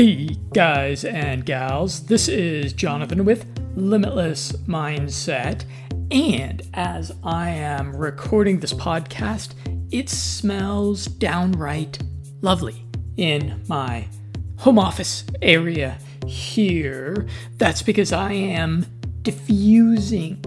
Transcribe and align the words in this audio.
Hey 0.00 0.28
guys 0.54 1.04
and 1.04 1.44
gals, 1.44 2.06
this 2.06 2.26
is 2.26 2.72
Jonathan 2.72 3.26
with 3.26 3.44
Limitless 3.76 4.52
Mindset. 4.66 5.66
And 6.10 6.62
as 6.72 7.12
I 7.22 7.50
am 7.50 7.94
recording 7.94 8.60
this 8.60 8.72
podcast, 8.72 9.52
it 9.90 10.08
smells 10.08 11.04
downright 11.04 11.98
lovely 12.40 12.86
in 13.18 13.62
my 13.68 14.08
home 14.56 14.78
office 14.78 15.24
area 15.42 15.98
here. 16.26 17.26
That's 17.58 17.82
because 17.82 18.10
I 18.10 18.32
am 18.32 18.86
diffusing. 19.20 20.42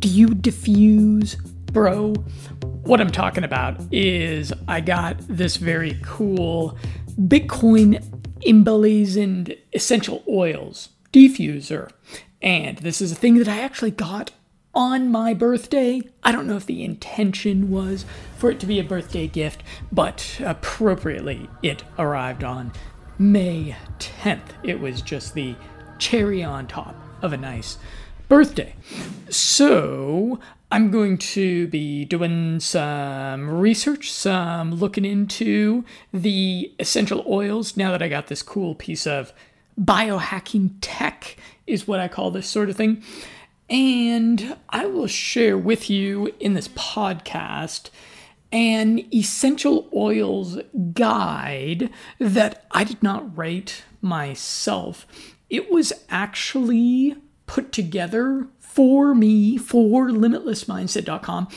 Do 0.00 0.08
you 0.08 0.34
diffuse, 0.34 1.36
bro? 1.36 2.14
What 2.82 3.00
I'm 3.00 3.12
talking 3.12 3.44
about 3.44 3.80
is 3.92 4.52
I 4.66 4.80
got 4.80 5.16
this 5.28 5.58
very 5.58 5.96
cool 6.02 6.76
Bitcoin 7.20 8.19
emblazoned 8.46 9.56
essential 9.72 10.22
oils 10.28 10.90
diffuser. 11.12 11.90
And 12.42 12.78
this 12.78 13.00
is 13.00 13.12
a 13.12 13.16
thing 13.16 13.36
that 13.38 13.48
I 13.48 13.60
actually 13.60 13.90
got 13.90 14.32
on 14.74 15.10
my 15.10 15.34
birthday. 15.34 16.00
I 16.22 16.32
don't 16.32 16.46
know 16.46 16.56
if 16.56 16.66
the 16.66 16.84
intention 16.84 17.70
was 17.70 18.04
for 18.36 18.50
it 18.50 18.60
to 18.60 18.66
be 18.66 18.78
a 18.78 18.84
birthday 18.84 19.26
gift, 19.26 19.62
but 19.90 20.40
appropriately 20.44 21.48
it 21.62 21.82
arrived 21.98 22.44
on 22.44 22.72
May 23.18 23.76
10th. 23.98 24.52
It 24.62 24.80
was 24.80 25.02
just 25.02 25.34
the 25.34 25.56
cherry 25.98 26.42
on 26.42 26.66
top 26.66 26.94
of 27.20 27.32
a 27.32 27.36
nice 27.36 27.78
birthday. 28.28 28.74
So 29.28 30.38
I'm 30.72 30.92
going 30.92 31.18
to 31.18 31.66
be 31.66 32.04
doing 32.04 32.60
some 32.60 33.50
research, 33.50 34.12
some 34.12 34.72
looking 34.72 35.04
into 35.04 35.84
the 36.12 36.72
essential 36.78 37.24
oils 37.26 37.76
now 37.76 37.90
that 37.90 38.02
I 38.02 38.08
got 38.08 38.28
this 38.28 38.42
cool 38.42 38.76
piece 38.76 39.04
of 39.04 39.32
biohacking 39.80 40.74
tech, 40.80 41.36
is 41.66 41.88
what 41.88 41.98
I 41.98 42.06
call 42.06 42.30
this 42.30 42.46
sort 42.48 42.70
of 42.70 42.76
thing. 42.76 43.02
And 43.68 44.56
I 44.68 44.86
will 44.86 45.08
share 45.08 45.58
with 45.58 45.90
you 45.90 46.32
in 46.38 46.54
this 46.54 46.68
podcast 46.68 47.90
an 48.52 49.04
essential 49.12 49.88
oils 49.94 50.58
guide 50.92 51.90
that 52.20 52.64
I 52.70 52.84
did 52.84 53.02
not 53.02 53.36
write 53.36 53.84
myself. 54.00 55.04
It 55.48 55.70
was 55.70 55.92
actually 56.08 57.16
put 57.46 57.72
together 57.72 58.46
for 58.72 59.14
me 59.14 59.56
for 59.56 60.08
limitlessmindset.com 60.08 61.48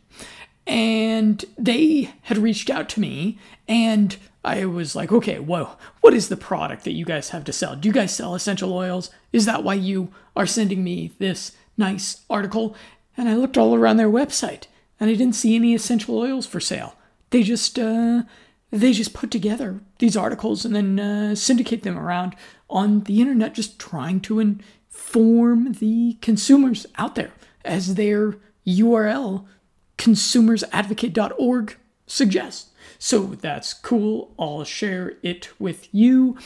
And 0.66 1.44
they 1.56 2.12
had 2.22 2.38
reached 2.38 2.68
out 2.68 2.88
to 2.90 3.00
me, 3.00 3.38
and 3.66 4.16
I 4.44 4.66
was 4.66 4.94
like, 4.94 5.10
okay, 5.12 5.38
whoa, 5.38 5.70
what 6.00 6.14
is 6.14 6.28
the 6.28 6.36
product 6.36 6.84
that 6.84 6.92
you 6.92 7.04
guys 7.04 7.30
have 7.30 7.44
to 7.44 7.52
sell? 7.52 7.74
Do 7.74 7.88
you 7.88 7.92
guys 7.92 8.14
sell 8.14 8.34
essential 8.34 8.74
oils? 8.74 9.10
Is 9.32 9.46
that 9.46 9.64
why 9.64 9.74
you 9.74 10.12
are 10.36 10.46
sending 10.46 10.84
me 10.84 11.12
this 11.18 11.52
nice 11.78 12.22
article? 12.28 12.76
And 13.18 13.28
I 13.28 13.34
looked 13.34 13.58
all 13.58 13.74
around 13.74 13.96
their 13.96 14.08
website 14.08 14.64
and 15.00 15.10
I 15.10 15.14
didn't 15.14 15.34
see 15.34 15.56
any 15.56 15.74
essential 15.74 16.16
oils 16.16 16.46
for 16.46 16.60
sale. 16.60 16.94
They 17.30 17.42
just 17.42 17.78
uh, 17.78 18.22
they 18.70 18.92
just 18.92 19.12
put 19.12 19.30
together 19.30 19.80
these 19.98 20.16
articles 20.16 20.64
and 20.64 20.74
then 20.74 21.00
uh, 21.00 21.34
syndicate 21.34 21.82
them 21.82 21.98
around 21.98 22.36
on 22.70 23.00
the 23.00 23.20
internet, 23.20 23.54
just 23.54 23.78
trying 23.78 24.20
to 24.20 24.40
inform 24.40 25.72
the 25.72 26.16
consumers 26.22 26.86
out 26.96 27.16
there 27.16 27.32
as 27.64 27.96
their 27.96 28.36
URL 28.66 29.46
consumersadvocate.org 29.96 31.76
suggests. 32.06 32.70
So 32.98 33.26
that's 33.26 33.74
cool. 33.74 34.32
I'll 34.38 34.64
share 34.64 35.14
it 35.22 35.50
with 35.58 35.92
you. 35.92 36.38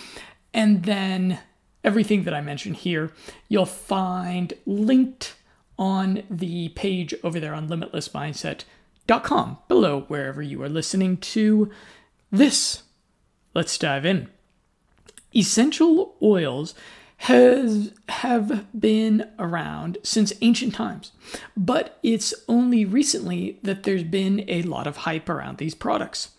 And 0.55 0.85
then 0.85 1.39
everything 1.85 2.25
that 2.25 2.35
I 2.35 2.41
mentioned 2.41 2.77
here, 2.77 3.13
you'll 3.49 3.67
find 3.67 4.55
linked 4.65 5.35
on 5.79 6.23
the 6.31 6.69
page 6.71 7.15
over 7.23 7.41
there 7.41 7.55
on 7.55 7.69
limitlessmindset.com 7.69 9.59
below 9.69 10.03
wherever 10.03 10.43
you 10.43 10.63
are 10.63 10.69
listening 10.69 11.17
to 11.19 11.71
this. 12.31 12.83
Let's 13.55 13.77
dive 13.79 14.07
in. 14.07 14.29
Essential 15.35 16.15
oils 16.23 16.75
has 17.19 17.93
have 18.09 18.67
been 18.79 19.31
around 19.39 19.97
since 20.03 20.33
ancient 20.41 20.75
times, 20.75 21.13
but 21.57 21.99
it's 22.03 22.35
only 22.49 22.85
recently 22.85 23.61
that 23.63 23.85
there's 23.85 24.03
been 24.03 24.45
a 24.49 24.63
lot 24.63 24.89
of 24.89 24.99
hype 24.99 25.29
around 25.29 25.59
these 25.59 25.75
products. 25.75 26.31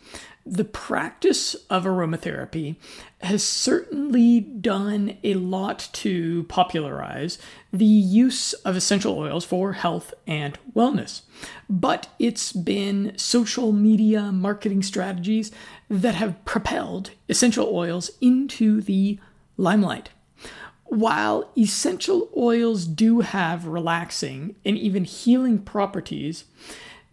The 0.45 0.65
practice 0.65 1.55
of 1.69 1.85
aromatherapy 1.85 2.75
has 3.21 3.43
certainly 3.43 4.41
done 4.41 5.17
a 5.23 5.35
lot 5.35 5.87
to 5.93 6.43
popularize 6.43 7.37
the 7.71 7.85
use 7.85 8.51
of 8.53 8.75
essential 8.75 9.17
oils 9.17 9.45
for 9.45 9.73
health 9.73 10.13
and 10.27 10.59
wellness. 10.75 11.21
But 11.69 12.07
it's 12.19 12.51
been 12.51 13.13
social 13.17 13.71
media 13.71 14.33
marketing 14.33 14.83
strategies 14.83 15.51
that 15.89 16.15
have 16.15 16.43
propelled 16.43 17.11
essential 17.29 17.69
oils 17.73 18.11
into 18.19 18.81
the 18.81 19.19
limelight. 19.55 20.09
While 20.83 21.49
essential 21.57 22.29
oils 22.35 22.85
do 22.85 23.21
have 23.21 23.65
relaxing 23.65 24.57
and 24.65 24.77
even 24.77 25.05
healing 25.05 25.59
properties, 25.59 26.43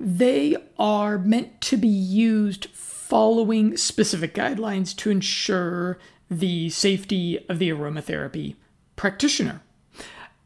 they 0.00 0.56
are 0.78 1.16
meant 1.18 1.60
to 1.60 1.76
be 1.76 1.88
used 1.88 2.66
following 3.10 3.76
specific 3.76 4.32
guidelines 4.32 4.94
to 4.94 5.10
ensure 5.10 5.98
the 6.30 6.70
safety 6.70 7.44
of 7.48 7.58
the 7.58 7.68
aromatherapy 7.68 8.54
practitioner. 8.94 9.60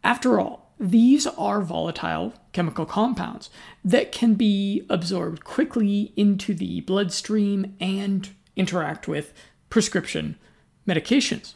After 0.02 0.40
all, 0.40 0.72
these 0.80 1.26
are 1.26 1.60
volatile 1.60 2.32
chemical 2.52 2.86
compounds 2.86 3.50
that 3.84 4.12
can 4.12 4.32
be 4.32 4.86
absorbed 4.88 5.44
quickly 5.44 6.14
into 6.16 6.54
the 6.54 6.80
bloodstream 6.80 7.76
and 7.80 8.30
interact 8.56 9.06
with 9.06 9.34
prescription 9.68 10.36
medications. 10.88 11.54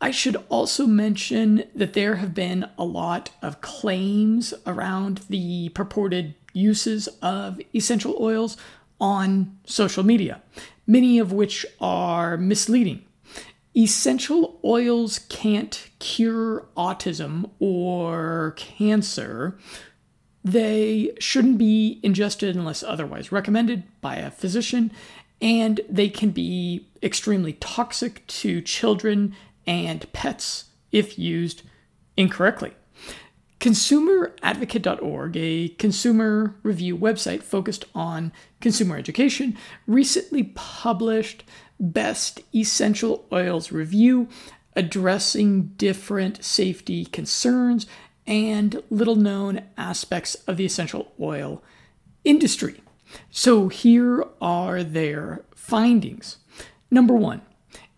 I 0.00 0.10
should 0.10 0.42
also 0.48 0.86
mention 0.86 1.64
that 1.74 1.92
there 1.92 2.16
have 2.16 2.32
been 2.32 2.70
a 2.78 2.84
lot 2.84 3.30
of 3.42 3.60
claims 3.60 4.54
around 4.66 5.20
the 5.28 5.68
purported 5.70 6.34
uses 6.54 7.08
of 7.20 7.60
essential 7.74 8.16
oils 8.18 8.56
on 9.04 9.54
social 9.66 10.02
media, 10.02 10.40
many 10.86 11.18
of 11.18 11.30
which 11.30 11.66
are 11.78 12.38
misleading. 12.38 13.04
Essential 13.76 14.58
oils 14.64 15.18
can't 15.28 15.90
cure 15.98 16.64
autism 16.74 17.50
or 17.60 18.54
cancer. 18.56 19.58
They 20.42 21.12
shouldn't 21.18 21.58
be 21.58 22.00
ingested 22.02 22.56
unless 22.56 22.82
otherwise 22.82 23.30
recommended 23.30 23.82
by 24.00 24.16
a 24.16 24.30
physician, 24.30 24.90
and 25.38 25.82
they 25.86 26.08
can 26.08 26.30
be 26.30 26.86
extremely 27.02 27.52
toxic 27.54 28.26
to 28.28 28.62
children 28.62 29.36
and 29.66 30.10
pets 30.14 30.64
if 30.92 31.18
used 31.18 31.60
incorrectly. 32.16 32.72
ConsumerAdvocate.org, 33.64 35.38
a 35.38 35.68
consumer 35.78 36.54
review 36.62 36.98
website 36.98 37.42
focused 37.42 37.86
on 37.94 38.30
consumer 38.60 38.98
education, 38.98 39.56
recently 39.86 40.52
published 40.54 41.44
Best 41.80 42.40
Essential 42.54 43.24
Oils 43.32 43.72
Review 43.72 44.28
addressing 44.76 45.68
different 45.78 46.44
safety 46.44 47.06
concerns 47.06 47.86
and 48.26 48.82
little 48.90 49.16
known 49.16 49.62
aspects 49.78 50.34
of 50.46 50.58
the 50.58 50.66
essential 50.66 51.14
oil 51.18 51.62
industry. 52.22 52.82
So 53.30 53.68
here 53.68 54.26
are 54.42 54.84
their 54.84 55.42
findings. 55.54 56.36
Number 56.90 57.14
one, 57.14 57.40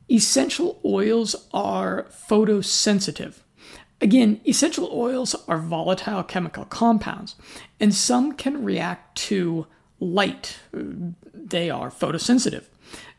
essential 0.08 0.80
oils 0.84 1.34
are 1.52 2.06
photosensitive. 2.30 3.40
Again, 4.00 4.40
essential 4.46 4.90
oils 4.92 5.34
are 5.48 5.58
volatile 5.58 6.22
chemical 6.22 6.64
compounds, 6.66 7.34
and 7.80 7.94
some 7.94 8.32
can 8.32 8.62
react 8.62 9.16
to 9.18 9.66
light. 9.98 10.58
They 10.72 11.70
are 11.70 11.90
photosensitive. 11.90 12.64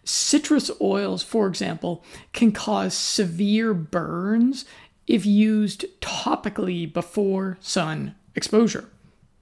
Citrus 0.04 0.70
oils, 0.80 1.24
for 1.24 1.48
example, 1.48 2.04
can 2.32 2.52
cause 2.52 2.94
severe 2.94 3.74
burns 3.74 4.66
if 5.08 5.26
used 5.26 5.86
topically 6.00 6.92
before 6.92 7.58
sun 7.60 8.16
exposure. 8.36 8.90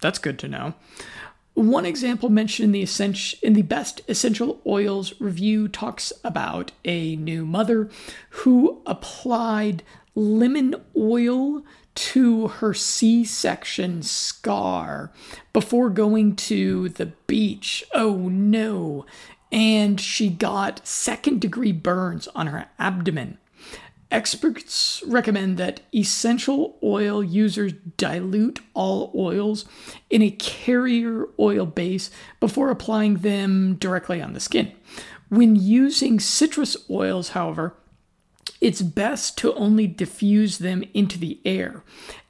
That's 0.02 0.20
good 0.20 0.40
to 0.40 0.48
know. 0.48 0.74
One 1.56 1.86
example 1.86 2.30
mentioned 2.30 2.76
in 2.76 2.86
the, 2.86 3.38
in 3.42 3.54
the 3.54 3.62
Best 3.62 4.02
Essential 4.10 4.62
Oils 4.68 5.14
review 5.22 5.70
talks 5.70 6.12
about 6.22 6.74
a 6.84 7.16
new 7.16 7.46
mother 7.46 7.90
who 8.30 8.82
applied 8.86 9.82
lemon 10.16 10.76
oil 10.98 11.64
to 11.96 12.50
her 12.50 12.74
C 12.74 13.24
section 13.24 14.04
scar 14.04 15.14
before 15.54 15.90
going 15.90 16.36
to 16.36 16.90
the 16.90 17.14
beach. 17.26 17.86
Oh 17.94 18.28
no. 18.28 19.06
And 19.50 20.00
she 20.02 20.30
got 20.30 20.86
second 20.86 21.40
degree 21.40 21.72
burns 21.72 22.28
on 22.36 22.48
her 22.48 22.68
abdomen. 22.78 23.38
Experts 24.12 25.04
recommend 25.08 25.58
that 25.58 25.82
essential 25.94 26.78
oil 26.84 27.24
users 27.24 27.74
dilute 27.98 28.60
all 28.74 29.12
oils 29.16 29.66
in 30.10 30.22
a 30.22 30.32
carrier 30.32 31.28
oil 31.40 31.66
base 31.66 32.12
before 32.40 32.70
applying 32.70 33.16
them 33.16 33.76
directly 33.76 34.22
on 34.22 34.34
the 34.34 34.40
skin. 34.40 34.72
When 35.30 35.56
using 35.56 36.20
citrus 36.20 36.78
oils, 36.90 37.30
however, 37.30 37.76
it's 38.62 38.82
best 38.82 39.38
to 39.40 39.54
only 39.56 39.88
diffuse 39.88 40.60
them 40.60 40.84
into 40.94 41.18
the 41.18 41.40
air, 41.44 41.84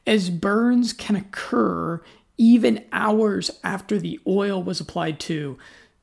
as 0.08 0.30
burns 0.30 0.94
can 0.94 1.16
occur 1.16 2.02
even 2.38 2.86
hours 2.92 3.52
after 3.64 4.00
the 4.00 4.20
oil 4.26 4.62
was 4.64 4.80
applied 4.80 5.20
to 5.22 5.58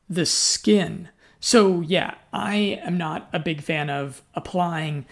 the 0.08 0.26
skin. 0.26 1.08
So, 1.40 1.80
yeah, 1.80 2.14
I 2.32 2.80
am 2.84 2.96
not 2.96 3.28
a 3.32 3.38
big 3.38 3.62
fan 3.62 3.90
of 3.90 4.22
applying 4.34 5.06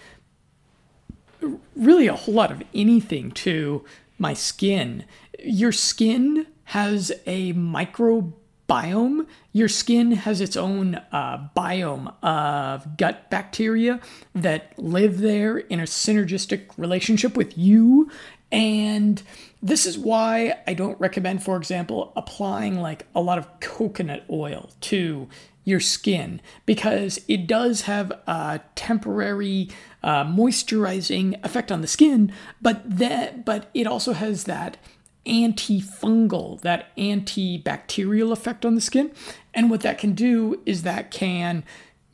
really 1.75 2.07
a 2.07 2.15
whole 2.15 2.33
lot 2.33 2.51
of 2.51 2.63
anything 2.73 3.31
to 3.31 3.83
my 4.17 4.33
skin. 4.33 5.05
Your 5.43 5.71
skin 5.71 6.47
has 6.65 7.11
a 7.25 7.53
microbiome. 7.53 9.25
Your 9.51 9.67
skin 9.67 10.11
has 10.11 10.39
its 10.39 10.55
own 10.55 10.95
uh, 11.11 11.49
biome 11.55 12.13
of 12.23 12.97
gut 12.97 13.29
bacteria 13.29 13.99
that 14.33 14.73
live 14.77 15.19
there 15.19 15.57
in 15.57 15.79
a 15.79 15.83
synergistic 15.83 16.67
relationship 16.77 17.35
with 17.35 17.57
you. 17.57 18.09
And 18.51 19.21
this 19.63 19.85
is 19.85 19.97
why 19.97 20.53
I 20.67 20.73
don't 20.73 20.99
recommend, 20.99 21.43
for 21.43 21.55
example, 21.57 22.11
applying 22.15 22.79
like 22.79 23.05
a 23.15 23.21
lot 23.21 23.37
of 23.37 23.59
coconut 23.59 24.25
oil 24.29 24.69
to 24.81 25.27
your 25.63 25.79
skin 25.79 26.41
because 26.65 27.21
it 27.27 27.47
does 27.47 27.81
have 27.81 28.11
a 28.27 28.61
temporary 28.75 29.69
uh, 30.03 30.23
moisturizing 30.25 31.43
effect 31.43 31.71
on 31.71 31.81
the 31.81 31.87
skin, 31.87 32.31
but 32.61 32.81
that 32.97 33.45
but 33.45 33.69
it 33.73 33.85
also 33.85 34.13
has 34.13 34.45
that 34.45 34.77
antifungal, 35.25 36.59
that 36.61 36.95
antibacterial 36.97 38.31
effect 38.31 38.65
on 38.65 38.75
the 38.75 38.81
skin. 38.81 39.11
And 39.53 39.69
what 39.69 39.81
that 39.81 39.99
can 39.99 40.13
do 40.13 40.61
is 40.65 40.83
that 40.83 41.11
can 41.11 41.63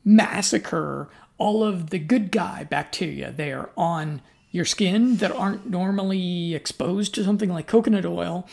massacre 0.03 1.09
all 1.37 1.63
of 1.63 1.89
the 1.89 1.99
good 1.99 2.31
guy 2.31 2.63
bacteria 2.63 3.31
there 3.31 3.69
on 3.77 4.21
your 4.51 4.65
skin 4.65 5.17
that 5.17 5.31
aren't 5.31 5.69
normally 5.69 6.55
exposed 6.55 7.13
to 7.13 7.23
something 7.23 7.49
like 7.49 7.67
coconut 7.67 8.05
oil 8.05 8.47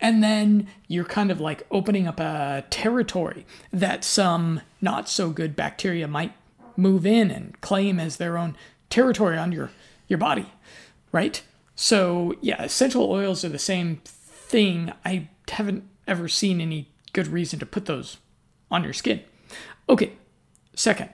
and 0.00 0.22
then 0.22 0.66
you're 0.88 1.04
kind 1.04 1.30
of 1.30 1.40
like 1.40 1.66
opening 1.70 2.06
up 2.06 2.18
a 2.20 2.64
territory 2.70 3.46
that 3.72 4.04
some 4.04 4.62
not 4.80 5.08
so 5.08 5.30
good 5.30 5.54
bacteria 5.54 6.08
might 6.08 6.32
move 6.76 7.04
in 7.04 7.30
and 7.30 7.60
claim 7.60 8.00
as 8.00 8.16
their 8.16 8.38
own 8.38 8.56
territory 8.88 9.36
on 9.36 9.52
your, 9.52 9.70
your 10.08 10.18
body, 10.18 10.46
right? 11.12 11.42
So, 11.74 12.34
yeah, 12.40 12.62
essential 12.62 13.10
oils 13.10 13.44
are 13.44 13.48
the 13.50 13.58
same 13.58 14.00
thing. 14.04 14.92
I 15.04 15.28
haven't 15.50 15.84
ever 16.06 16.28
seen 16.28 16.60
any 16.60 16.88
good 17.12 17.28
reason 17.28 17.58
to 17.58 17.66
put 17.66 17.86
those 17.86 18.18
on 18.70 18.84
your 18.84 18.92
skin. 18.92 19.22
Okay, 19.88 20.12
second, 20.74 21.10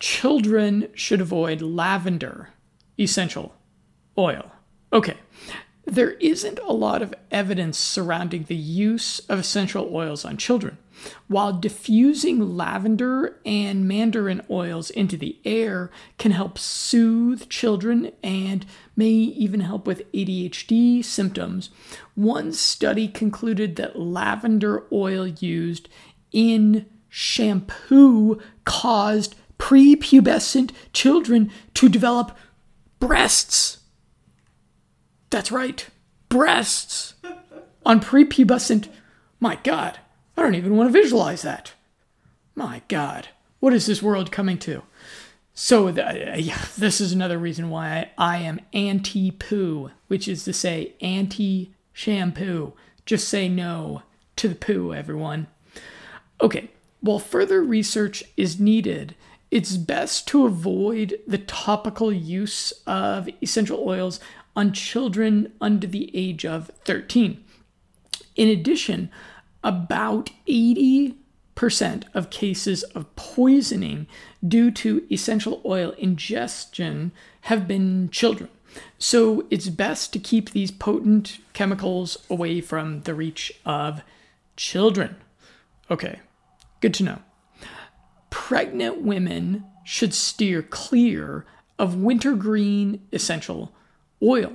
children 0.00 0.88
should 0.94 1.20
avoid 1.20 1.62
lavender 1.62 2.50
essential 2.98 3.54
oil. 4.18 4.52
Okay, 4.92 5.16
there 5.84 6.12
isn't 6.12 6.58
a 6.60 6.72
lot 6.72 7.02
of 7.02 7.14
evidence 7.30 7.76
surrounding 7.78 8.44
the 8.44 8.56
use 8.56 9.18
of 9.28 9.38
essential 9.38 9.90
oils 9.94 10.24
on 10.24 10.36
children. 10.36 10.78
While 11.26 11.54
diffusing 11.54 12.56
lavender 12.56 13.40
and 13.44 13.88
mandarin 13.88 14.42
oils 14.48 14.90
into 14.90 15.16
the 15.16 15.38
air 15.44 15.90
can 16.18 16.32
help 16.32 16.58
soothe 16.58 17.48
children 17.48 18.12
and 18.22 18.64
may 18.94 19.10
even 19.10 19.60
help 19.60 19.86
with 19.86 20.10
ADHD 20.12 21.04
symptoms, 21.04 21.70
one 22.14 22.52
study 22.52 23.08
concluded 23.08 23.76
that 23.76 23.98
lavender 23.98 24.84
oil 24.92 25.26
used 25.26 25.88
in 26.30 26.86
shampoo 27.08 28.40
caused 28.64 29.34
prepubescent 29.58 30.70
children 30.92 31.50
to 31.74 31.88
develop 31.88 32.36
breasts. 32.98 33.78
That's 35.32 35.50
right, 35.50 35.86
breasts 36.28 37.14
on 37.86 38.00
prepubescent. 38.00 38.88
My 39.40 39.58
God, 39.64 39.98
I 40.36 40.42
don't 40.42 40.54
even 40.56 40.76
want 40.76 40.92
to 40.92 41.02
visualize 41.02 41.40
that. 41.40 41.72
My 42.54 42.82
God, 42.88 43.28
what 43.58 43.72
is 43.72 43.86
this 43.86 44.02
world 44.02 44.30
coming 44.30 44.58
to? 44.58 44.82
So, 45.54 45.88
uh, 45.88 46.34
yeah, 46.36 46.66
this 46.76 47.00
is 47.00 47.14
another 47.14 47.38
reason 47.38 47.70
why 47.70 48.10
I, 48.18 48.36
I 48.36 48.38
am 48.42 48.60
anti 48.74 49.30
poo, 49.30 49.90
which 50.08 50.28
is 50.28 50.44
to 50.44 50.52
say 50.52 50.92
anti 51.00 51.72
shampoo. 51.94 52.74
Just 53.06 53.26
say 53.26 53.48
no 53.48 54.02
to 54.36 54.48
the 54.48 54.54
poo, 54.54 54.92
everyone. 54.92 55.46
Okay, 56.42 56.68
while 57.00 57.18
further 57.18 57.62
research 57.62 58.22
is 58.36 58.60
needed, 58.60 59.14
it's 59.50 59.78
best 59.78 60.28
to 60.28 60.44
avoid 60.44 61.18
the 61.26 61.38
topical 61.38 62.12
use 62.12 62.72
of 62.86 63.30
essential 63.42 63.82
oils 63.88 64.20
on 64.54 64.72
children 64.72 65.52
under 65.60 65.86
the 65.86 66.10
age 66.14 66.44
of 66.44 66.70
13. 66.84 67.42
In 68.36 68.48
addition, 68.48 69.10
about 69.64 70.30
80% 70.48 71.14
of 72.14 72.30
cases 72.30 72.82
of 72.82 73.14
poisoning 73.16 74.06
due 74.46 74.70
to 74.70 75.06
essential 75.10 75.60
oil 75.64 75.94
ingestion 75.98 77.12
have 77.42 77.68
been 77.68 78.08
children. 78.10 78.48
So 78.98 79.46
it's 79.50 79.68
best 79.68 80.12
to 80.12 80.18
keep 80.18 80.50
these 80.50 80.70
potent 80.70 81.38
chemicals 81.52 82.18
away 82.30 82.60
from 82.60 83.02
the 83.02 83.14
reach 83.14 83.52
of 83.66 84.02
children. 84.56 85.16
Okay, 85.90 86.20
good 86.80 86.94
to 86.94 87.04
know. 87.04 87.18
Pregnant 88.30 89.02
women 89.02 89.64
should 89.84 90.14
steer 90.14 90.62
clear 90.62 91.44
of 91.78 91.96
wintergreen 91.96 93.06
essential 93.12 93.74
oil. 94.22 94.52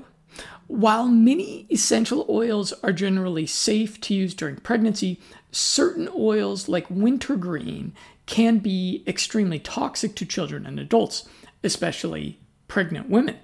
While 0.67 1.07
many 1.07 1.65
essential 1.71 2.25
oils 2.29 2.73
are 2.83 2.91
generally 2.91 3.45
safe 3.45 4.01
to 4.01 4.13
use 4.13 4.33
during 4.33 4.57
pregnancy, 4.57 5.19
certain 5.51 6.09
oils 6.15 6.67
like 6.67 6.89
wintergreen 6.89 7.93
can 8.25 8.59
be 8.59 9.03
extremely 9.07 9.59
toxic 9.59 10.13
to 10.15 10.25
children 10.25 10.65
and 10.65 10.79
adults, 10.79 11.27
especially 11.63 12.39
pregnant 12.67 13.09
women. 13.09 13.37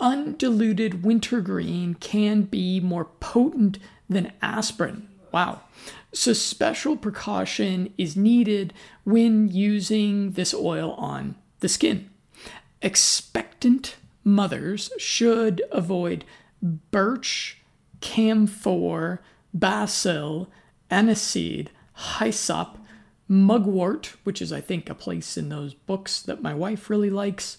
Undiluted 0.00 1.04
wintergreen 1.04 1.94
can 1.94 2.42
be 2.42 2.80
more 2.80 3.04
potent 3.04 3.78
than 4.08 4.32
aspirin. 4.40 5.08
Wow. 5.32 5.60
So, 6.12 6.32
special 6.32 6.96
precaution 6.96 7.92
is 7.98 8.16
needed 8.16 8.72
when 9.04 9.48
using 9.48 10.32
this 10.32 10.54
oil 10.54 10.92
on 10.92 11.34
the 11.60 11.68
skin. 11.68 12.08
Expectant 12.80 13.96
mothers 14.24 14.90
should 14.98 15.62
avoid 15.70 16.24
birch, 16.90 17.62
camphor, 18.00 19.20
basil, 19.54 20.50
aniseed, 20.90 21.68
hyssop, 22.18 22.78
mugwort, 23.28 24.14
which 24.24 24.40
is, 24.40 24.52
I 24.52 24.60
think, 24.60 24.88
a 24.88 24.94
place 24.94 25.36
in 25.36 25.48
those 25.48 25.74
books 25.74 26.22
that 26.22 26.42
my 26.42 26.54
wife 26.54 26.88
really 26.88 27.10
likes, 27.10 27.58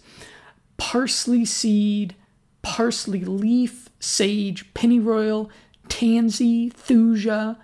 parsley 0.77 1.45
seed, 1.45 2.15
parsley 2.61 3.23
leaf, 3.23 3.89
sage, 3.99 4.73
pennyroyal, 4.73 5.49
tansy, 5.87 6.71
thuja, 6.71 7.57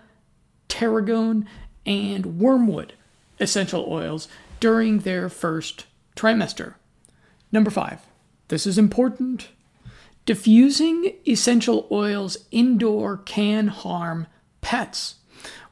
tarragon, 0.68 1.48
and 1.86 2.40
wormwood 2.40 2.94
essential 3.40 3.86
oils 3.88 4.28
during 4.60 5.00
their 5.00 5.30
first 5.30 5.86
trimester. 6.16 6.76
Number 7.52 7.70
five, 7.70 8.02
this 8.48 8.68
is 8.68 8.78
important. 8.78 9.50
Diffusing 10.26 11.14
essential 11.28 11.88
oils 11.92 12.38
indoor 12.52 13.18
can 13.18 13.68
harm 13.68 14.28
pets. 14.62 15.16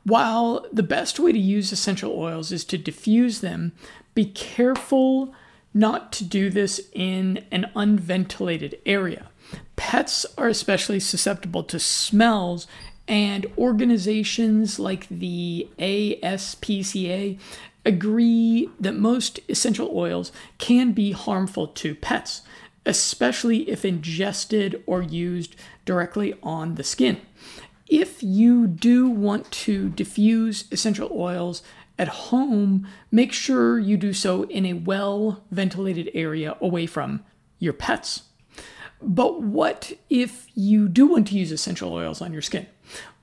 While 0.03 0.65
the 0.71 0.83
best 0.83 1.19
way 1.19 1.31
to 1.31 1.39
use 1.39 1.71
essential 1.71 2.13
oils 2.13 2.51
is 2.51 2.65
to 2.65 2.77
diffuse 2.77 3.41
them, 3.41 3.71
be 4.13 4.25
careful 4.25 5.33
not 5.73 6.11
to 6.13 6.23
do 6.23 6.49
this 6.49 6.89
in 6.93 7.45
an 7.51 7.71
unventilated 7.75 8.79
area. 8.85 9.29
Pets 9.75 10.25
are 10.37 10.47
especially 10.47 10.99
susceptible 10.99 11.63
to 11.63 11.79
smells 11.79 12.67
And 13.07 13.45
organizations 13.57 14.79
like 14.79 15.07
the 15.09 15.67
ASPCA 15.77 17.37
agree 17.85 18.69
that 18.79 18.95
most 18.95 19.39
essential 19.49 19.91
oils 19.93 20.31
can 20.57 20.93
be 20.93 21.11
harmful 21.11 21.67
to 21.67 21.95
pets, 21.95 22.43
especially 22.85 23.69
if 23.69 23.85
ingested 23.85 24.83
or 24.85 25.01
used 25.01 25.55
directly 25.85 26.35
on 26.43 26.75
the 26.75 26.83
skin. 26.83 27.21
If 27.87 28.23
you 28.23 28.67
do 28.67 29.09
want 29.09 29.51
to 29.51 29.89
diffuse 29.89 30.65
essential 30.71 31.09
oils 31.13 31.61
at 31.99 32.07
home, 32.07 32.87
make 33.11 33.31
sure 33.31 33.77
you 33.77 33.97
do 33.97 34.13
so 34.13 34.43
in 34.43 34.65
a 34.65 34.73
well 34.73 35.43
ventilated 35.51 36.09
area 36.13 36.57
away 36.59 36.85
from 36.85 37.23
your 37.59 37.73
pets. 37.73 38.23
But 39.01 39.41
what 39.41 39.91
if 40.09 40.47
you 40.55 40.87
do 40.87 41.07
want 41.07 41.27
to 41.27 41.37
use 41.37 41.51
essential 41.51 41.93
oils 41.93 42.21
on 42.21 42.31
your 42.31 42.41
skin? 42.41 42.67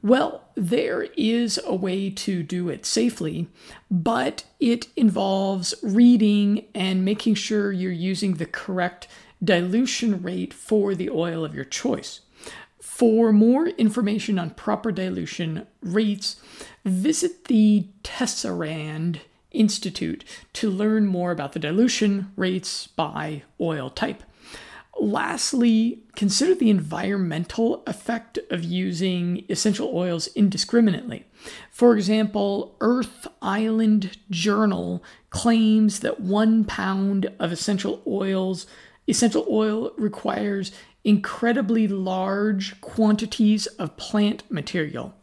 Well, 0.03 0.45
there 0.55 1.03
is 1.17 1.61
a 1.65 1.75
way 1.75 2.11
to 2.11 2.43
do 2.43 2.69
it 2.69 2.87
safely, 2.87 3.49
but 3.91 4.45
it 4.59 4.89
involves 4.97 5.75
reading 5.83 6.67
and 6.75 7.05
making 7.05 7.35
sure 7.35 7.73
you're 7.73 7.93
using 7.93 8.35
the 8.35 8.47
correct 8.47 9.09
dilution 9.43 10.23
rate 10.23 10.53
for 10.53 10.95
the 10.95 11.11
oil 11.11 11.45
of 11.45 11.55
your 11.55 11.65
choice. 11.65 12.21
For 12.81 13.33
more 13.33 13.69
information 13.69 14.39
on 14.39 14.51
proper 14.51 14.93
dilution 14.93 15.67
rates, 15.81 16.37
visit 16.85 17.47
the 17.47 17.87
Tisserand 18.03 19.21
Institute 19.53 20.25
to 20.53 20.71
learn 20.71 21.07
more 21.07 21.33
about 21.33 21.53
the 21.53 21.59
dilution 21.59 22.33
rates 22.37 22.87
by 22.87 23.43
oil 23.61 23.91
type. 23.91 24.23
Lastly, 25.01 26.03
consider 26.15 26.55
the 26.55 26.69
environmental 26.69 27.83
effect 27.87 28.39
of 28.51 28.63
using 28.63 29.45
essential 29.49 29.91
oils 29.95 30.27
indiscriminately. 30.35 31.25
For 31.71 31.97
example, 31.97 32.77
Earth 32.81 33.27
Island 33.41 34.19
Journal 34.31 35.03
claims 35.31 36.01
that 36.01 36.21
one 36.21 36.65
pound 36.65 37.33
of 37.39 37.51
essential 37.51 38.03
oils 38.07 38.67
essential 39.11 39.47
oil 39.51 39.93
requires 39.97 40.73
incredibly 41.05 41.89
large 41.89 42.81
quantities 42.81 43.67
of 43.67 43.97
plant 43.97 44.51
material, 44.51 45.15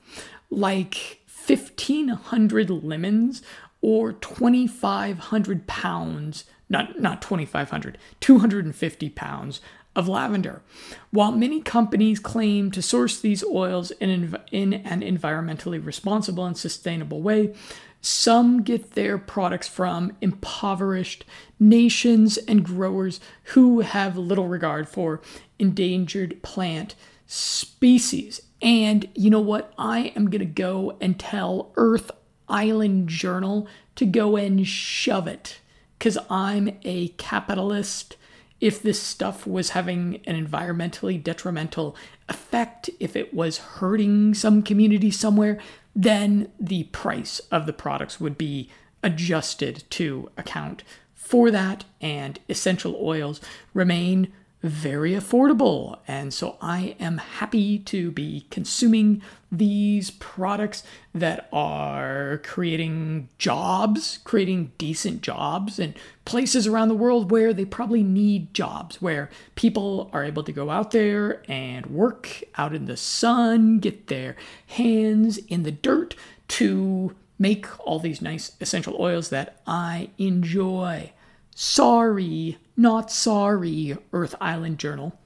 like 0.50 1.20
1,500 1.48 2.70
lemons 2.70 3.42
or 3.82 4.14
2,500 4.14 5.68
pounds 5.68 6.46
not 6.70 7.00
not 7.00 7.22
2500 7.22 7.98
250 8.20 9.10
pounds 9.12 9.62
of 9.96 10.08
lavender. 10.08 10.62
While 11.10 11.32
many 11.32 11.60
companies 11.60 12.20
claim 12.20 12.70
to 12.72 12.84
source 12.84 13.20
these 13.20 13.44
oils 13.44 13.90
in, 13.92 14.38
in 14.52 14.74
an 14.74 15.02
environmentally 15.02 15.84
responsible 15.84 16.46
and 16.46 16.56
sustainable 16.56 17.22
way 17.24 17.56
some 18.02 18.64
get 18.64 18.92
their 18.92 19.18
products 19.18 19.68
from 19.68 20.16
impoverished 20.22 21.26
nations 21.60 22.38
and 22.38 22.64
growers 22.64 23.20
who 23.46 23.82
have 23.82 24.18
little 24.18 24.48
regard 24.48 24.88
for 24.88 25.22
endangered 25.60 26.42
plant 26.44 26.96
species 27.26 28.42
and 28.62 29.08
you 29.16 29.30
know 29.30 29.42
what 29.42 29.74
i 29.78 30.14
am 30.16 30.30
going 30.30 30.40
to 30.40 30.46
go 30.46 30.96
and 31.02 31.20
tell 31.20 31.72
earth 31.76 32.12
island 32.48 33.10
journal 33.10 33.68
to 33.96 34.06
go 34.06 34.38
and 34.38 34.68
shove 34.68 35.28
it 35.28 35.60
because 35.98 36.18
I'm 36.30 36.78
a 36.84 37.10
capitalist. 37.10 38.16
If 38.60 38.82
this 38.82 39.02
stuff 39.02 39.46
was 39.46 39.72
having 39.72 40.22
an 40.26 40.44
environmentally 40.44 41.24
detrimental 41.24 41.96
effect, 42.28 42.90
if 43.00 43.16
it 43.16 43.34
was 43.34 43.58
hurting 43.58 44.34
some 44.34 44.64
community 44.64 45.12
somewhere, 45.12 45.60
then 45.96 46.52
the 46.60 46.86
price 46.86 47.40
of 47.52 47.66
the 47.66 47.74
products 47.74 48.20
would 48.20 48.38
be 48.38 48.70
adjusted 49.04 49.84
to 49.92 50.30
account 50.38 50.84
for 51.14 51.52
that, 51.52 51.84
and 52.02 52.40
essential 52.48 52.98
oils 53.02 53.42
remain 53.74 54.32
very 54.68 55.12
affordable. 55.12 56.00
And 56.08 56.34
so 56.34 56.58
I 56.62 56.96
am 57.00 57.18
happy 57.18 57.80
to 57.80 58.12
be 58.12 58.46
consuming 58.50 59.22
these 59.52 60.12
products 60.12 60.84
that 61.14 61.48
are 61.54 62.42
creating 62.44 63.30
jobs, 63.38 64.20
creating 64.24 64.72
decent 64.78 65.22
jobs 65.22 65.80
in 65.80 65.96
places 66.26 66.68
around 66.68 66.90
the 66.90 66.96
world 66.96 67.32
where 67.32 67.54
they 67.54 67.66
probably 67.66 68.04
need 68.04 68.54
jobs, 68.54 69.02
where 69.02 69.30
people 69.56 70.10
are 70.14 70.24
able 70.24 70.44
to 70.44 70.52
go 70.52 70.70
out 70.70 70.92
there 70.92 71.42
and 71.48 71.86
work 71.88 72.44
out 72.58 72.76
in 72.76 72.86
the 72.86 72.98
sun, 72.98 73.80
get 73.80 74.08
their 74.08 74.36
hands 74.68 75.38
in 75.48 75.64
the 75.64 75.72
dirt 75.72 76.16
to 76.48 77.16
make 77.40 77.68
all 77.86 78.00
these 78.00 78.22
nice 78.22 78.54
essential 78.60 78.96
oils 79.00 79.30
that 79.30 79.62
I 79.66 80.10
enjoy. 80.18 81.12
Sorry, 81.60 82.60
not 82.78 83.10
sorry, 83.10 83.98
Earth 84.14 84.36
Island 84.40 84.78
Journal. 84.78 85.18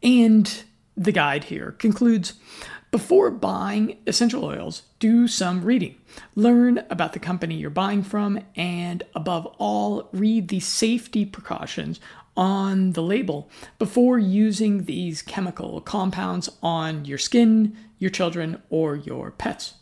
And 0.00 0.62
the 0.96 1.10
guide 1.10 1.42
here 1.42 1.72
concludes 1.72 2.34
before 2.92 3.32
buying 3.32 3.98
essential 4.06 4.44
oils, 4.44 4.82
do 5.00 5.26
some 5.26 5.64
reading. 5.64 5.96
Learn 6.36 6.84
about 6.88 7.14
the 7.14 7.18
company 7.18 7.56
you're 7.56 7.68
buying 7.68 8.04
from, 8.04 8.38
and 8.54 9.02
above 9.12 9.46
all, 9.58 10.08
read 10.12 10.50
the 10.50 10.60
safety 10.60 11.26
precautions 11.26 11.98
on 12.36 12.92
the 12.92 13.02
label 13.02 13.50
before 13.80 14.20
using 14.20 14.84
these 14.84 15.20
chemical 15.20 15.80
compounds 15.80 16.48
on 16.62 17.04
your 17.04 17.18
skin, 17.18 17.76
your 17.98 18.12
children, 18.12 18.62
or 18.70 18.94
your 18.94 19.32
pets. 19.32 19.74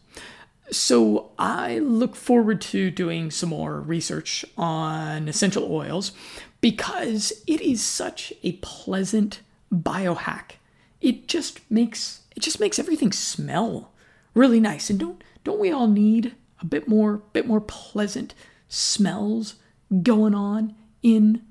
So 0.70 1.30
I 1.38 1.78
look 1.78 2.16
forward 2.16 2.60
to 2.62 2.90
doing 2.90 3.30
some 3.30 3.50
more 3.50 3.80
research 3.80 4.44
on 4.58 5.28
essential 5.28 5.70
oils 5.70 6.12
because 6.60 7.32
it 7.46 7.60
is 7.60 7.84
such 7.84 8.32
a 8.42 8.52
pleasant 8.52 9.40
biohack. 9.72 10.52
It 11.00 11.28
just 11.28 11.60
makes 11.70 12.22
it 12.34 12.40
just 12.40 12.60
makes 12.60 12.78
everything 12.78 13.12
smell 13.12 13.92
really 14.34 14.60
nice. 14.60 14.90
And 14.90 14.98
don't 14.98 15.22
don't 15.44 15.60
we 15.60 15.70
all 15.70 15.86
need 15.86 16.34
a 16.60 16.64
bit 16.64 16.88
more 16.88 17.18
bit 17.32 17.46
more 17.46 17.60
pleasant 17.60 18.34
smells 18.68 19.54
going 20.02 20.34
on 20.34 20.74
in 21.02 21.42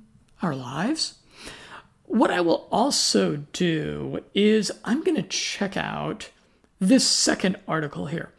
our 0.42 0.56
lives? 0.56 1.16
What 2.04 2.32
I 2.32 2.42
will 2.42 2.68
also 2.72 3.38
do 3.52 4.24
is 4.34 4.72
I'm 4.84 5.04
going 5.04 5.16
to 5.16 5.24
check 5.24 5.76
out 5.76 6.30
this 6.80 7.08
second 7.08 7.58
article 7.68 8.08
here 8.08 8.32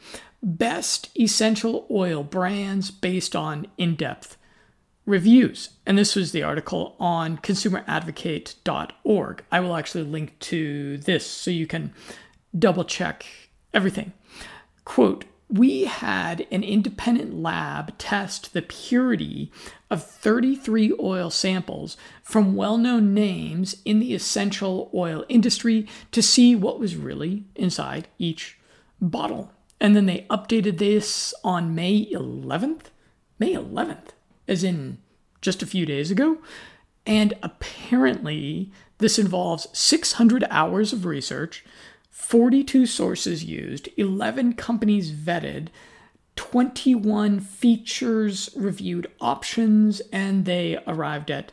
best 0.42 1.08
essential 1.18 1.86
oil 1.90 2.22
brands 2.22 2.90
based 2.90 3.34
on 3.34 3.66
in 3.78 3.94
depth 3.94 4.36
reviews. 5.06 5.70
And 5.86 5.96
this 5.96 6.16
was 6.16 6.32
the 6.32 6.42
article 6.42 6.96
on 6.98 7.38
consumeradvocate.org. 7.38 9.44
I 9.50 9.60
will 9.60 9.76
actually 9.76 10.04
link 10.04 10.38
to 10.40 10.98
this 10.98 11.26
so 11.26 11.50
you 11.50 11.66
can 11.66 11.94
double 12.58 12.84
check 12.84 13.24
everything. 13.72 14.12
Quote, 14.84 15.24
we 15.48 15.84
had 15.84 16.44
an 16.50 16.64
independent 16.64 17.32
lab 17.32 17.96
test 17.98 18.52
the 18.52 18.62
purity 18.62 19.52
of 19.90 20.04
33 20.04 20.94
oil 21.00 21.30
samples 21.30 21.96
from 22.22 22.56
well 22.56 22.76
known 22.76 23.14
names 23.14 23.76
in 23.84 24.00
the 24.00 24.12
essential 24.12 24.90
oil 24.92 25.24
industry 25.28 25.86
to 26.10 26.20
see 26.20 26.56
what 26.56 26.80
was 26.80 26.96
really 26.96 27.44
inside 27.54 28.08
each 28.18 28.58
bottle. 29.00 29.52
And 29.80 29.94
then 29.94 30.06
they 30.06 30.26
updated 30.30 30.78
this 30.78 31.34
on 31.44 31.74
May 31.74 32.06
11th. 32.06 32.86
May 33.38 33.52
11th, 33.54 34.08
as 34.48 34.64
in 34.64 34.98
just 35.40 35.62
a 35.62 35.66
few 35.66 35.84
days 35.84 36.10
ago. 36.10 36.38
And 37.06 37.34
apparently, 37.42 38.72
this 38.98 39.18
involves 39.18 39.68
600 39.72 40.44
hours 40.50 40.92
of 40.92 41.04
research, 41.04 41.64
42 42.10 42.86
sources 42.86 43.44
used, 43.44 43.88
11 43.96 44.54
companies 44.54 45.12
vetted, 45.12 45.68
21 46.34 47.40
features 47.40 48.50
reviewed 48.56 49.10
options, 49.20 50.00
and 50.12 50.44
they 50.44 50.78
arrived 50.86 51.30
at 51.30 51.52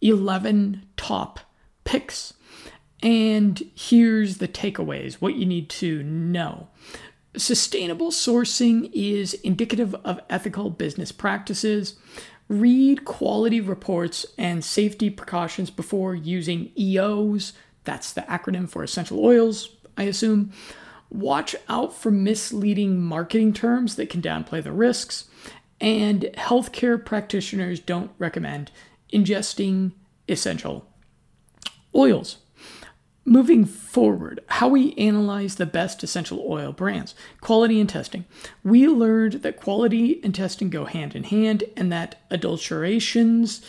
11 0.00 0.86
top 0.96 1.40
picks. 1.84 2.34
And 3.02 3.62
here's 3.74 4.38
the 4.38 4.48
takeaways 4.48 5.14
what 5.14 5.34
you 5.34 5.44
need 5.44 5.68
to 5.70 6.02
know. 6.02 6.68
Sustainable 7.36 8.10
sourcing 8.10 8.90
is 8.92 9.34
indicative 9.34 9.94
of 10.04 10.20
ethical 10.30 10.70
business 10.70 11.10
practices. 11.10 11.96
Read 12.48 13.04
quality 13.04 13.60
reports 13.60 14.24
and 14.38 14.64
safety 14.64 15.10
precautions 15.10 15.70
before 15.70 16.14
using 16.14 16.70
EOs. 16.78 17.52
That's 17.84 18.12
the 18.12 18.22
acronym 18.22 18.68
for 18.68 18.84
essential 18.84 19.24
oils, 19.24 19.70
I 19.96 20.04
assume. 20.04 20.52
Watch 21.10 21.56
out 21.68 21.94
for 21.94 22.10
misleading 22.10 23.00
marketing 23.00 23.52
terms 23.52 23.96
that 23.96 24.10
can 24.10 24.22
downplay 24.22 24.62
the 24.62 24.72
risks. 24.72 25.24
And 25.80 26.30
healthcare 26.34 27.04
practitioners 27.04 27.80
don't 27.80 28.10
recommend 28.18 28.70
ingesting 29.12 29.92
essential 30.28 30.86
oils. 31.94 32.38
Moving 33.24 33.64
forward, 33.64 34.40
how 34.48 34.68
we 34.68 34.94
analyze 34.94 35.56
the 35.56 35.66
best 35.66 36.02
essential 36.02 36.44
oil 36.46 36.72
brands, 36.72 37.14
quality 37.40 37.80
and 37.80 37.88
testing. 37.88 38.24
We 38.62 38.86
learned 38.86 39.34
that 39.42 39.56
quality 39.56 40.20
and 40.22 40.34
testing 40.34 40.70
go 40.70 40.84
hand 40.84 41.14
in 41.14 41.24
hand 41.24 41.64
and 41.76 41.90
that 41.92 42.20
adulterations 42.30 43.62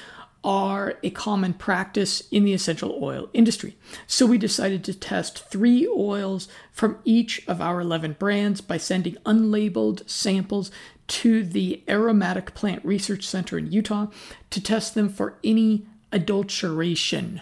are 0.44 1.00
a 1.02 1.10
common 1.10 1.54
practice 1.54 2.22
in 2.30 2.44
the 2.44 2.54
essential 2.54 3.00
oil 3.02 3.30
industry. 3.34 3.76
So 4.06 4.28
we 4.28 4.38
decided 4.38 4.84
to 4.84 4.94
test 4.94 5.50
three 5.50 5.88
oils 5.88 6.48
from 6.72 7.00
each 7.04 7.46
of 7.48 7.60
our 7.60 7.82
11 7.82 8.18
brands 8.20 8.62
by 8.62 8.78
sending 8.78 9.16
unlabeled 9.26 10.08
samples 10.08 10.70
to 11.08 11.44
the 11.44 11.84
Aromatic 11.90 12.54
Plant 12.54 12.86
Research 12.86 13.26
Center 13.26 13.58
in 13.58 13.72
Utah 13.72 14.08
to 14.52 14.62
test 14.62 14.94
them 14.94 15.10
for 15.10 15.40
any 15.44 15.88
adulteration. 16.12 17.42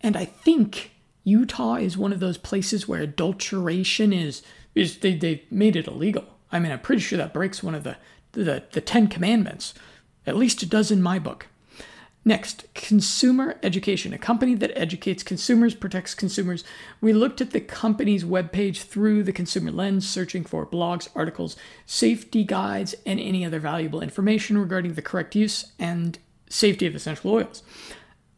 And 0.00 0.16
I 0.16 0.24
think 0.24 0.92
Utah 1.24 1.76
is 1.76 1.96
one 1.96 2.12
of 2.12 2.20
those 2.20 2.38
places 2.38 2.86
where 2.86 3.00
adulteration 3.00 4.12
is 4.12 4.42
is 4.74 4.98
they 4.98 5.14
they 5.14 5.42
made 5.50 5.76
it 5.76 5.86
illegal. 5.86 6.24
I 6.52 6.58
mean, 6.58 6.70
I'm 6.70 6.80
pretty 6.80 7.02
sure 7.02 7.18
that 7.18 7.34
breaks 7.34 7.62
one 7.62 7.74
of 7.74 7.84
the 7.84 7.96
the, 8.32 8.64
the 8.72 8.80
Ten 8.80 9.08
Commandments. 9.08 9.74
At 10.26 10.36
least 10.36 10.62
it 10.62 10.70
does 10.70 10.90
in 10.90 11.02
my 11.02 11.18
book. 11.18 11.46
Next, 12.26 12.64
consumer 12.74 13.58
education. 13.62 14.14
A 14.14 14.18
company 14.18 14.54
that 14.54 14.76
educates 14.78 15.22
consumers, 15.22 15.74
protects 15.74 16.14
consumers. 16.14 16.64
We 17.02 17.12
looked 17.12 17.42
at 17.42 17.50
the 17.50 17.60
company's 17.60 18.24
webpage 18.24 18.84
through 18.84 19.24
the 19.24 19.32
consumer 19.32 19.70
lens, 19.70 20.08
searching 20.08 20.44
for 20.44 20.66
blogs, 20.66 21.10
articles, 21.14 21.54
safety 21.84 22.42
guides, 22.42 22.94
and 23.04 23.20
any 23.20 23.44
other 23.44 23.60
valuable 23.60 24.00
information 24.00 24.56
regarding 24.56 24.94
the 24.94 25.02
correct 25.02 25.34
use 25.34 25.72
and 25.78 26.18
safety 26.48 26.86
of 26.86 26.94
essential 26.94 27.30
oils. 27.30 27.62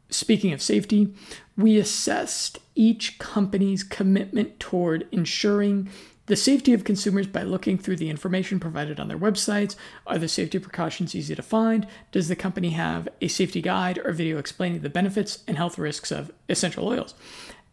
Speaking 0.09 0.53
of 0.53 0.63
safety, 0.63 1.13
we 1.57 1.79
assessed 1.79 2.59
each 2.75 3.19
company's 3.19 3.83
commitment 3.83 4.61
toward 4.61 5.09
ensuring 5.11 5.89
the 6.27 6.37
safety 6.37 6.73
of 6.73 6.85
consumers 6.85 7.27
by 7.27 7.43
looking 7.43 7.79
through 7.79 7.97
the 7.97 8.11
information 8.11 8.59
provided 8.59 8.99
on 8.99 9.09
their 9.09 9.19
websites. 9.19 9.77
Are 10.07 10.19
the 10.19 10.29
safety 10.29 10.59
precautions 10.59 11.15
easy 11.15 11.35
to 11.35 11.43
find? 11.43 11.87
Does 12.13 12.29
the 12.29 12.37
company 12.37 12.71
have 12.71 13.09
a 13.21 13.29
safety 13.29 13.63
guide 13.63 13.99
or 14.05 14.13
video 14.13 14.39
explaining 14.39 14.81
the 14.81 14.91
benefits 14.91 15.45
and 15.47 15.57
health 15.57 15.79
risks 15.79 16.11
of 16.11 16.33
essential 16.49 16.87
oils? 16.87 17.15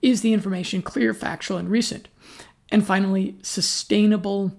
Is 0.02 0.22
the 0.22 0.34
information 0.34 0.82
clear, 0.82 1.14
factual, 1.14 1.58
and 1.58 1.70
recent? 1.70 2.08
And 2.70 2.86
finally, 2.86 3.38
sustainable 3.42 4.54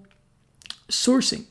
sourcing. 0.89 1.45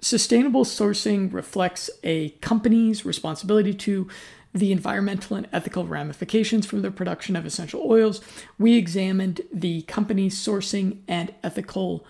Sustainable 0.00 0.64
sourcing 0.64 1.32
reflects 1.32 1.90
a 2.02 2.30
company's 2.40 3.04
responsibility 3.04 3.74
to 3.74 4.08
the 4.52 4.72
environmental 4.72 5.36
and 5.36 5.48
ethical 5.52 5.86
ramifications 5.86 6.66
from 6.66 6.82
the 6.82 6.90
production 6.90 7.36
of 7.36 7.46
essential 7.46 7.82
oils. 7.84 8.20
We 8.58 8.76
examined 8.76 9.42
the 9.52 9.82
company's 9.82 10.38
sourcing 10.38 10.98
and 11.06 11.32
ethical 11.42 12.04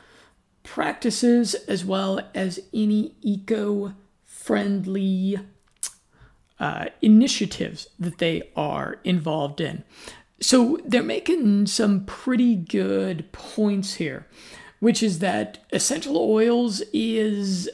practices, 0.62 1.54
as 1.54 1.84
well 1.84 2.20
as 2.34 2.60
any 2.72 3.14
eco 3.20 3.94
friendly 4.24 5.38
uh, 6.58 6.86
initiatives 7.02 7.88
that 7.98 8.18
they 8.18 8.50
are 8.56 8.98
involved 9.04 9.60
in. 9.60 9.84
So 10.40 10.78
they're 10.84 11.02
making 11.02 11.66
some 11.66 12.04
pretty 12.06 12.56
good 12.56 13.30
points 13.32 13.94
here, 13.94 14.26
which 14.78 15.02
is 15.02 15.18
that 15.18 15.58
essential 15.72 16.16
oils 16.16 16.82
is 16.92 17.68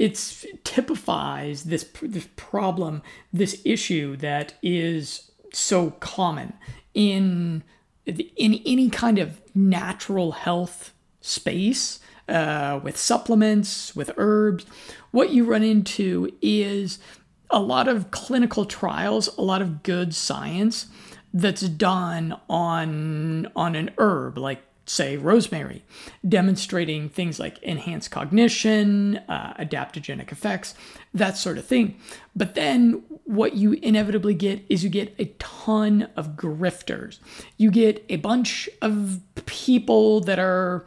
it's 0.00 0.46
typifies 0.64 1.64
this 1.64 1.86
this 2.00 2.26
problem, 2.34 3.02
this 3.34 3.60
issue 3.66 4.16
that 4.16 4.54
is 4.62 5.30
so 5.52 5.90
common 5.90 6.54
in 6.94 7.62
in 8.06 8.62
any 8.64 8.88
kind 8.88 9.18
of 9.18 9.42
natural 9.54 10.32
health 10.32 10.94
space 11.20 12.00
uh, 12.30 12.80
with 12.82 12.96
supplements, 12.96 13.94
with 13.94 14.10
herbs. 14.16 14.64
What 15.10 15.30
you 15.30 15.44
run 15.44 15.62
into 15.62 16.30
is 16.40 16.98
a 17.50 17.60
lot 17.60 17.86
of 17.86 18.10
clinical 18.10 18.64
trials, 18.64 19.28
a 19.36 19.42
lot 19.42 19.60
of 19.60 19.82
good 19.82 20.14
science 20.14 20.86
that's 21.34 21.68
done 21.68 22.40
on 22.48 23.48
on 23.54 23.76
an 23.76 23.90
herb 23.98 24.38
like 24.38 24.62
say, 24.90 25.16
rosemary, 25.16 25.84
demonstrating 26.28 27.08
things 27.08 27.38
like 27.38 27.62
enhanced 27.62 28.10
cognition, 28.10 29.18
uh, 29.28 29.54
adaptogenic 29.54 30.32
effects, 30.32 30.74
that 31.14 31.36
sort 31.36 31.58
of 31.58 31.64
thing. 31.64 31.96
But 32.34 32.56
then 32.56 33.04
what 33.24 33.54
you 33.54 33.74
inevitably 33.74 34.34
get 34.34 34.64
is 34.68 34.82
you 34.82 34.90
get 34.90 35.14
a 35.20 35.26
ton 35.38 36.08
of 36.16 36.30
grifters. 36.30 37.20
You 37.56 37.70
get 37.70 38.04
a 38.08 38.16
bunch 38.16 38.68
of 38.82 39.20
people 39.46 40.22
that 40.22 40.40
are 40.40 40.84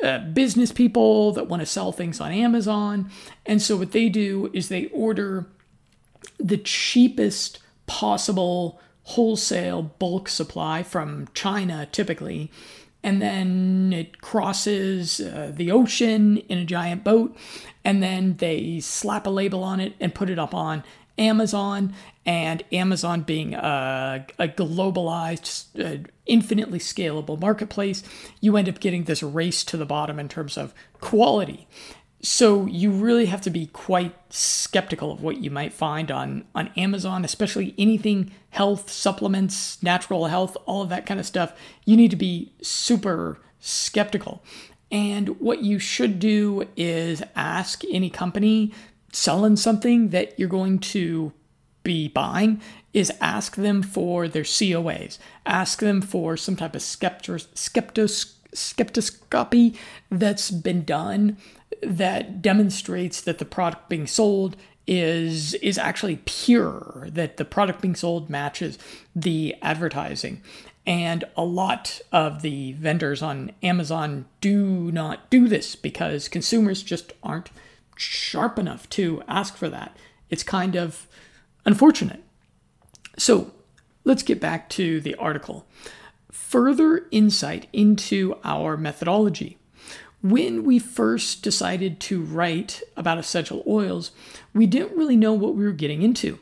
uh, 0.00 0.20
business 0.20 0.70
people 0.70 1.32
that 1.32 1.48
want 1.48 1.58
to 1.58 1.66
sell 1.66 1.90
things 1.90 2.20
on 2.20 2.30
Amazon. 2.30 3.10
And 3.44 3.60
so 3.60 3.76
what 3.76 3.90
they 3.90 4.08
do 4.08 4.48
is 4.52 4.68
they 4.68 4.86
order 4.86 5.46
the 6.38 6.56
cheapest 6.56 7.58
possible 7.88 8.80
wholesale 9.02 9.82
bulk 9.82 10.28
supply 10.28 10.84
from 10.84 11.26
China 11.34 11.88
typically 11.90 12.48
and 13.02 13.20
then 13.20 13.92
it 13.92 14.20
crosses 14.20 15.20
uh, 15.20 15.52
the 15.54 15.70
ocean 15.70 16.38
in 16.48 16.58
a 16.58 16.64
giant 16.64 17.04
boat, 17.04 17.36
and 17.84 18.02
then 18.02 18.36
they 18.36 18.80
slap 18.80 19.26
a 19.26 19.30
label 19.30 19.64
on 19.64 19.80
it 19.80 19.94
and 20.00 20.14
put 20.14 20.30
it 20.30 20.38
up 20.38 20.54
on 20.54 20.84
Amazon. 21.18 21.94
And 22.26 22.62
Amazon 22.70 23.22
being 23.22 23.54
a, 23.54 24.26
a 24.38 24.48
globalized, 24.48 25.64
uh, 25.82 26.08
infinitely 26.26 26.78
scalable 26.78 27.40
marketplace, 27.40 28.02
you 28.40 28.56
end 28.56 28.68
up 28.68 28.78
getting 28.78 29.04
this 29.04 29.22
race 29.22 29.64
to 29.64 29.76
the 29.76 29.86
bottom 29.86 30.18
in 30.18 30.28
terms 30.28 30.58
of 30.58 30.74
quality. 31.00 31.66
So 32.22 32.66
you 32.66 32.90
really 32.90 33.26
have 33.26 33.40
to 33.42 33.50
be 33.50 33.66
quite 33.66 34.14
skeptical 34.28 35.10
of 35.12 35.22
what 35.22 35.38
you 35.38 35.50
might 35.50 35.72
find 35.72 36.10
on 36.10 36.44
on 36.54 36.68
Amazon, 36.76 37.24
especially 37.24 37.74
anything 37.78 38.30
health, 38.50 38.90
supplements, 38.90 39.82
natural 39.82 40.26
health, 40.26 40.56
all 40.66 40.82
of 40.82 40.90
that 40.90 41.06
kind 41.06 41.18
of 41.18 41.26
stuff. 41.26 41.54
You 41.86 41.96
need 41.96 42.10
to 42.10 42.16
be 42.16 42.52
super 42.60 43.38
skeptical. 43.58 44.42
And 44.92 45.40
what 45.40 45.62
you 45.62 45.78
should 45.78 46.18
do 46.18 46.68
is 46.76 47.22
ask 47.36 47.82
any 47.90 48.10
company 48.10 48.74
selling 49.12 49.56
something 49.56 50.08
that 50.10 50.38
you're 50.38 50.48
going 50.48 50.78
to 50.78 51.32
be 51.82 52.08
buying 52.08 52.60
is 52.92 53.12
ask 53.20 53.56
them 53.56 53.82
for 53.82 54.28
their 54.28 54.42
COAs. 54.42 55.18
Ask 55.46 55.78
them 55.78 56.02
for 56.02 56.36
some 56.36 56.56
type 56.56 56.74
of 56.74 56.82
skeptos, 56.82 57.46
skeptos, 57.54 58.34
skeptoscopy 58.52 59.76
that's 60.10 60.50
been 60.50 60.84
done 60.84 61.36
that 61.82 62.42
demonstrates 62.42 63.20
that 63.22 63.38
the 63.38 63.44
product 63.44 63.88
being 63.88 64.06
sold 64.06 64.56
is 64.86 65.54
is 65.54 65.78
actually 65.78 66.20
pure 66.24 67.06
that 67.10 67.36
the 67.36 67.44
product 67.44 67.80
being 67.80 67.94
sold 67.94 68.28
matches 68.28 68.78
the 69.14 69.54
advertising. 69.62 70.42
And 70.86 71.24
a 71.36 71.44
lot 71.44 72.00
of 72.10 72.42
the 72.42 72.72
vendors 72.72 73.22
on 73.22 73.52
Amazon 73.62 74.24
do 74.40 74.90
not 74.90 75.30
do 75.30 75.46
this 75.46 75.76
because 75.76 76.28
consumers 76.28 76.82
just 76.82 77.12
aren't 77.22 77.50
sharp 77.96 78.58
enough 78.58 78.88
to 78.90 79.22
ask 79.28 79.56
for 79.56 79.68
that. 79.68 79.96
It's 80.30 80.42
kind 80.42 80.74
of 80.74 81.06
unfortunate. 81.64 82.24
So 83.18 83.52
let's 84.04 84.22
get 84.22 84.40
back 84.40 84.68
to 84.70 85.00
the 85.00 85.14
article. 85.16 85.66
Further 86.32 87.06
insight 87.12 87.68
into 87.72 88.36
our 88.42 88.76
methodology 88.76 89.58
when 90.22 90.64
we 90.64 90.78
first 90.78 91.42
decided 91.42 91.98
to 92.00 92.22
write 92.22 92.82
about 92.96 93.18
essential 93.18 93.62
oils, 93.66 94.10
we 94.52 94.66
didn't 94.66 94.96
really 94.96 95.16
know 95.16 95.32
what 95.32 95.54
we 95.54 95.64
were 95.64 95.72
getting 95.72 96.02
into. 96.02 96.38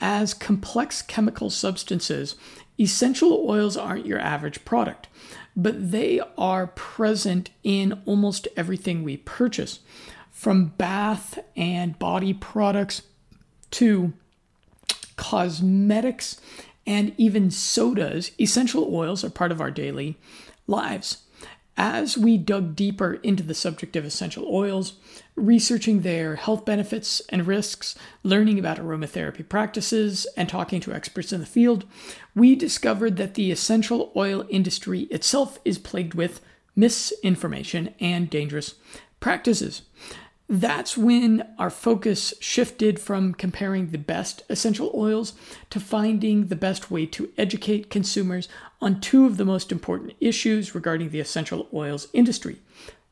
As 0.00 0.34
complex 0.34 1.00
chemical 1.00 1.48
substances, 1.48 2.36
essential 2.78 3.46
oils 3.48 3.76
aren't 3.76 4.06
your 4.06 4.18
average 4.18 4.64
product, 4.64 5.08
but 5.56 5.90
they 5.90 6.20
are 6.36 6.66
present 6.66 7.50
in 7.62 8.02
almost 8.04 8.48
everything 8.56 9.02
we 9.02 9.16
purchase, 9.18 9.80
from 10.30 10.66
bath 10.76 11.38
and 11.56 11.98
body 11.98 12.34
products 12.34 13.02
to 13.70 14.12
cosmetics 15.16 16.40
and 16.86 17.14
even 17.16 17.50
sodas. 17.50 18.32
Essential 18.38 18.94
oils 18.94 19.24
are 19.24 19.30
part 19.30 19.52
of 19.52 19.60
our 19.60 19.70
daily 19.70 20.18
lives. 20.66 21.23
As 21.76 22.16
we 22.16 22.38
dug 22.38 22.76
deeper 22.76 23.14
into 23.14 23.42
the 23.42 23.54
subject 23.54 23.96
of 23.96 24.04
essential 24.04 24.46
oils, 24.48 24.94
researching 25.34 26.00
their 26.00 26.36
health 26.36 26.64
benefits 26.64 27.20
and 27.30 27.48
risks, 27.48 27.96
learning 28.22 28.60
about 28.60 28.78
aromatherapy 28.78 29.48
practices, 29.48 30.26
and 30.36 30.48
talking 30.48 30.80
to 30.80 30.92
experts 30.92 31.32
in 31.32 31.40
the 31.40 31.46
field, 31.46 31.84
we 32.34 32.54
discovered 32.54 33.16
that 33.16 33.34
the 33.34 33.50
essential 33.50 34.12
oil 34.14 34.46
industry 34.48 35.02
itself 35.10 35.58
is 35.64 35.78
plagued 35.78 36.14
with 36.14 36.40
misinformation 36.76 37.92
and 37.98 38.30
dangerous 38.30 38.74
practices. 39.18 39.82
That's 40.48 40.96
when 40.96 41.54
our 41.58 41.70
focus 41.70 42.34
shifted 42.38 43.00
from 43.00 43.34
comparing 43.34 43.88
the 43.88 43.98
best 43.98 44.42
essential 44.50 44.90
oils 44.94 45.32
to 45.70 45.80
finding 45.80 46.46
the 46.46 46.56
best 46.56 46.90
way 46.90 47.06
to 47.06 47.30
educate 47.38 47.88
consumers 47.88 48.48
on 48.80 49.00
two 49.00 49.24
of 49.24 49.38
the 49.38 49.46
most 49.46 49.72
important 49.72 50.12
issues 50.20 50.74
regarding 50.74 51.10
the 51.10 51.20
essential 51.20 51.68
oils 51.72 52.08
industry 52.12 52.58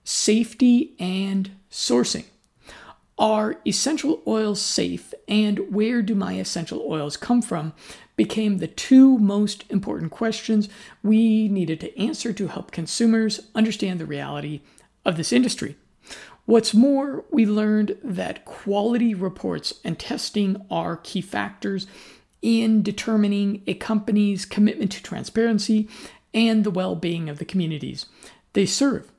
safety 0.05 0.95
and 0.99 1.51
sourcing. 1.71 2.25
Are 3.19 3.61
essential 3.65 4.21
oils 4.27 4.61
safe, 4.61 5.15
and 5.29 5.73
where 5.73 6.03
do 6.03 6.15
my 6.15 6.35
essential 6.35 6.85
oils 6.89 7.17
come 7.17 7.41
from? 7.41 7.73
became 8.17 8.59
the 8.59 8.69
two 8.69 9.19
most 9.19 9.65
important 9.71 10.11
questions 10.11 10.69
we 11.03 11.49
needed 11.49 11.81
to 11.81 11.99
answer 11.99 12.33
to 12.33 12.49
help 12.49 12.71
consumers 12.71 13.49
understand 13.55 13.99
the 13.99 14.07
reality 14.07 14.61
of 15.05 15.17
this 15.17 15.33
industry. 15.33 15.77
What's 16.45 16.75
more, 16.75 17.25
we 17.31 17.47
learned 17.47 17.97
that 18.03 18.45
quality 18.45 19.15
reports 19.15 19.75
and 19.85 19.99
testing 19.99 20.65
are 20.71 20.97
key 20.97 21.21
factors 21.21 21.87
in 22.41 22.83
determining 22.83 23.63
a 23.67 23.75
company's 23.75 24.45
commitment 24.45 24.91
to 24.93 25.03
transparency 25.03 25.89
and 26.35 26.65
the 26.65 26.71
well 26.71 26.97
being 26.97 27.29
of 27.29 27.39
the 27.39 27.45
communities 27.45 28.07
they 28.55 28.67
serve. 28.67 29.11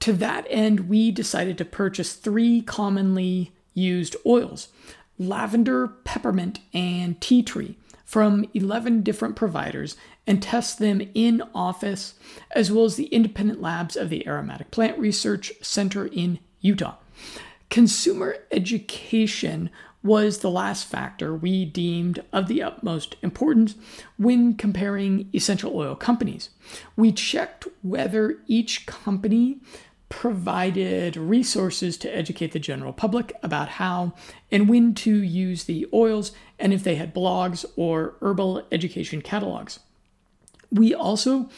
To 0.00 0.12
that 0.14 0.46
end, 0.50 0.88
we 0.88 1.10
decided 1.10 1.56
to 1.58 1.64
purchase 1.64 2.14
three 2.14 2.60
commonly 2.60 3.52
used 3.72 4.16
oils 4.26 4.68
lavender, 5.16 5.86
peppermint, 5.86 6.58
and 6.72 7.20
tea 7.20 7.42
tree 7.42 7.76
from 8.04 8.44
11 8.52 9.02
different 9.02 9.36
providers 9.36 9.96
and 10.26 10.42
test 10.42 10.78
them 10.78 11.00
in 11.14 11.42
office, 11.54 12.14
as 12.50 12.70
well 12.70 12.84
as 12.84 12.96
the 12.96 13.06
independent 13.06 13.60
labs 13.60 13.96
of 13.96 14.10
the 14.10 14.26
Aromatic 14.26 14.70
Plant 14.70 14.98
Research 14.98 15.52
Center 15.62 16.06
in 16.06 16.38
Utah. 16.64 16.94
Consumer 17.68 18.38
education 18.50 19.68
was 20.02 20.38
the 20.38 20.50
last 20.50 20.86
factor 20.86 21.34
we 21.34 21.64
deemed 21.64 22.22
of 22.32 22.48
the 22.48 22.62
utmost 22.62 23.16
importance 23.22 23.74
when 24.16 24.54
comparing 24.54 25.28
essential 25.34 25.76
oil 25.76 25.94
companies. 25.94 26.48
We 26.96 27.12
checked 27.12 27.68
whether 27.82 28.38
each 28.46 28.86
company 28.86 29.60
provided 30.08 31.16
resources 31.16 31.96
to 31.98 32.16
educate 32.16 32.52
the 32.52 32.58
general 32.58 32.92
public 32.92 33.32
about 33.42 33.68
how 33.68 34.14
and 34.50 34.68
when 34.68 34.94
to 34.94 35.22
use 35.22 35.64
the 35.64 35.86
oils 35.92 36.32
and 36.58 36.72
if 36.72 36.82
they 36.82 36.94
had 36.94 37.14
blogs 37.14 37.66
or 37.76 38.14
herbal 38.22 38.66
education 38.72 39.20
catalogs. 39.20 39.80
We 40.70 40.94
also 40.94 41.50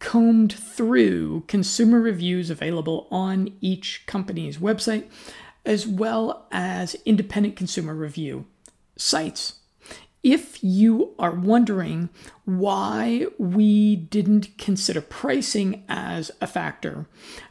combed 0.00 0.52
through 0.52 1.44
consumer 1.46 2.00
reviews 2.00 2.50
available 2.50 3.06
on 3.10 3.56
each 3.60 4.02
company's 4.06 4.58
website, 4.58 5.04
as 5.64 5.86
well 5.86 6.46
as 6.50 6.96
independent 7.04 7.54
consumer 7.54 7.94
review 7.94 8.46
sites. 8.96 9.54
If 10.22 10.62
you 10.62 11.14
are 11.18 11.30
wondering 11.30 12.10
why 12.44 13.26
we 13.38 13.96
didn't 13.96 14.58
consider 14.58 15.00
pricing 15.00 15.82
as 15.88 16.30
a 16.42 16.46
factor, 16.46 17.06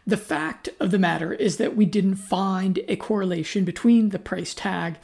the 0.06 0.18
fact 0.18 0.70
of 0.80 0.92
the 0.92 1.00
matter 1.00 1.34
is 1.34 1.58
that 1.58 1.76
we 1.76 1.86
didn't 1.86 2.16
find 2.16 2.80
a 2.88 2.96
correlation 2.96 3.64
between 3.64 4.10
the 4.10 4.20
price 4.20 4.54
tag 4.54 4.98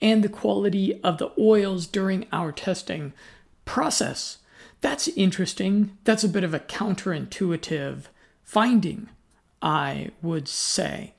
and 0.00 0.24
the 0.24 0.28
quality 0.28 1.00
of 1.02 1.18
the 1.18 1.30
oils 1.38 1.86
during 1.86 2.26
our 2.32 2.50
testing 2.50 3.12
process. 3.64 4.38
That's 4.82 5.08
interesting. 5.08 5.96
That's 6.04 6.24
a 6.24 6.28
bit 6.28 6.44
of 6.44 6.52
a 6.52 6.60
counterintuitive 6.60 8.02
finding, 8.44 9.08
I 9.62 10.10
would 10.20 10.48
say. 10.48 11.14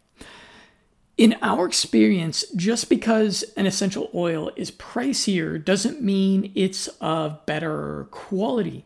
In 1.18 1.36
our 1.42 1.66
experience, 1.66 2.44
just 2.56 2.90
because 2.90 3.44
an 3.56 3.66
essential 3.66 4.10
oil 4.14 4.52
is 4.56 4.70
pricier 4.72 5.64
doesn't 5.64 6.02
mean 6.02 6.52
it's 6.56 6.88
of 7.00 7.46
better 7.46 8.08
quality. 8.12 8.86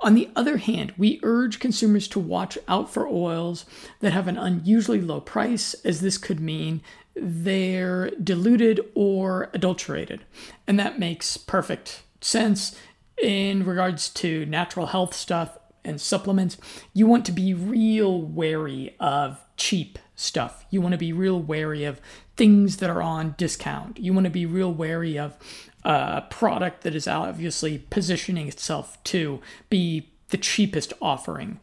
On 0.00 0.14
the 0.14 0.28
other 0.36 0.58
hand, 0.58 0.92
we 0.96 1.20
urge 1.22 1.58
consumers 1.58 2.06
to 2.08 2.20
watch 2.20 2.56
out 2.68 2.92
for 2.92 3.08
oils 3.08 3.64
that 4.00 4.12
have 4.12 4.28
an 4.28 4.36
unusually 4.36 5.00
low 5.00 5.20
price, 5.20 5.74
as 5.84 6.00
this 6.00 6.18
could 6.18 6.38
mean 6.38 6.82
they're 7.16 8.10
diluted 8.10 8.80
or 8.94 9.50
adulterated. 9.52 10.24
And 10.66 10.78
that 10.78 10.98
makes 10.98 11.36
perfect 11.36 12.02
sense 12.20 12.76
in 13.22 13.64
regards 13.64 14.08
to 14.10 14.46
natural 14.46 14.86
health 14.86 15.14
stuff 15.14 15.58
and 15.84 16.00
supplements. 16.00 16.56
You 16.92 17.06
want 17.06 17.24
to 17.26 17.32
be 17.32 17.54
real 17.54 18.20
wary 18.20 18.96
of 18.98 19.40
cheap 19.56 19.98
stuff. 20.16 20.64
You 20.70 20.80
want 20.80 20.92
to 20.92 20.98
be 20.98 21.12
real 21.12 21.40
wary 21.40 21.84
of 21.84 22.00
things 22.36 22.78
that 22.78 22.90
are 22.90 23.02
on 23.02 23.34
discount. 23.36 23.98
You 23.98 24.12
want 24.12 24.24
to 24.24 24.30
be 24.30 24.46
real 24.46 24.72
wary 24.72 25.18
of 25.18 25.36
a 25.84 26.22
product 26.30 26.82
that 26.82 26.94
is 26.94 27.06
obviously 27.06 27.78
positioning 27.90 28.48
itself 28.48 29.02
to 29.04 29.40
be 29.68 30.10
the 30.28 30.36
cheapest 30.38 30.92
offering 31.02 31.60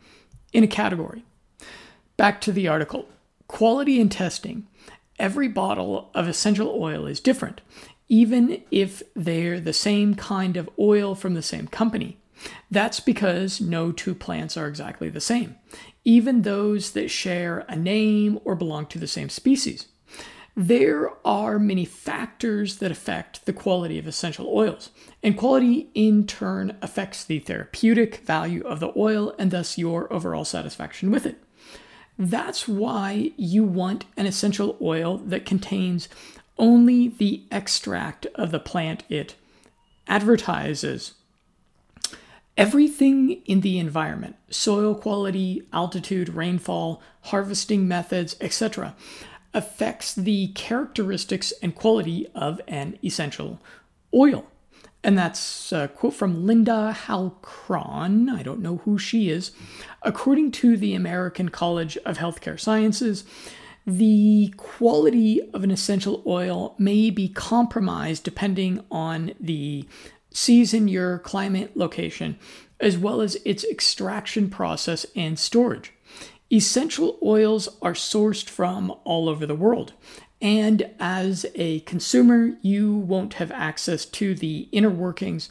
in 0.53 0.63
a 0.63 0.67
category. 0.67 1.23
Back 2.17 2.39
to 2.41 2.51
the 2.51 2.67
article 2.67 3.07
quality 3.47 3.99
and 3.99 4.11
testing. 4.11 4.67
Every 5.19 5.47
bottle 5.47 6.09
of 6.15 6.27
essential 6.27 6.69
oil 6.81 7.05
is 7.05 7.19
different, 7.19 7.61
even 8.11 8.61
if 8.71 9.01
they're 9.15 9.61
the 9.61 9.71
same 9.71 10.15
kind 10.15 10.57
of 10.57 10.69
oil 10.77 11.15
from 11.15 11.33
the 11.33 11.41
same 11.41 11.65
company. 11.65 12.19
That's 12.69 12.99
because 12.99 13.61
no 13.61 13.93
two 13.93 14.13
plants 14.13 14.57
are 14.57 14.67
exactly 14.67 15.09
the 15.09 15.21
same, 15.21 15.55
even 16.03 16.41
those 16.41 16.91
that 16.91 17.09
share 17.09 17.59
a 17.69 17.75
name 17.77 18.37
or 18.43 18.53
belong 18.55 18.87
to 18.87 18.99
the 18.99 19.07
same 19.07 19.29
species. 19.29 19.87
There 20.57 21.11
are 21.25 21.57
many 21.57 21.85
factors 21.85 22.79
that 22.79 22.91
affect 22.91 23.45
the 23.45 23.53
quality 23.53 23.97
of 23.97 24.07
essential 24.07 24.49
oils, 24.49 24.89
and 25.23 25.37
quality 25.37 25.89
in 25.93 26.27
turn 26.27 26.75
affects 26.81 27.23
the 27.23 27.39
therapeutic 27.39 28.17
value 28.17 28.61
of 28.63 28.81
the 28.81 28.91
oil 28.97 29.33
and 29.39 29.51
thus 29.51 29.77
your 29.77 30.11
overall 30.11 30.43
satisfaction 30.43 31.11
with 31.11 31.25
it. 31.25 31.41
That's 32.19 32.67
why 32.67 33.31
you 33.37 33.63
want 33.63 34.03
an 34.17 34.25
essential 34.25 34.77
oil 34.81 35.17
that 35.19 35.45
contains 35.45 36.09
only 36.61 37.09
the 37.09 37.43
extract 37.51 38.25
of 38.35 38.51
the 38.51 38.59
plant 38.59 39.03
it 39.09 39.35
advertises 40.07 41.13
Everything 42.57 43.41
in 43.45 43.61
the 43.61 43.79
environment, 43.79 44.35
soil 44.49 44.93
quality, 44.93 45.63
altitude, 45.71 46.29
rainfall, 46.29 47.01
harvesting 47.21 47.87
methods, 47.87 48.35
etc., 48.41 48.93
affects 49.53 50.13
the 50.13 50.49
characteristics 50.49 51.53
and 51.61 51.73
quality 51.73 52.27
of 52.35 52.59
an 52.67 52.99
essential 53.03 53.59
oil. 54.13 54.45
And 55.03 55.17
that's 55.17 55.71
a 55.71 55.87
quote 55.87 56.13
from 56.13 56.45
Linda 56.45 56.95
Halcón. 57.07 58.29
I 58.29 58.43
don't 58.43 58.61
know 58.61 58.77
who 58.77 58.99
she 58.99 59.29
is. 59.29 59.51
According 60.03 60.51
to 60.51 60.77
the 60.77 60.93
American 60.93 61.49
College 61.49 61.97
of 62.05 62.17
Healthcare 62.17 62.59
Sciences, 62.59 63.23
the 63.85 64.53
quality 64.57 65.41
of 65.53 65.63
an 65.63 65.71
essential 65.71 66.23
oil 66.25 66.75
may 66.77 67.09
be 67.09 67.27
compromised 67.27 68.23
depending 68.23 68.83
on 68.91 69.33
the 69.39 69.87
season, 70.31 70.87
your 70.87 71.19
climate, 71.19 71.75
location, 71.75 72.37
as 72.79 72.97
well 72.97 73.21
as 73.21 73.35
its 73.45 73.63
extraction 73.65 74.49
process 74.49 75.05
and 75.15 75.37
storage. 75.37 75.93
Essential 76.51 77.17
oils 77.23 77.69
are 77.81 77.93
sourced 77.93 78.49
from 78.49 78.93
all 79.03 79.29
over 79.29 79.45
the 79.45 79.55
world. 79.55 79.93
And 80.41 80.89
as 80.99 81.45
a 81.55 81.81
consumer, 81.81 82.57
you 82.61 82.95
won't 82.95 83.35
have 83.35 83.51
access 83.51 84.05
to 84.05 84.33
the 84.33 84.67
inner 84.71 84.89
workings 84.89 85.49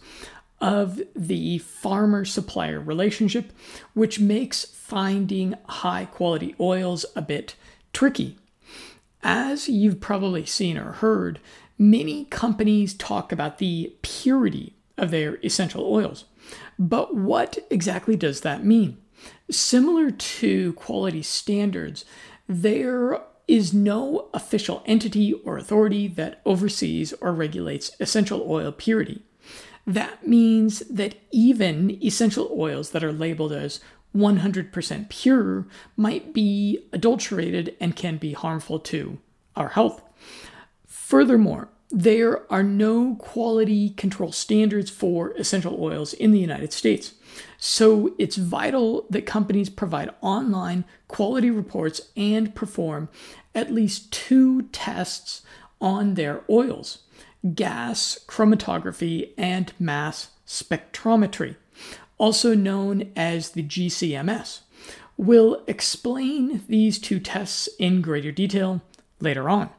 of 0.61 1.01
the 1.14 1.59
farmer 1.59 2.25
supplier 2.25 2.81
relationship, 2.81 3.53
which 3.95 4.21
makes 4.21 4.64
finding 4.64 5.55
high 5.66 6.05
quality 6.05 6.55
oils 6.61 7.07
a 7.16 7.23
bit 7.23 7.55
tricky. 7.92 8.38
As 9.22 9.68
you've 9.68 10.00
probably 10.00 10.46
seen 10.46 10.79
or 10.79 10.92
heard, 10.92 11.40
Many 11.81 12.26
companies 12.26 12.92
talk 12.92 13.33
about 13.33 13.57
the 13.57 13.94
purity 14.03 14.74
of 14.98 15.11
their 15.11 15.38
essential 15.42 15.90
oils. 15.90 16.26
But 16.79 17.16
what 17.16 17.57
exactly 17.70 18.16
does 18.16 18.42
that 18.42 18.66
mean? 18.66 18.98
Similar 19.50 20.11
to 20.11 20.74
quality 20.74 21.22
standards, 21.22 22.05
there 22.46 23.22
is 23.48 23.72
no 23.72 24.29
official 24.35 24.83
entity 24.85 25.33
or 25.33 25.57
authority 25.57 26.07
that 26.07 26.42
oversees 26.44 27.14
or 27.22 27.33
regulates 27.33 27.92
essential 27.98 28.44
oil 28.46 28.72
purity. 28.72 29.22
That 29.87 30.29
means 30.29 30.81
that 30.81 31.14
even 31.31 31.98
essential 32.05 32.55
oils 32.55 32.90
that 32.90 33.03
are 33.03 33.11
labeled 33.11 33.53
as 33.53 33.81
100% 34.14 35.09
pure 35.09 35.66
might 35.96 36.33
be 36.33 36.85
adulterated 36.92 37.77
and 37.81 37.96
can 37.96 38.16
be 38.16 38.33
harmful 38.33 38.79
to 38.81 39.18
our 39.57 39.68
health. 39.68 40.03
Furthermore, 40.87 41.68
there 41.90 42.51
are 42.53 42.62
no 42.62 43.16
quality 43.16 43.90
control 43.90 44.31
standards 44.31 44.90
for 44.90 45.33
essential 45.33 45.83
oils 45.83 46.12
in 46.12 46.31
the 46.31 46.38
United 46.38 46.73
States. 46.73 47.14
So 47.59 48.14
it's 48.18 48.37
vital 48.37 49.07
that 49.11 49.27
companies 49.27 49.68
provide 49.68 50.11
online 50.20 50.85
quality 51.09 51.51
reports 51.51 52.01
and 52.16 52.55
perform 52.55 53.09
at 53.55 53.73
least 53.73 54.12
two 54.12 54.62
tests 54.73 55.42
on 55.81 56.14
their 56.14 56.42
oils 56.49 56.99
gas 57.55 58.18
chromatography 58.27 59.31
and 59.38 59.73
mass 59.79 60.31
spectrometry, 60.46 61.57
also 62.20 62.54
known 62.54 63.11
as 63.16 63.50
the 63.50 63.62
GCMS. 63.62 64.61
We'll 65.16 65.64
explain 65.66 66.62
these 66.68 66.98
two 66.98 67.18
tests 67.18 67.66
in 67.78 68.02
greater 68.02 68.30
detail 68.30 68.83
later 69.20 69.48
on. 69.48 69.70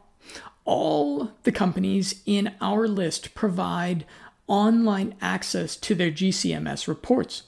All 0.65 1.31
the 1.43 1.51
companies 1.51 2.23
in 2.25 2.55
our 2.59 2.87
list 2.87 3.35
provide 3.35 4.05
online 4.47 5.13
access 5.21 5.75
to 5.77 5.93
their 5.93 6.11
GCMS 6.11 6.87
reports. 6.87 7.43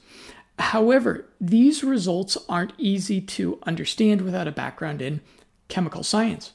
However, 0.60 1.26
these 1.40 1.82
results 1.82 2.38
aren't 2.48 2.72
easy 2.78 3.20
to 3.20 3.58
understand 3.64 4.20
without 4.20 4.46
a 4.46 4.52
background 4.52 5.02
in 5.02 5.20
chemical 5.66 6.04
science. 6.04 6.52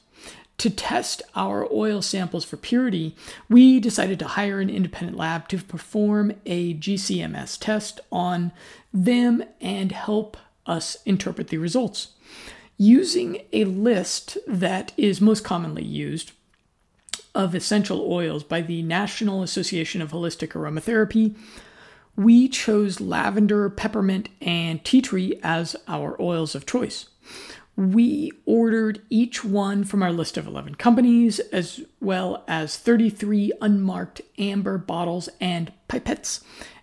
To 0.60 0.68
test 0.68 1.22
our 1.34 1.66
oil 1.72 2.02
samples 2.02 2.44
for 2.44 2.58
purity, 2.58 3.16
we 3.48 3.80
decided 3.80 4.18
to 4.18 4.28
hire 4.28 4.60
an 4.60 4.68
independent 4.68 5.16
lab 5.16 5.48
to 5.48 5.56
perform 5.56 6.34
a 6.44 6.74
GCMS 6.74 7.58
test 7.58 7.98
on 8.12 8.52
them 8.92 9.42
and 9.62 9.90
help 9.90 10.36
us 10.66 10.98
interpret 11.06 11.48
the 11.48 11.56
results. 11.56 12.08
Using 12.76 13.40
a 13.54 13.64
list 13.64 14.36
that 14.46 14.92
is 14.98 15.18
most 15.18 15.44
commonly 15.44 15.82
used 15.82 16.32
of 17.34 17.54
essential 17.54 18.12
oils 18.12 18.44
by 18.44 18.60
the 18.60 18.82
National 18.82 19.42
Association 19.42 20.02
of 20.02 20.10
Holistic 20.10 20.48
Aromatherapy, 20.48 21.36
we 22.16 22.50
chose 22.50 23.00
lavender, 23.00 23.70
peppermint, 23.70 24.28
and 24.42 24.84
tea 24.84 25.00
tree 25.00 25.40
as 25.42 25.74
our 25.88 26.20
oils 26.20 26.54
of 26.54 26.66
choice. 26.66 27.06
We 27.80 28.30
ordered 28.44 29.00
each 29.08 29.42
one 29.42 29.84
from 29.84 30.02
our 30.02 30.12
list 30.12 30.36
of 30.36 30.46
11 30.46 30.74
companies, 30.74 31.38
as 31.38 31.80
well 31.98 32.44
as 32.46 32.76
33 32.76 33.52
unmarked 33.62 34.20
amber 34.38 34.76
bottles 34.76 35.30
and 35.40 35.72
pipettes. 35.88 36.42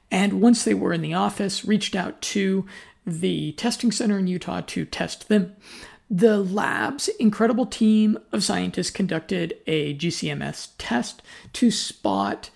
And 0.10 0.42
once 0.42 0.64
they 0.64 0.74
were 0.74 0.94
in 0.94 1.04
the 1.04 1.14
office, 1.14 1.64
reached 1.64 1.96
out 1.96 2.20
to 2.24 2.66
the 3.06 3.52
testing 3.52 3.92
center 3.92 4.18
in 4.18 4.26
Utah 4.26 4.62
to 4.62 4.86
test 4.86 5.30
them. 5.30 5.56
The 6.10 6.40
lab's 6.40 7.10
incredible 7.20 7.68
team 7.68 8.18
of 8.32 8.44
scientists 8.44 8.90
conducted 8.90 9.56
a 9.68 9.94
GCMS 9.94 10.70
test 10.80 11.22
to 11.54 11.70
spot 11.70 12.50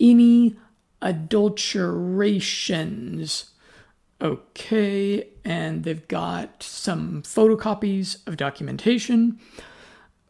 any 0.00 0.56
adulterations. 1.00 3.52
Okay, 4.20 5.28
and 5.44 5.84
they've 5.84 6.06
got 6.08 6.62
some 6.62 7.22
photocopies 7.22 8.26
of 8.26 8.36
documentation. 8.36 9.38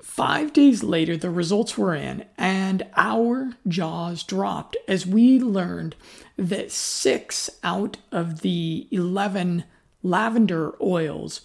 Five 0.03 0.53
days 0.53 0.83
later, 0.83 1.17
the 1.17 1.31
results 1.31 1.77
were 1.77 1.95
in, 1.95 2.25
and 2.37 2.87
our 2.97 3.53
jaws 3.67 4.23
dropped 4.23 4.77
as 4.89 5.07
we 5.07 5.39
learned 5.39 5.97
that 6.37 6.71
six 6.73 7.51
out 7.63 7.99
of 8.11 8.41
the 8.41 8.89
11 8.91 9.65
lavender 10.03 10.75
oils 10.83 11.41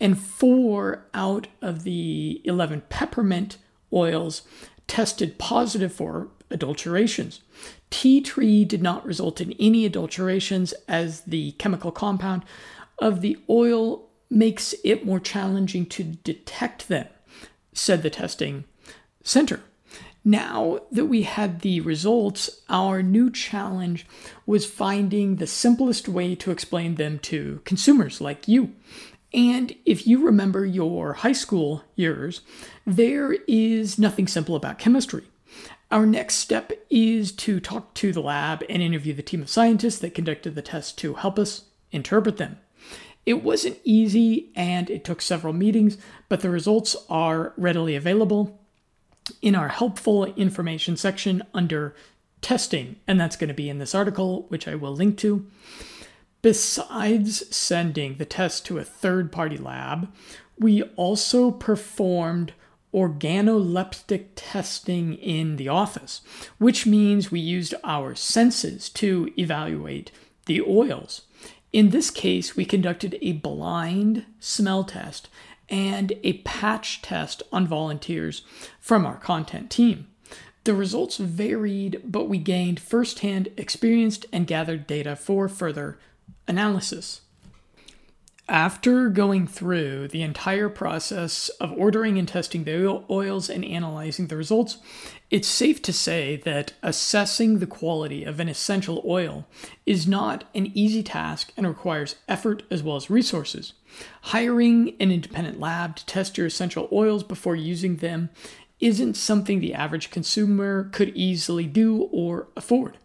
and 0.00 0.18
four 0.18 1.06
out 1.14 1.48
of 1.60 1.84
the 1.84 2.40
11 2.44 2.82
peppermint 2.88 3.58
oils 3.92 4.42
tested 4.86 5.38
positive 5.38 5.92
for 5.92 6.28
adulterations. 6.50 7.40
Tea 7.94 8.20
tree 8.20 8.64
did 8.64 8.82
not 8.82 9.06
result 9.06 9.40
in 9.40 9.52
any 9.52 9.86
adulterations 9.86 10.72
as 10.88 11.20
the 11.20 11.52
chemical 11.52 11.92
compound 11.92 12.42
of 12.98 13.20
the 13.20 13.38
oil 13.48 14.08
makes 14.28 14.74
it 14.82 15.06
more 15.06 15.20
challenging 15.20 15.86
to 15.86 16.02
detect 16.02 16.88
them, 16.88 17.06
said 17.72 18.02
the 18.02 18.10
testing 18.10 18.64
center. 19.22 19.60
Now 20.24 20.80
that 20.90 21.04
we 21.06 21.22
had 21.22 21.60
the 21.60 21.82
results, 21.82 22.62
our 22.68 23.00
new 23.00 23.30
challenge 23.30 24.06
was 24.44 24.66
finding 24.66 25.36
the 25.36 25.46
simplest 25.46 26.08
way 26.08 26.34
to 26.34 26.50
explain 26.50 26.96
them 26.96 27.20
to 27.20 27.60
consumers 27.64 28.20
like 28.20 28.48
you. 28.48 28.72
And 29.32 29.72
if 29.84 30.04
you 30.04 30.26
remember 30.26 30.66
your 30.66 31.12
high 31.12 31.32
school 31.32 31.84
years, 31.94 32.40
there 32.84 33.34
is 33.46 34.00
nothing 34.00 34.26
simple 34.26 34.56
about 34.56 34.80
chemistry. 34.80 35.22
Our 35.94 36.06
next 36.06 36.34
step 36.38 36.72
is 36.90 37.30
to 37.30 37.60
talk 37.60 37.94
to 37.94 38.12
the 38.12 38.20
lab 38.20 38.64
and 38.68 38.82
interview 38.82 39.14
the 39.14 39.22
team 39.22 39.40
of 39.42 39.48
scientists 39.48 40.00
that 40.00 40.12
conducted 40.12 40.56
the 40.56 40.60
tests 40.60 40.90
to 40.94 41.14
help 41.14 41.38
us 41.38 41.66
interpret 41.92 42.36
them. 42.36 42.58
It 43.24 43.44
wasn't 43.44 43.78
easy 43.84 44.50
and 44.56 44.90
it 44.90 45.04
took 45.04 45.22
several 45.22 45.52
meetings, 45.52 45.96
but 46.28 46.40
the 46.40 46.50
results 46.50 46.96
are 47.08 47.52
readily 47.56 47.94
available 47.94 48.60
in 49.40 49.54
our 49.54 49.68
helpful 49.68 50.24
information 50.34 50.96
section 50.96 51.44
under 51.54 51.94
testing, 52.40 52.96
and 53.06 53.20
that's 53.20 53.36
going 53.36 53.46
to 53.46 53.54
be 53.54 53.70
in 53.70 53.78
this 53.78 53.94
article, 53.94 54.46
which 54.48 54.66
I 54.66 54.74
will 54.74 54.96
link 54.96 55.16
to. 55.18 55.46
Besides 56.42 57.54
sending 57.54 58.16
the 58.16 58.24
test 58.24 58.66
to 58.66 58.78
a 58.78 58.84
third 58.84 59.30
party 59.30 59.56
lab, 59.56 60.12
we 60.58 60.82
also 60.96 61.52
performed 61.52 62.52
organoleptic 62.94 64.26
testing 64.36 65.14
in 65.14 65.56
the 65.56 65.68
office, 65.68 66.20
which 66.58 66.86
means 66.86 67.30
we 67.30 67.40
used 67.40 67.74
our 67.82 68.14
senses 68.14 68.88
to 68.88 69.32
evaluate 69.36 70.12
the 70.46 70.62
oils. 70.62 71.22
In 71.72 71.90
this 71.90 72.10
case, 72.10 72.54
we 72.54 72.64
conducted 72.64 73.18
a 73.20 73.32
blind 73.32 74.24
smell 74.38 74.84
test 74.84 75.28
and 75.68 76.12
a 76.22 76.34
patch 76.42 77.02
test 77.02 77.42
on 77.50 77.66
volunteers 77.66 78.42
from 78.80 79.04
our 79.04 79.16
content 79.16 79.70
team. 79.70 80.06
The 80.62 80.74
results 80.74 81.16
varied, 81.16 82.00
but 82.04 82.28
we 82.28 82.38
gained 82.38 82.80
firsthand 82.80 83.48
experience 83.56 84.20
and 84.32 84.46
gathered 84.46 84.86
data 84.86 85.16
for 85.16 85.48
further 85.48 85.98
analysis. 86.46 87.22
After 88.48 89.08
going 89.08 89.46
through 89.46 90.08
the 90.08 90.20
entire 90.20 90.68
process 90.68 91.48
of 91.60 91.72
ordering 91.72 92.18
and 92.18 92.28
testing 92.28 92.64
the 92.64 93.02
oils 93.08 93.48
and 93.48 93.64
analyzing 93.64 94.26
the 94.26 94.36
results, 94.36 94.76
it's 95.30 95.48
safe 95.48 95.80
to 95.80 95.94
say 95.94 96.36
that 96.44 96.74
assessing 96.82 97.58
the 97.58 97.66
quality 97.66 98.22
of 98.22 98.40
an 98.40 98.50
essential 98.50 99.02
oil 99.06 99.46
is 99.86 100.06
not 100.06 100.44
an 100.54 100.70
easy 100.74 101.02
task 101.02 101.52
and 101.56 101.66
requires 101.66 102.16
effort 102.28 102.64
as 102.70 102.82
well 102.82 102.96
as 102.96 103.08
resources. 103.08 103.72
Hiring 104.20 104.94
an 105.00 105.10
independent 105.10 105.58
lab 105.58 105.96
to 105.96 106.04
test 106.04 106.36
your 106.36 106.48
essential 106.48 106.86
oils 106.92 107.24
before 107.24 107.56
using 107.56 107.96
them 107.96 108.28
isn't 108.78 109.14
something 109.14 109.60
the 109.60 109.72
average 109.72 110.10
consumer 110.10 110.90
could 110.92 111.08
easily 111.16 111.64
do 111.64 112.02
or 112.12 112.48
afford. 112.58 112.98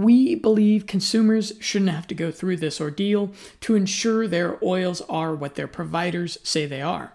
We 0.00 0.34
believe 0.34 0.86
consumers 0.86 1.52
shouldn't 1.60 1.90
have 1.90 2.06
to 2.06 2.14
go 2.14 2.30
through 2.30 2.56
this 2.56 2.80
ordeal 2.80 3.32
to 3.60 3.74
ensure 3.74 4.26
their 4.26 4.58
oils 4.64 5.02
are 5.02 5.34
what 5.34 5.56
their 5.56 5.66
providers 5.66 6.38
say 6.42 6.64
they 6.64 6.80
are. 6.80 7.12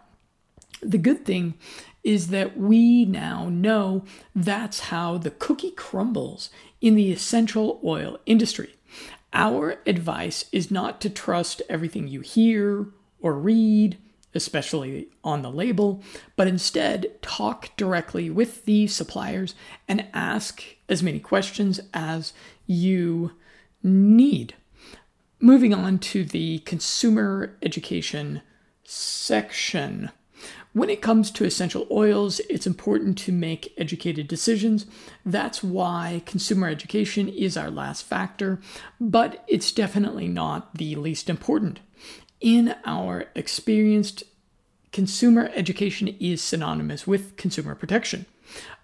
The 0.81 0.99
good 0.99 1.25
thing 1.25 1.55
is 2.03 2.27
that 2.27 2.57
we 2.57 3.05
now 3.05 3.49
know 3.49 4.03
that's 4.35 4.81
how 4.91 5.17
the 5.17 5.31
cookie 5.31 5.71
crumbles 5.71 6.51
in 6.79 6.93
the 6.93 7.11
essential 7.11 7.79
oil 7.83 8.19
industry. 8.27 8.75
Our 9.33 9.79
advice 9.87 10.45
is 10.51 10.69
not 10.69 11.01
to 11.01 11.09
trust 11.09 11.63
everything 11.67 12.07
you 12.07 12.21
hear 12.21 12.85
or 13.19 13.33
read 13.33 13.97
especially 14.35 15.07
on 15.23 15.41
the 15.41 15.49
label, 15.49 16.03
but 16.35 16.47
instead 16.47 17.09
talk 17.21 17.75
directly 17.77 18.29
with 18.29 18.65
the 18.65 18.85
suppliers 18.85 19.55
and 19.87 20.05
ask 20.13 20.61
as 20.89 21.01
many 21.01 21.19
questions 21.19 21.79
as 21.93 22.33
you 22.65 23.31
need. 23.83 24.55
Moving 25.39 25.73
on 25.73 25.99
to 25.99 26.23
the 26.23 26.59
consumer 26.59 27.57
education 27.61 28.41
section. 28.83 30.11
When 30.73 30.89
it 30.89 31.01
comes 31.01 31.31
to 31.31 31.45
essential 31.45 31.87
oils, 31.89 32.39
it's 32.49 32.67
important 32.67 33.17
to 33.19 33.31
make 33.31 33.73
educated 33.77 34.27
decisions. 34.27 34.85
That's 35.25 35.63
why 35.63 36.21
consumer 36.25 36.67
education 36.67 37.29
is 37.29 37.55
our 37.55 37.71
last 37.71 38.03
factor, 38.03 38.59
but 38.99 39.43
it's 39.47 39.71
definitely 39.71 40.27
not 40.27 40.75
the 40.75 40.95
least 40.95 41.29
important 41.29 41.79
in 42.45 42.75
our 42.85 43.25
experienced 43.33 44.23
consumer 44.91 45.49
education 45.55 46.07
is 46.19 46.41
synonymous 46.41 47.07
with 47.07 47.35
consumer 47.37 47.75
protection. 47.75 48.25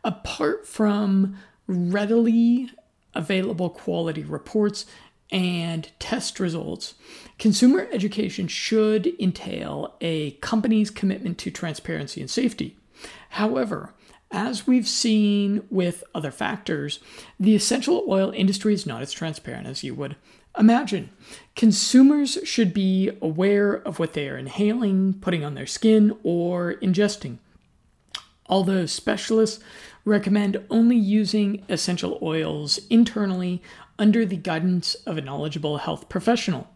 Apart 0.04 0.68
from 0.68 1.38
readily 1.68 2.72
available 3.14 3.70
quality 3.70 4.24
reports 4.24 4.86
and 5.32 5.90
test 6.00 6.40
results, 6.40 6.96
consumer 7.40 7.88
education 7.92 8.48
should 8.48 9.14
entail 9.20 9.96
a 10.02 10.32
company's 10.32 10.90
commitment 10.90 11.38
to 11.38 11.52
transparency 11.52 12.20
and 12.20 12.30
safety. 12.30 12.78
However, 13.30 13.94
as 14.30 14.68
we've 14.68 14.88
seen 14.88 15.64
with 15.70 16.04
other 16.14 16.32
factors, 16.32 17.00
the 17.40 17.56
essential 17.56 18.06
oil 18.08 18.32
industry 18.36 18.74
is 18.74 18.86
not 18.86 19.02
as 19.02 19.12
transparent 19.12 19.68
as 19.68 19.84
you 19.84 19.94
would 19.96 20.16
Imagine 20.58 21.10
consumers 21.56 22.38
should 22.44 22.74
be 22.74 23.10
aware 23.22 23.74
of 23.74 24.00
what 24.00 24.14
they 24.14 24.28
are 24.28 24.38
inhaling, 24.38 25.14
putting 25.22 25.46
on 25.46 25.56
their 25.56 25.66
skin, 25.66 26.18
or 26.24 26.76
ingesting. 26.76 27.38
Although 28.48 28.86
specialists 28.86 29.64
recommend 30.06 30.64
only 30.70 30.96
using 30.96 31.64
essential 31.70 32.18
oils 32.22 32.80
internally 32.90 33.62
under 34.00 34.26
the 34.26 34.38
guidance 34.38 34.96
of 35.06 35.18
a 35.18 35.22
knowledgeable 35.22 35.78
health 35.78 36.10
professional. 36.10 36.70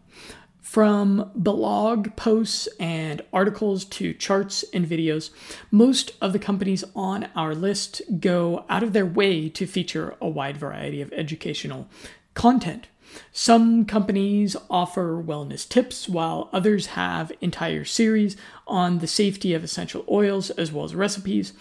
From 0.62 1.32
blog 1.36 2.16
posts 2.16 2.68
and 2.80 3.22
articles 3.32 3.86
to 3.86 4.14
charts 4.14 4.66
and 4.74 4.86
videos, 4.86 5.30
most 5.72 6.14
of 6.22 6.34
the 6.34 6.40
companies 6.40 6.84
on 6.96 7.30
our 7.36 7.56
list 7.56 8.02
go 8.20 8.66
out 8.68 8.84
of 8.84 8.94
their 8.94 9.06
way 9.06 9.48
to 9.50 9.68
feature 9.68 10.16
a 10.20 10.28
wide 10.28 10.58
variety 10.58 11.02
of 11.02 11.14
educational 11.14 11.88
content. 12.34 12.88
Some 13.32 13.86
companies 13.86 14.56
offer 14.70 15.22
wellness 15.22 15.70
tips, 15.70 16.10
while 16.10 16.50
others 16.52 16.88
have 16.88 17.32
entire 17.42 17.86
series 17.86 18.36
on 18.68 19.00
the 19.00 19.08
safety 19.08 19.54
of 19.54 19.64
essential 19.64 20.04
oils 20.10 20.50
as 20.50 20.72
well 20.72 20.84
as 20.84 20.96
recipes, 20.96 21.54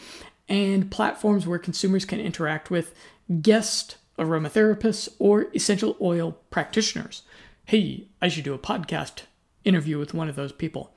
and 0.48 0.90
platforms 0.90 1.46
where 1.46 1.58
consumers 1.58 2.04
can 2.04 2.20
interact 2.20 2.70
with 2.70 2.94
guest 3.40 3.96
aromatherapists 4.18 5.08
or 5.18 5.46
essential 5.54 5.96
oil 6.00 6.38
practitioners 6.50 7.22
hey, 7.66 8.06
I 8.20 8.28
should 8.28 8.44
do 8.44 8.54
a 8.54 8.58
podcast 8.58 9.22
interview 9.64 9.98
with 9.98 10.14
one 10.14 10.28
of 10.28 10.36
those 10.36 10.52
people. 10.52 10.92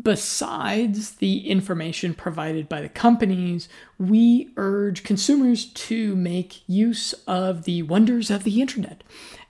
Besides 0.00 1.12
the 1.16 1.48
information 1.48 2.12
provided 2.12 2.68
by 2.68 2.82
the 2.82 2.88
companies, 2.88 3.68
we 3.98 4.50
urge 4.56 5.04
consumers 5.04 5.66
to 5.66 6.14
make 6.16 6.68
use 6.68 7.14
of 7.26 7.64
the 7.64 7.82
wonders 7.82 8.30
of 8.30 8.44
the 8.44 8.60
internet 8.60 9.02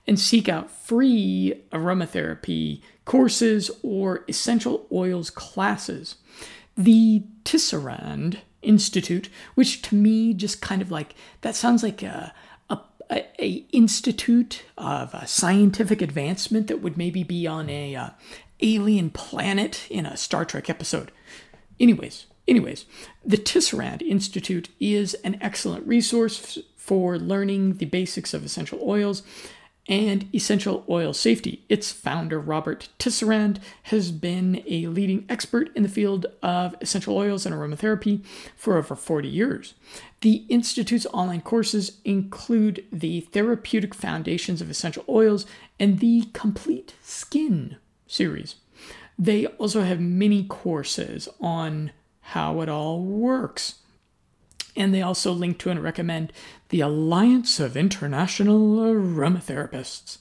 and 0.07 0.21
seek 0.21 0.49
out 0.49 0.71
free 0.71 1.65
aromatherapy 1.73 2.81
courses 3.05 3.71
or 3.83 4.25
essential 4.29 4.87
oils 4.93 5.31
classes. 5.31 6.17
The 6.77 7.25
Tisserand 7.45 8.39
Institute, 8.67 9.29
which 9.55 9.83
to 9.83 9.95
me 9.95 10.35
just 10.35 10.61
kind 10.61 10.83
of 10.83 10.91
like 10.91 11.15
that 11.41 11.55
sounds 11.55 11.83
like 11.83 12.03
a 12.03 12.35
a, 13.11 13.25
a 13.43 13.65
institute 13.73 14.65
of 14.77 15.15
uh, 15.15 15.25
scientific 15.25 16.03
advancement 16.03 16.67
that 16.67 16.83
would 16.83 16.97
maybe 16.97 17.23
be 17.23 17.47
on 17.47 17.71
a 17.71 17.95
uh, 17.95 18.11
alien 18.61 19.11
planet 19.11 19.87
in 19.91 20.07
a 20.07 20.17
Star 20.17 20.45
Trek 20.45 20.69
episode. 20.69 21.13
Anyways, 21.79 22.27
anyways, 22.49 22.87
the 23.25 23.37
Tisserand 23.37 24.03
Institute 24.03 24.71
is 24.81 25.15
an 25.25 25.39
excellent 25.41 25.87
resource 25.87 26.59
for 26.77 27.19
learning 27.19 27.75
the 27.75 27.85
basics 27.85 28.33
of 28.33 28.45
essential 28.45 28.81
oils 28.83 29.23
and 29.89 30.29
essential 30.35 30.85
oil 30.89 31.13
safety. 31.13 31.65
Its 31.69 31.93
founder, 31.93 32.41
Robert 32.41 32.89
Tisserand, 32.99 33.59
has 33.85 34.11
been 34.11 34.63
a 34.67 34.87
leading 34.89 35.25
expert 35.29 35.71
in 35.77 35.83
the 35.83 35.89
field 35.89 36.27
of 36.43 36.75
essential 36.81 37.17
oils 37.17 37.47
and 37.47 37.55
aromatherapy 37.55 38.25
for 38.57 38.77
over 38.77 38.97
40 38.97 39.29
years. 39.29 39.75
The 40.23 40.45
Institute's 40.49 41.07
online 41.13 41.43
courses 41.43 42.01
include 42.05 42.85
the 42.93 43.21
Therapeutic 43.21 43.95
Foundations 43.95 44.61
of 44.61 44.71
Essential 44.71 45.05
Oils 45.09 45.47
and 45.79 46.01
the 46.01 46.29
Complete 46.33 46.95
Skin 47.03 47.77
series. 48.07 48.57
They 49.19 49.47
also 49.47 49.83
have 49.83 50.01
many 50.01 50.45
courses 50.45 51.29
on 51.41 51.93
how 52.21 52.61
it 52.61 52.69
all 52.69 53.03
works. 53.03 53.77
And 54.77 54.93
they 54.93 55.03
also 55.03 55.33
link 55.33 55.59
to 55.59 55.71
and 55.71 55.83
recommend 55.83 56.33
the 56.69 56.81
Alliance 56.81 57.59
of 57.59 57.77
International 57.77 58.79
Aromatherapists. 58.79 60.19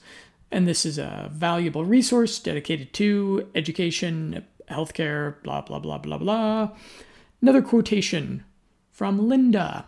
And 0.50 0.66
this 0.66 0.86
is 0.86 0.98
a 0.98 1.30
valuable 1.32 1.84
resource 1.84 2.38
dedicated 2.38 2.92
to 2.94 3.48
education, 3.54 4.46
healthcare, 4.70 5.42
blah, 5.42 5.60
blah, 5.60 5.78
blah, 5.78 5.98
blah, 5.98 6.18
blah. 6.18 6.70
Another 7.42 7.62
quotation 7.62 8.44
from 8.90 9.28
Linda 9.28 9.86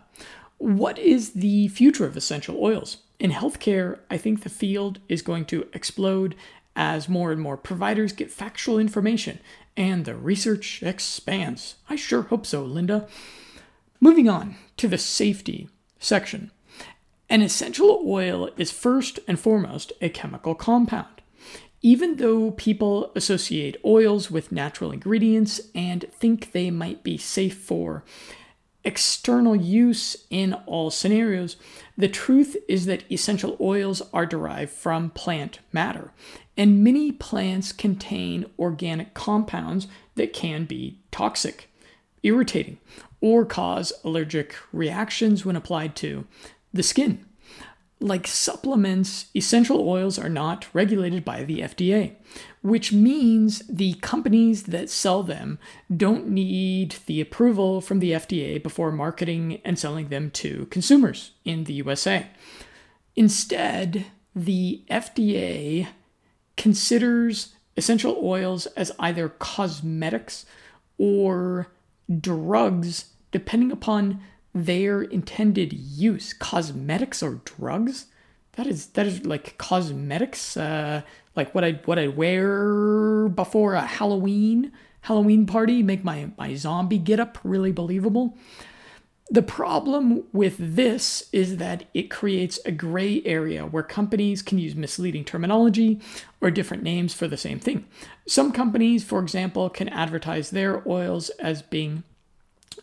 What 0.57 0.99
is 0.99 1.31
the 1.31 1.69
future 1.69 2.05
of 2.05 2.15
essential 2.15 2.63
oils? 2.63 2.97
In 3.19 3.31
healthcare, 3.31 3.99
I 4.09 4.17
think 4.17 4.43
the 4.43 4.49
field 4.49 4.99
is 5.09 5.21
going 5.21 5.45
to 5.45 5.67
explode 5.73 6.35
as 6.75 7.09
more 7.09 7.31
and 7.31 7.41
more 7.41 7.57
providers 7.57 8.13
get 8.13 8.31
factual 8.31 8.79
information 8.79 9.39
and 9.75 10.05
the 10.05 10.15
research 10.15 10.83
expands. 10.83 11.75
I 11.89 11.95
sure 11.95 12.23
hope 12.23 12.45
so, 12.45 12.63
Linda. 12.63 13.07
Moving 14.01 14.29
on 14.29 14.55
to 14.77 14.87
the 14.87 14.97
safety 14.97 15.67
section. 15.99 16.51
An 17.29 17.41
essential 17.41 18.01
oil 18.07 18.49
is 18.55 18.71
first 18.71 19.19
and 19.27 19.37
foremost 19.37 19.91
a 20.01 20.07
chemical 20.07 20.55
compound. 20.55 21.21
Even 21.81 22.15
though 22.15 22.51
people 22.51 23.11
associate 23.13 23.75
oils 23.83 24.31
with 24.31 24.53
natural 24.53 24.91
ingredients 24.91 25.59
and 25.75 26.05
think 26.13 26.53
they 26.53 26.71
might 26.71 27.03
be 27.03 27.17
safe 27.17 27.57
for 27.57 28.05
external 28.85 29.55
use 29.55 30.15
in 30.29 30.53
all 30.65 30.89
scenarios, 30.89 31.57
the 31.97 32.07
truth 32.07 32.55
is 32.69 32.85
that 32.85 33.03
essential 33.11 33.57
oils 33.59 34.01
are 34.13 34.25
derived 34.25 34.71
from 34.71 35.09
plant 35.09 35.59
matter, 35.73 36.13
and 36.55 36.83
many 36.83 37.11
plants 37.11 37.73
contain 37.73 38.45
organic 38.57 39.13
compounds 39.13 39.87
that 40.15 40.31
can 40.31 40.63
be 40.63 40.99
toxic, 41.11 41.69
irritating, 42.23 42.77
or 43.21 43.45
cause 43.45 43.93
allergic 44.03 44.55
reactions 44.71 45.45
when 45.45 45.55
applied 45.55 45.95
to 45.97 46.25
the 46.73 46.83
skin. 46.83 47.25
Like 48.01 48.27
supplements, 48.27 49.25
essential 49.35 49.87
oils 49.87 50.17
are 50.17 50.29
not 50.29 50.67
regulated 50.73 51.25
by 51.25 51.43
the 51.43 51.59
FDA, 51.59 52.15
which 52.61 52.93
means 52.93 53.61
the 53.67 53.95
companies 53.95 54.63
that 54.63 54.89
sell 54.89 55.21
them 55.21 55.59
don't 55.95 56.29
need 56.29 56.95
the 57.07 57.19
approval 57.19 57.81
from 57.81 57.99
the 57.99 58.11
FDA 58.11 58.61
before 58.63 58.93
marketing 58.93 59.59
and 59.65 59.77
selling 59.77 60.07
them 60.07 60.31
to 60.31 60.67
consumers 60.67 61.31
in 61.43 61.65
the 61.65 61.73
USA. 61.73 62.27
Instead, 63.17 64.05
the 64.33 64.81
FDA 64.89 65.87
considers 66.55 67.55
essential 67.75 68.17
oils 68.21 68.65
as 68.67 68.93
either 68.99 69.27
cosmetics 69.27 70.45
or 70.97 71.67
drugs 72.09 73.13
depending 73.31 73.71
upon 73.71 74.21
their 74.53 75.01
intended 75.01 75.73
use. 75.73 76.33
Cosmetics 76.33 77.21
or 77.21 77.41
drugs? 77.45 78.07
That 78.53 78.67
is 78.67 78.87
that 78.87 79.05
is 79.05 79.25
like 79.25 79.57
cosmetics, 79.57 80.57
uh, 80.57 81.01
like 81.35 81.53
what 81.55 81.63
I 81.63 81.79
what 81.85 81.99
I 81.99 82.07
wear 82.07 83.29
before 83.29 83.75
a 83.75 83.81
Halloween 83.81 84.71
Halloween 85.01 85.45
party, 85.45 85.81
make 85.81 86.03
my 86.03 86.31
my 86.37 86.55
zombie 86.55 86.97
get 86.97 87.19
up 87.19 87.37
really 87.43 87.71
believable. 87.71 88.37
The 89.31 89.43
problem 89.43 90.23
with 90.33 90.55
this 90.57 91.29
is 91.31 91.57
that 91.57 91.85
it 91.93 92.09
creates 92.09 92.59
a 92.65 92.71
gray 92.71 93.21
area 93.25 93.63
where 93.63 93.83
companies 93.83 94.41
can 94.41 94.57
use 94.57 94.73
misleading 94.75 95.23
terminology 95.23 96.01
or 96.41 96.49
different 96.49 96.81
names 96.81 97.13
for 97.13 97.27
the 97.27 97.37
same 97.37 97.59
thing. 97.59 97.85
Some 98.27 98.51
companies, 98.51 99.03
for 99.03 99.19
example, 99.19 99.69
can 99.69 99.87
advertise 99.89 100.49
their 100.49 100.81
oils 100.89 101.29
as 101.39 101.61
being 101.61 102.03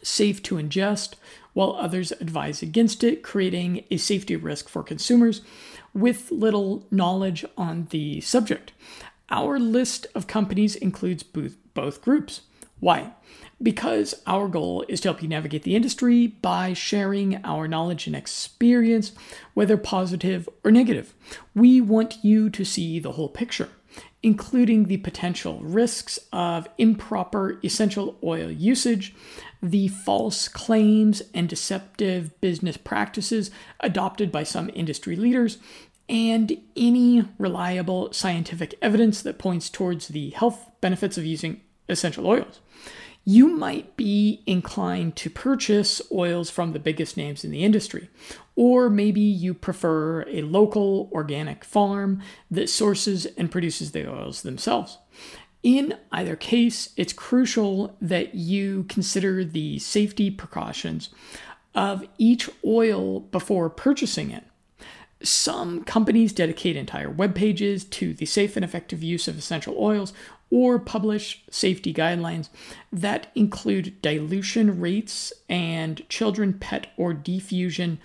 safe 0.03 0.41
to 0.45 0.55
ingest, 0.55 1.15
while 1.53 1.73
others 1.73 2.13
advise 2.13 2.63
against 2.63 3.03
it, 3.03 3.25
creating 3.25 3.85
a 3.91 3.97
safety 3.97 4.37
risk 4.37 4.69
for 4.69 4.85
consumers 4.85 5.41
with 5.95 6.31
little 6.31 6.87
knowledge 6.93 7.45
on 7.57 7.89
the 7.91 8.21
subject. 8.21 8.73
Our 9.31 9.59
list 9.59 10.07
of 10.15 10.29
companies 10.29 10.77
includes 10.77 11.25
both 11.25 12.03
groups. 12.03 12.43
Why? 12.79 13.15
Because 13.63 14.15
our 14.27 14.49
goal 14.49 14.85
is 14.89 15.01
to 15.01 15.09
help 15.09 15.23
you 15.23 15.29
navigate 15.29 15.63
the 15.63 15.77
industry 15.77 16.27
by 16.27 16.73
sharing 16.73 17.43
our 17.45 17.67
knowledge 17.67 18.07
and 18.07 18.15
experience, 18.15 19.13
whether 19.55 19.77
positive 19.77 20.49
or 20.63 20.71
negative. 20.71 21.15
We 21.55 21.81
want 21.81 22.23
you 22.23 22.51
to 22.51 22.65
see 22.65 22.99
the 22.99 23.13
whole 23.13 23.31
picture, 23.31 23.71
including 24.23 24.85
the 24.85 24.99
potential 24.99 25.61
risks 25.63 26.19
of 26.33 26.69
improper 26.77 27.59
essential 27.65 28.19
oil 28.23 28.51
usage, 28.51 29.15
the 29.63 29.89
false 29.89 30.49
claims 30.49 31.23
and 31.33 31.49
deceptive 31.49 32.39
business 32.43 32.77
practices 32.77 33.51
adopted 33.81 34.31
by 34.31 34.43
some 34.43 34.71
industry 34.75 35.17
leaders, 35.17 35.57
and 36.09 36.57
any 36.77 37.25
reliable 37.39 38.13
scientific 38.13 38.75
evidence 38.81 39.23
that 39.23 39.39
points 39.39 39.71
towards 39.71 40.09
the 40.09 40.31
health 40.31 40.71
benefits 40.81 41.19
of 41.19 41.25
using 41.25 41.61
essential 41.89 42.27
oils 42.27 42.61
you 43.29 43.49
might 43.49 43.97
be 43.97 44.41
inclined 44.47 45.17
to 45.17 45.29
purchase 45.29 46.01
oils 46.13 46.49
from 46.49 46.73
the 46.73 46.79
biggest 46.79 47.17
names 47.17 47.45
in 47.45 47.51
the 47.51 47.65
industry. 47.65 48.09
Or 48.55 48.89
maybe 48.89 49.21
you 49.21 49.53
prefer 49.53 50.23
a 50.29 50.43
local 50.43 51.11
organic 51.13 51.65
farm 51.65 52.23
that 52.53 52.71
sources 52.71 53.27
and 53.37 53.51
produces 53.51 53.91
the 53.91 54.09
oils 54.09 54.43
themselves. 54.43 54.99
In 55.65 55.97
either 56.13 56.37
case, 56.37 56.91
it's 56.97 57.13
crucial 57.13 57.97
that 58.01 58.37
you 58.37 58.85
consider 58.85 59.45
the 59.45 59.81
safety 59.81 60.31
precautions 60.31 61.11
of 61.75 62.07
each 62.19 62.49
oil 62.65 63.21
before 63.21 63.69
purchasing 63.69 64.31
it. 64.31 64.45
Some 65.23 65.83
companies 65.83 66.33
dedicate 66.33 66.77
entire 66.77 67.11
web 67.11 67.35
pages 67.35 67.85
to 67.85 68.15
the 68.15 68.27
safe 68.27 68.55
and 68.55 68.65
effective 68.65 69.03
use 69.03 69.27
of 69.27 69.37
essential 69.37 69.75
oils 69.79 70.13
or 70.51 70.79
publish 70.79 71.45
safety 71.51 71.93
guidelines 71.93 72.49
that 72.93 73.29
include 73.35 74.01
dilution 74.03 74.81
rates 74.81 75.33
and 75.49 76.09
children, 76.09 76.55
pet, 76.55 76.87
or 76.97 77.13
diffusion 77.13 77.99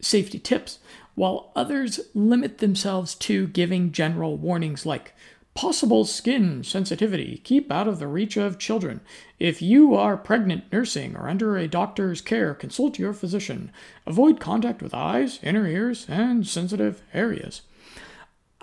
safety 0.00 0.38
tips, 0.38 0.78
while 1.14 1.52
others 1.54 2.00
limit 2.14 2.58
themselves 2.58 3.14
to 3.14 3.46
giving 3.48 3.92
general 3.92 4.36
warnings 4.36 4.84
like 4.84 5.14
Possible 5.54 6.04
skin 6.04 6.64
sensitivity. 6.64 7.40
Keep 7.44 7.70
out 7.70 7.86
of 7.86 8.00
the 8.00 8.08
reach 8.08 8.36
of 8.36 8.58
children. 8.58 9.00
If 9.38 9.62
you 9.62 9.94
are 9.94 10.16
pregnant, 10.16 10.64
nursing, 10.72 11.14
or 11.16 11.28
under 11.28 11.56
a 11.56 11.68
doctor's 11.68 12.20
care, 12.20 12.54
consult 12.54 12.98
your 12.98 13.12
physician. 13.12 13.70
Avoid 14.04 14.40
contact 14.40 14.82
with 14.82 14.92
eyes, 14.92 15.38
inner 15.44 15.68
ears, 15.68 16.06
and 16.08 16.44
sensitive 16.44 17.02
areas. 17.14 17.62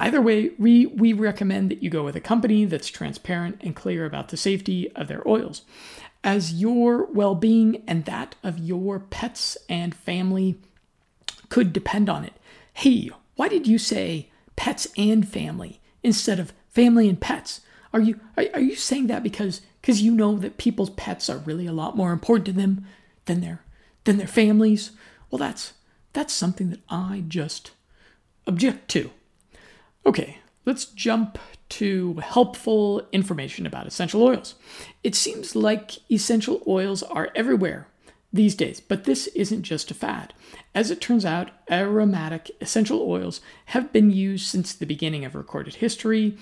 Either 0.02 0.22
way, 0.22 0.52
we, 0.58 0.86
we 0.88 1.14
recommend 1.14 1.72
that 1.72 1.82
you 1.84 1.90
go 1.90 2.04
with 2.04 2.16
a 2.16 2.22
company 2.22 2.66
that's 2.66 2.90
transparent 2.90 3.62
and 3.62 3.76
clear 3.76 4.06
about 4.06 4.30
the 4.30 4.38
safety 4.38 4.92
of 4.96 5.08
their 5.08 5.26
oils, 5.28 5.62
as 6.24 6.54
your 6.54 7.06
well 7.06 7.36
being 7.36 7.84
and 7.88 8.06
that 8.06 8.36
of 8.44 8.60
your 8.60 9.00
pets 9.00 9.58
and 9.70 9.96
family 9.96 10.56
could 11.50 11.72
depend 11.72 12.10
on 12.10 12.24
it. 12.24 12.34
Hey, 12.74 13.10
why 13.36 13.48
did 13.48 13.68
you 13.68 13.78
say 13.78 14.30
pets 14.56 14.88
and 14.96 15.28
family 15.28 15.80
instead 16.04 16.40
of 16.40 16.54
family 16.70 17.10
and 17.10 17.20
pets. 17.20 17.62
Are 17.94 18.00
you 18.00 18.20
are, 18.38 18.46
are 18.54 18.62
you 18.62 18.76
saying 18.76 19.08
that 19.08 19.24
because 19.24 19.62
because 19.82 20.02
you 20.02 20.12
know 20.12 20.38
that 20.38 20.58
people's 20.58 20.92
pets 20.92 21.30
are 21.30 21.38
really 21.38 21.68
a 21.68 21.74
lot 21.74 21.98
more 21.98 22.12
important 22.12 22.46
to 22.46 22.54
them 22.54 22.86
than 23.26 23.42
their 23.42 23.64
than 24.04 24.18
their 24.18 24.28
families? 24.28 24.92
Well, 25.30 25.40
that's 25.40 25.74
that's 26.14 26.34
something 26.34 26.70
that 26.70 26.82
I 26.90 27.24
just 27.28 27.72
object 28.48 28.90
to. 28.90 29.12
Okay, 30.06 30.40
let's 30.66 30.86
jump 30.86 31.38
to 31.70 32.16
helpful 32.16 33.08
information 33.12 33.66
about 33.66 33.88
essential 33.88 34.24
oils. 34.24 34.56
It 35.04 35.16
seems 35.16 35.56
like 35.56 35.92
essential 36.12 36.62
oils 36.68 37.04
are 37.04 37.30
everywhere 37.36 37.88
these 38.34 38.56
days, 38.56 38.80
but 38.80 39.04
this 39.04 39.28
isn't 39.28 39.64
just 39.64 39.92
a 39.92 39.94
fad. 39.94 40.34
As 40.74 40.90
it 40.90 41.02
turns 41.02 41.26
out, 41.26 41.52
aromatic 41.70 42.50
essential 42.62 43.02
oils 43.02 43.42
have 43.68 43.94
been 43.94 44.10
used 44.10 44.48
since 44.48 44.74
the 44.74 44.86
beginning 44.86 45.24
of 45.26 45.36
recorded 45.36 45.76
history. 45.76 46.38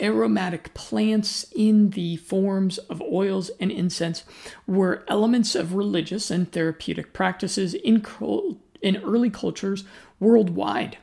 Aromatic 0.00 0.74
plants 0.74 1.46
in 1.54 1.90
the 1.90 2.16
forms 2.16 2.78
of 2.78 3.02
oils 3.02 3.50
and 3.60 3.70
incense 3.70 4.24
were 4.66 5.04
elements 5.08 5.54
of 5.54 5.74
religious 5.74 6.30
and 6.30 6.50
therapeutic 6.50 7.12
practices 7.12 7.74
in, 7.74 8.04
in 8.80 8.96
early 8.98 9.30
cultures 9.30 9.84
worldwide. 10.18 10.98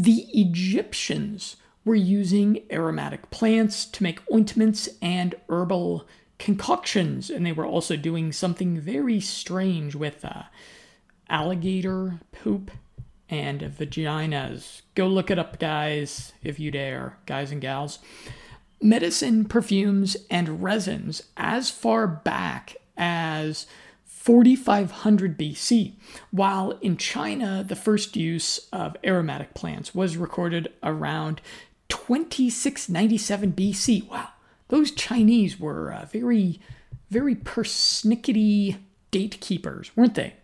The 0.00 0.24
Egyptians 0.32 1.56
were 1.84 1.94
using 1.94 2.62
aromatic 2.72 3.30
plants 3.30 3.84
to 3.84 4.02
make 4.02 4.22
ointments 4.32 4.88
and 5.02 5.34
herbal 5.50 6.06
concoctions, 6.38 7.28
and 7.28 7.44
they 7.44 7.52
were 7.52 7.66
also 7.66 7.96
doing 7.96 8.32
something 8.32 8.80
very 8.80 9.20
strange 9.20 9.94
with 9.94 10.24
uh, 10.24 10.44
alligator 11.28 12.18
poop 12.32 12.70
and 13.28 13.60
vaginas. 13.60 14.80
Go 14.94 15.06
look 15.06 15.30
it 15.30 15.38
up, 15.38 15.58
guys, 15.58 16.32
if 16.42 16.58
you 16.58 16.70
dare, 16.70 17.18
guys 17.26 17.52
and 17.52 17.60
gals. 17.60 17.98
Medicine, 18.80 19.44
perfumes, 19.44 20.16
and 20.30 20.62
resins 20.62 21.24
as 21.36 21.68
far 21.68 22.06
back 22.06 22.74
as 22.96 23.66
4500 24.20 25.38
BC, 25.38 25.94
while 26.30 26.72
in 26.82 26.98
China, 26.98 27.64
the 27.66 27.74
first 27.74 28.16
use 28.16 28.68
of 28.70 28.94
aromatic 29.02 29.54
plants 29.54 29.94
was 29.94 30.18
recorded 30.18 30.70
around 30.82 31.40
2697 31.88 33.54
BC. 33.54 34.06
Wow, 34.10 34.28
those 34.68 34.90
Chinese 34.90 35.58
were 35.58 35.90
uh, 35.90 36.04
very, 36.04 36.60
very 37.08 37.34
persnickety 37.34 38.76
date 39.10 39.40
keepers, 39.40 39.90
weren't 39.96 40.16
they? 40.16 40.34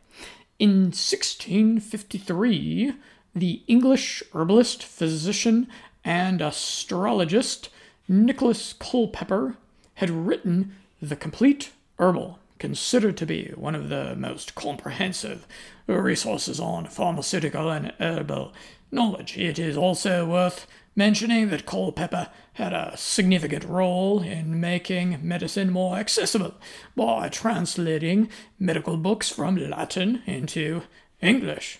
In 0.58 0.84
1653, 0.84 2.94
the 3.34 3.62
English 3.66 4.22
herbalist, 4.32 4.82
physician, 4.82 5.68
and 6.02 6.40
astrologist 6.40 7.68
Nicholas 8.08 8.72
Culpeper 8.72 9.58
had 9.96 10.08
written 10.08 10.74
The 11.02 11.16
Complete 11.16 11.72
Herbal, 11.98 12.38
considered 12.58 13.16
to 13.18 13.26
be 13.26 13.52
one 13.54 13.74
of 13.74 13.88
the 13.88 14.14
most 14.16 14.54
comprehensive 14.54 15.46
resources 15.86 16.58
on 16.58 16.86
pharmaceutical 16.86 17.70
and 17.70 17.92
herbal 18.00 18.52
knowledge. 18.90 19.36
It 19.36 19.58
is 19.58 19.76
also 19.76 20.26
worth 20.26 20.66
mentioning 20.94 21.50
that 21.50 21.66
Culpeper 21.66 22.30
had 22.54 22.72
a 22.72 22.96
significant 22.96 23.64
role 23.64 24.22
in 24.22 24.58
making 24.58 25.18
medicine 25.22 25.70
more 25.70 25.96
accessible 25.96 26.54
by 26.96 27.28
translating 27.28 28.30
medical 28.58 28.96
books 28.96 29.28
from 29.28 29.56
Latin 29.56 30.22
into 30.26 30.82
English. 31.20 31.78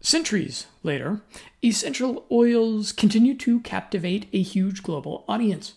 Centuries 0.00 0.66
later, 0.82 1.22
essential 1.62 2.26
oils 2.30 2.90
continue 2.90 3.36
to 3.36 3.60
captivate 3.60 4.26
a 4.32 4.42
huge 4.42 4.82
global 4.82 5.24
audience. 5.28 5.74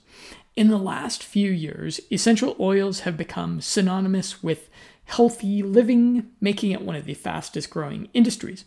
In 0.56 0.70
the 0.70 0.78
last 0.78 1.22
few 1.22 1.52
years, 1.52 2.00
essential 2.10 2.56
oils 2.60 3.02
have 3.02 3.18
become 3.18 3.60
synonymous 3.60 4.42
with 4.42 4.70
healthy 5.04 5.62
living, 5.62 6.32
making 6.40 6.72
it 6.72 6.82
one 6.82 6.96
of 6.96 7.04
the 7.06 7.14
fastest 7.14 7.70
growing 7.70 8.08
industries. 8.14 8.64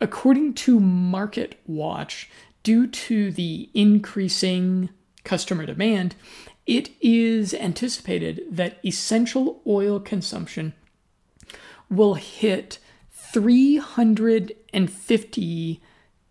According 0.00 0.54
to 0.54 0.80
MarketWatch, 0.80 2.26
due 2.64 2.88
to 2.88 3.30
the 3.30 3.70
increasing 3.74 4.88
customer 5.22 5.66
demand, 5.66 6.16
it 6.66 6.90
is 7.00 7.54
anticipated 7.54 8.42
that 8.50 8.84
essential 8.84 9.62
oil 9.66 10.00
consumption 10.00 10.74
will 11.88 12.14
hit 12.14 12.78
350 13.12 15.80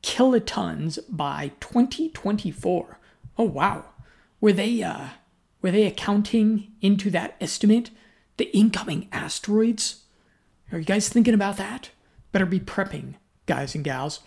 kilotons 0.04 1.00
by 1.10 1.52
2024. 1.60 3.00
Oh 3.38 3.44
wow. 3.44 3.86
Were 4.42 4.54
they 4.54 4.82
uh 4.84 5.10
were 5.62 5.72
they 5.72 5.86
accounting 5.86 6.72
into 6.82 7.10
that 7.12 7.36
estimate 7.42 7.92
the 8.38 8.56
incoming 8.56 9.10
asteroids? 9.12 10.04
Are 10.72 10.80
you 10.80 10.86
guys 10.86 11.10
thinking 11.10 11.34
about 11.34 11.58
that? 11.58 11.90
Better 12.32 12.46
be 12.46 12.60
prepping, 12.60 13.16
guys 13.46 13.76
and 13.76 13.84
gals. 13.84 14.22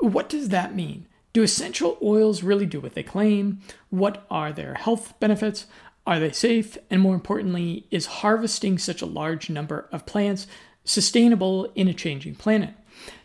What 0.00 0.28
does 0.28 0.48
that 0.48 0.74
mean? 0.74 1.06
Do 1.32 1.42
essential 1.42 1.98
oils 2.02 2.42
really 2.42 2.66
do 2.66 2.80
what 2.80 2.94
they 2.94 3.02
claim? 3.02 3.60
What 3.90 4.26
are 4.30 4.52
their 4.52 4.74
health 4.74 5.14
benefits? 5.20 5.66
Are 6.06 6.18
they 6.18 6.32
safe? 6.32 6.78
And 6.90 7.02
more 7.02 7.14
importantly, 7.14 7.86
is 7.90 8.06
harvesting 8.06 8.78
such 8.78 9.02
a 9.02 9.06
large 9.06 9.50
number 9.50 9.88
of 9.92 10.06
plants 10.06 10.46
sustainable 10.84 11.70
in 11.74 11.86
a 11.86 11.94
changing 11.94 12.34
planet? 12.36 12.70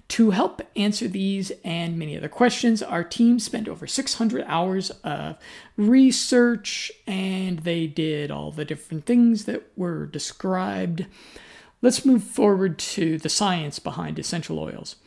To 0.09 0.29
help 0.29 0.61
answer 0.75 1.07
these 1.07 1.51
and 1.63 1.97
many 1.97 2.15
other 2.15 2.29
questions, 2.29 2.83
our 2.83 3.03
team 3.03 3.39
spent 3.39 3.67
over 3.67 3.87
600 3.87 4.43
hours 4.45 4.91
of 5.03 5.37
research 5.75 6.91
and 7.07 7.59
they 7.59 7.87
did 7.87 8.29
all 8.29 8.51
the 8.51 8.65
different 8.65 9.05
things 9.05 9.45
that 9.45 9.63
were 9.75 10.05
described. 10.05 11.07
Let's 11.81 12.05
move 12.05 12.23
forward 12.23 12.77
to 12.79 13.17
the 13.17 13.29
science 13.29 13.79
behind 13.79 14.19
essential 14.19 14.59
oils. 14.59 14.97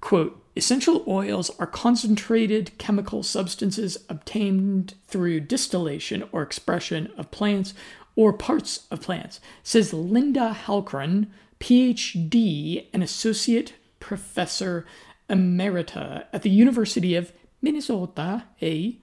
Quote 0.00 0.42
Essential 0.54 1.04
oils 1.06 1.50
are 1.58 1.66
concentrated 1.66 2.76
chemical 2.76 3.22
substances 3.22 3.96
obtained 4.08 4.94
through 5.06 5.40
distillation 5.40 6.24
or 6.32 6.42
expression 6.42 7.10
of 7.16 7.30
plants 7.30 7.72
or 8.16 8.32
parts 8.32 8.86
of 8.90 9.00
plants, 9.00 9.40
says 9.62 9.94
Linda 9.94 10.54
Halcón, 10.66 11.28
PhD 11.60 12.86
and 12.92 13.02
Associate 13.02 13.72
Professor 14.02 14.84
Emerita 15.30 16.26
at 16.32 16.42
the 16.42 16.50
University 16.50 17.14
of 17.14 17.32
Minnesota, 17.62 18.44
A. 18.60 18.98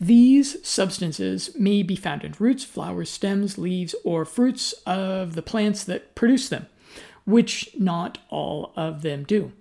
These 0.00 0.66
substances 0.66 1.50
may 1.58 1.82
be 1.82 1.96
found 1.96 2.22
in 2.22 2.34
roots, 2.38 2.64
flowers, 2.64 3.10
stems, 3.10 3.58
leaves, 3.58 3.96
or 4.04 4.24
fruits 4.24 4.72
of 4.86 5.34
the 5.34 5.42
plants 5.42 5.82
that 5.84 6.14
produce 6.14 6.48
them, 6.48 6.66
which 7.24 7.68
not 7.76 8.18
all 8.30 8.72
of 8.76 9.02
them 9.02 9.24
do 9.24 9.52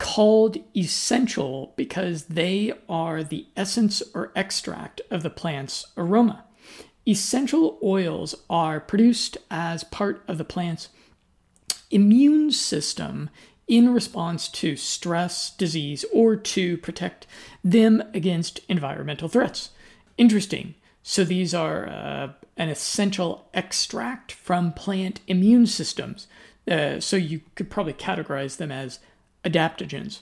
called 0.00 0.56
essential 0.74 1.74
because 1.76 2.24
they 2.24 2.72
are 2.88 3.22
the 3.22 3.46
essence 3.54 4.02
or 4.14 4.32
extract 4.34 5.00
of 5.10 5.22
the 5.22 5.28
plant's 5.28 5.86
aroma. 5.96 6.42
Essential 7.06 7.78
oils 7.82 8.34
are 8.48 8.80
produced 8.80 9.36
as 9.50 9.84
part 9.84 10.24
of 10.26 10.38
the 10.38 10.44
plant's 10.44 10.88
immune 11.90 12.50
system 12.50 13.28
in 13.70 13.94
response 13.94 14.48
to 14.48 14.74
stress, 14.74 15.50
disease, 15.52 16.04
or 16.12 16.34
to 16.34 16.76
protect 16.78 17.26
them 17.62 18.02
against 18.12 18.60
environmental 18.68 19.28
threats. 19.28 19.70
Interesting. 20.18 20.74
So 21.04 21.22
these 21.22 21.54
are 21.54 21.88
uh, 21.88 22.32
an 22.56 22.68
essential 22.68 23.48
extract 23.54 24.32
from 24.32 24.72
plant 24.72 25.20
immune 25.28 25.68
systems. 25.68 26.26
Uh, 26.68 26.98
so 26.98 27.16
you 27.16 27.42
could 27.54 27.70
probably 27.70 27.92
categorize 27.92 28.56
them 28.56 28.72
as 28.72 28.98
adaptogens. 29.44 30.20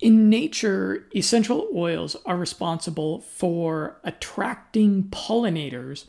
In 0.00 0.28
nature, 0.28 1.06
essential 1.14 1.68
oils 1.72 2.16
are 2.26 2.36
responsible 2.36 3.20
for 3.20 3.96
attracting 4.02 5.04
pollinators 5.04 6.04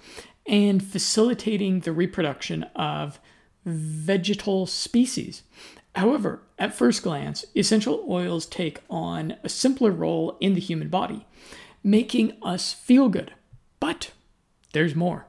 and 0.48 0.84
facilitating 0.84 1.82
the 1.82 1.94
reproduction 1.94 2.64
of 2.76 3.20
vegetal 3.64 4.66
species. 4.66 5.44
However, 5.98 6.44
at 6.60 6.76
first 6.76 7.02
glance, 7.02 7.44
essential 7.56 8.06
oils 8.08 8.46
take 8.46 8.82
on 8.88 9.36
a 9.44 9.50
simpler 9.50 9.90
role 9.90 10.38
in 10.40 10.54
the 10.54 10.62
human 10.62 10.90
body, 10.90 11.26
making 11.84 12.34
us 12.44 12.72
feel 12.72 13.10
good. 13.10 13.34
But 13.80 14.12
there's 14.74 14.94
more. 14.94 15.26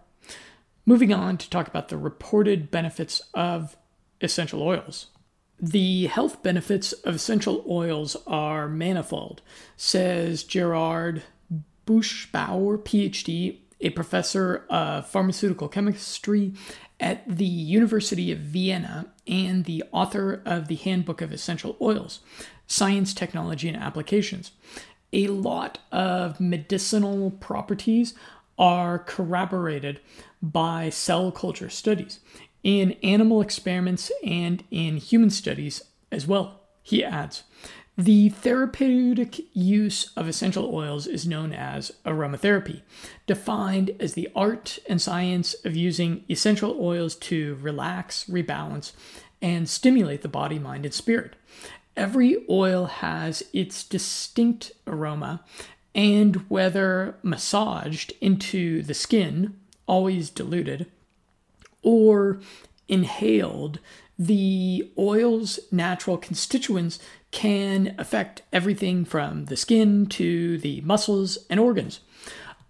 Moving 0.84 1.10
on 1.10 1.38
to 1.38 1.48
talk 1.48 1.68
about 1.68 1.88
the 1.88 1.96
reported 1.96 2.70
benefits 2.70 3.22
of 3.32 3.78
essential 4.20 4.62
oils. 4.62 5.06
The 5.58 6.04
health 6.04 6.42
benefits 6.42 6.92
of 6.92 7.14
essential 7.14 7.64
oils 7.66 8.18
are 8.26 8.68
manifold, 8.68 9.40
says 9.74 10.44
Gerard 10.44 11.22
Buchbauer, 11.86 12.78
PhD, 12.78 13.60
a 13.80 13.90
professor 13.90 14.66
of 14.68 15.06
pharmaceutical 15.06 15.68
chemistry 15.68 16.52
at 17.00 17.22
the 17.28 17.44
University 17.44 18.32
of 18.32 18.38
Vienna 18.38 19.06
and 19.26 19.64
the 19.64 19.84
author 19.92 20.42
of 20.44 20.68
the 20.68 20.76
Handbook 20.76 21.20
of 21.20 21.32
Essential 21.32 21.76
Oils 21.80 22.20
Science, 22.66 23.14
Technology, 23.14 23.68
and 23.68 23.76
Applications. 23.76 24.52
A 25.12 25.28
lot 25.28 25.78
of 25.90 26.38
medicinal 26.40 27.30
properties 27.30 28.14
are 28.58 28.98
corroborated 28.98 30.00
by 30.42 30.90
cell 30.90 31.30
culture 31.30 31.70
studies 31.70 32.20
in 32.62 32.92
animal 33.02 33.40
experiments 33.40 34.10
and 34.24 34.64
in 34.70 34.96
human 34.96 35.30
studies 35.30 35.82
as 36.10 36.26
well, 36.26 36.60
he 36.82 37.04
adds. 37.04 37.44
The 38.00 38.28
therapeutic 38.28 39.40
use 39.54 40.12
of 40.14 40.28
essential 40.28 40.72
oils 40.72 41.08
is 41.08 41.26
known 41.26 41.52
as 41.52 41.90
aromatherapy, 42.06 42.82
defined 43.26 43.90
as 43.98 44.14
the 44.14 44.28
art 44.36 44.78
and 44.88 45.02
science 45.02 45.54
of 45.64 45.74
using 45.74 46.22
essential 46.30 46.76
oils 46.78 47.16
to 47.16 47.58
relax, 47.60 48.22
rebalance, 48.26 48.92
and 49.42 49.68
stimulate 49.68 50.22
the 50.22 50.28
body, 50.28 50.60
mind, 50.60 50.84
and 50.84 50.94
spirit. 50.94 51.34
Every 51.96 52.44
oil 52.48 52.86
has 52.86 53.42
its 53.52 53.82
distinct 53.82 54.70
aroma, 54.86 55.42
and 55.92 56.36
whether 56.48 57.16
massaged 57.24 58.12
into 58.20 58.80
the 58.84 58.94
skin, 58.94 59.56
always 59.88 60.30
diluted, 60.30 60.86
or 61.82 62.38
inhaled, 62.86 63.80
the 64.16 64.90
oil's 64.96 65.58
natural 65.72 66.16
constituents 66.16 66.98
can 67.30 67.94
affect 67.98 68.42
everything 68.52 69.04
from 69.04 69.46
the 69.46 69.56
skin 69.56 70.06
to 70.06 70.58
the 70.58 70.80
muscles 70.82 71.38
and 71.50 71.60
organs. 71.60 72.00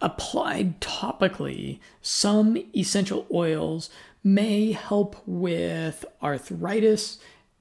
Applied 0.01 0.81
topically, 0.81 1.81
some 2.03 2.57
essential 2.77 3.27
oils 3.33 3.91
may 4.23 4.73
help 4.73 5.17
with 5.27 6.05
arthritis, 6.23 7.19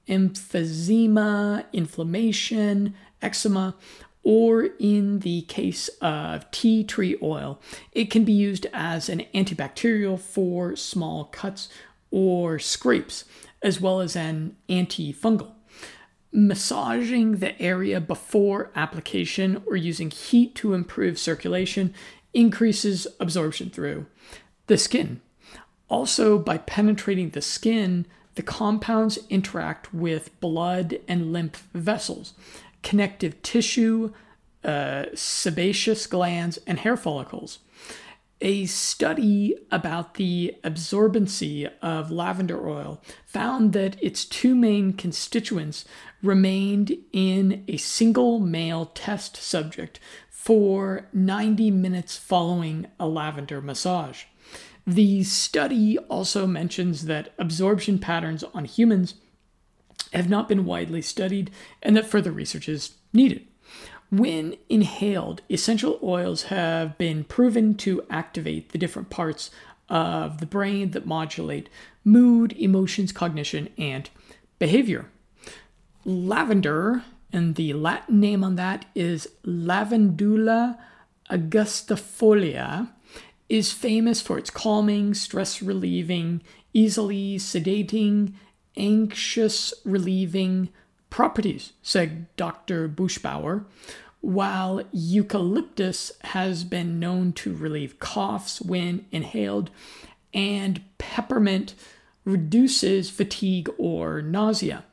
emphysema, 0.08 1.64
inflammation, 1.72 2.94
eczema, 3.22 3.74
or 4.22 4.68
in 4.78 5.20
the 5.20 5.42
case 5.42 5.88
of 6.00 6.50
tea 6.50 6.84
tree 6.84 7.16
oil, 7.22 7.60
it 7.92 8.10
can 8.10 8.24
be 8.24 8.32
used 8.32 8.66
as 8.72 9.08
an 9.08 9.24
antibacterial 9.34 10.18
for 10.18 10.76
small 10.76 11.24
cuts 11.26 11.68
or 12.10 12.58
scrapes, 12.58 13.24
as 13.62 13.80
well 13.80 14.00
as 14.00 14.14
an 14.16 14.56
antifungal. 14.68 15.52
Massaging 16.30 17.36
the 17.36 17.60
area 17.60 18.00
before 18.00 18.70
application 18.74 19.62
or 19.66 19.76
using 19.76 20.10
heat 20.10 20.54
to 20.56 20.74
improve 20.74 21.18
circulation 21.18 21.94
increases 22.34 23.06
absorption 23.18 23.70
through 23.70 24.06
the 24.66 24.76
skin. 24.76 25.20
Also, 25.88 26.38
by 26.38 26.58
penetrating 26.58 27.30
the 27.30 27.40
skin, 27.40 28.06
the 28.34 28.42
compounds 28.42 29.18
interact 29.30 29.92
with 29.92 30.38
blood 30.38 31.00
and 31.08 31.32
lymph 31.32 31.66
vessels, 31.72 32.34
connective 32.82 33.40
tissue, 33.42 34.12
uh, 34.62 35.06
sebaceous 35.14 36.06
glands, 36.06 36.58
and 36.66 36.80
hair 36.80 36.96
follicles. 36.96 37.60
A 38.40 38.66
study 38.66 39.56
about 39.72 40.14
the 40.14 40.54
absorbency 40.62 41.68
of 41.82 42.12
lavender 42.12 42.68
oil 42.68 43.02
found 43.26 43.72
that 43.72 44.00
its 44.00 44.24
two 44.24 44.54
main 44.54 44.92
constituents 44.92 45.84
remained 46.22 46.96
in 47.12 47.64
a 47.68 47.76
single 47.76 48.38
male 48.38 48.86
test 48.86 49.36
subject 49.36 50.00
for 50.28 51.08
90 51.12 51.70
minutes 51.70 52.16
following 52.16 52.86
a 52.98 53.06
lavender 53.06 53.60
massage. 53.60 54.24
The 54.86 55.22
study 55.24 55.98
also 55.98 56.46
mentions 56.46 57.04
that 57.04 57.34
absorption 57.38 57.98
patterns 57.98 58.42
on 58.54 58.64
humans 58.64 59.14
have 60.14 60.30
not 60.30 60.48
been 60.48 60.64
widely 60.64 61.02
studied 61.02 61.50
and 61.82 61.96
that 61.96 62.06
further 62.06 62.32
research 62.32 62.68
is 62.68 62.94
needed. 63.12 63.46
When 64.10 64.56
inhaled, 64.70 65.42
essential 65.50 65.98
oils 66.02 66.44
have 66.44 66.96
been 66.96 67.24
proven 67.24 67.74
to 67.76 68.02
activate 68.08 68.70
the 68.70 68.78
different 68.78 69.10
parts 69.10 69.50
of 69.90 70.38
the 70.40 70.46
brain 70.46 70.92
that 70.92 71.06
modulate 71.06 71.68
mood, 72.04 72.52
emotions, 72.52 73.12
cognition, 73.12 73.68
and 73.76 74.08
behavior. 74.58 75.10
Lavender, 76.08 77.04
and 77.30 77.56
the 77.56 77.74
Latin 77.74 78.18
name 78.18 78.42
on 78.42 78.56
that 78.56 78.86
is 78.94 79.28
Lavandula 79.44 80.78
angustifolia, 81.30 82.88
is 83.50 83.72
famous 83.72 84.22
for 84.22 84.38
its 84.38 84.48
calming, 84.48 85.12
stress 85.12 85.60
relieving, 85.60 86.42
easily 86.72 87.36
sedating, 87.36 88.32
anxious 88.74 89.74
relieving 89.84 90.70
properties, 91.10 91.74
said 91.82 92.34
Dr. 92.36 92.88
Buchbauer. 92.88 93.66
While 94.22 94.84
eucalyptus 94.90 96.12
has 96.22 96.64
been 96.64 96.98
known 96.98 97.34
to 97.34 97.54
relieve 97.54 97.98
coughs 97.98 98.62
when 98.62 99.04
inhaled, 99.12 99.70
and 100.32 100.80
peppermint 100.96 101.74
reduces 102.24 103.10
fatigue 103.10 103.68
or 103.76 104.22
nausea. 104.22 104.84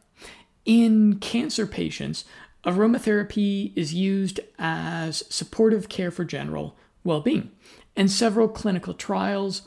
In 0.65 1.19
cancer 1.19 1.67
patients, 1.67 2.25
aromatherapy 2.65 3.71
is 3.75 3.93
used 3.93 4.39
as 4.57 5.23
supportive 5.29 5.89
care 5.89 6.09
for 6.09 6.25
general 6.25 6.75
well 7.03 7.21
being, 7.21 7.51
and 7.95 8.09
several 8.09 8.47
clinical 8.47 8.95
trials 8.95 9.61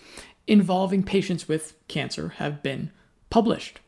involving 0.49 1.05
patients 1.05 1.47
with 1.47 1.75
cancer 1.87 2.31
have 2.39 2.63
been 2.65 2.91
published. 3.31 3.79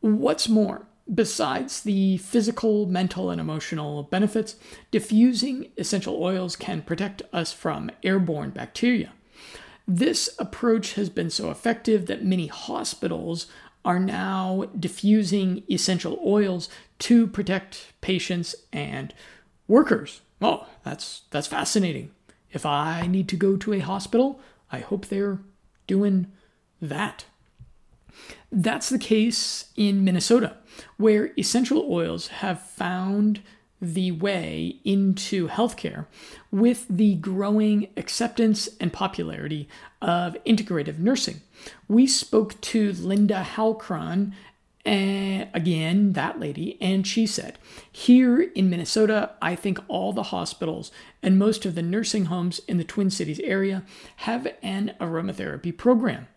What's 0.00 0.48
more, 0.48 0.88
besides 1.12 1.82
the 1.82 2.16
physical, 2.16 2.86
mental, 2.86 3.30
and 3.30 3.40
emotional 3.40 4.02
benefits, 4.02 4.56
diffusing 4.90 5.70
essential 5.76 6.20
oils 6.20 6.56
can 6.56 6.82
protect 6.82 7.22
us 7.32 7.52
from 7.52 7.92
airborne 8.02 8.50
bacteria. 8.50 9.12
This 9.86 10.30
approach 10.38 10.94
has 10.94 11.10
been 11.10 11.30
so 11.30 11.50
effective 11.50 12.06
that 12.06 12.24
many 12.24 12.48
hospitals 12.48 13.46
are 13.84 13.98
now 13.98 14.64
diffusing 14.78 15.62
essential 15.70 16.20
oils 16.24 16.68
to 16.98 17.26
protect 17.26 17.92
patients 18.00 18.54
and 18.72 19.14
workers. 19.66 20.20
Oh, 20.42 20.66
that's 20.84 21.22
that's 21.30 21.46
fascinating. 21.46 22.10
If 22.52 22.66
I 22.66 23.06
need 23.06 23.28
to 23.28 23.36
go 23.36 23.56
to 23.56 23.72
a 23.72 23.78
hospital, 23.78 24.40
I 24.72 24.80
hope 24.80 25.06
they're 25.06 25.38
doing 25.86 26.26
that. 26.80 27.24
That's 28.50 28.88
the 28.88 28.98
case 28.98 29.66
in 29.76 30.04
Minnesota, 30.04 30.56
where 30.96 31.32
essential 31.38 31.86
oils 31.90 32.28
have 32.28 32.60
found 32.60 33.42
the 33.80 34.10
way 34.12 34.76
into 34.84 35.48
healthcare 35.48 36.06
with 36.50 36.86
the 36.88 37.14
growing 37.16 37.88
acceptance 37.96 38.68
and 38.78 38.92
popularity 38.92 39.68
of 40.02 40.36
integrative 40.44 40.98
nursing. 40.98 41.40
We 41.88 42.06
spoke 42.06 42.60
to 42.60 42.92
Linda 42.92 43.46
Halcón, 43.54 44.32
uh, 44.86 45.46
again, 45.54 46.12
that 46.14 46.40
lady, 46.40 46.78
and 46.80 47.06
she 47.06 47.26
said, 47.26 47.58
Here 47.90 48.40
in 48.40 48.70
Minnesota, 48.70 49.32
I 49.42 49.54
think 49.54 49.78
all 49.88 50.12
the 50.12 50.24
hospitals 50.24 50.90
and 51.22 51.38
most 51.38 51.66
of 51.66 51.74
the 51.74 51.82
nursing 51.82 52.26
homes 52.26 52.60
in 52.66 52.78
the 52.78 52.84
Twin 52.84 53.10
Cities 53.10 53.40
area 53.40 53.82
have 54.16 54.46
an 54.62 54.94
aromatherapy 55.00 55.76
program. 55.76 56.28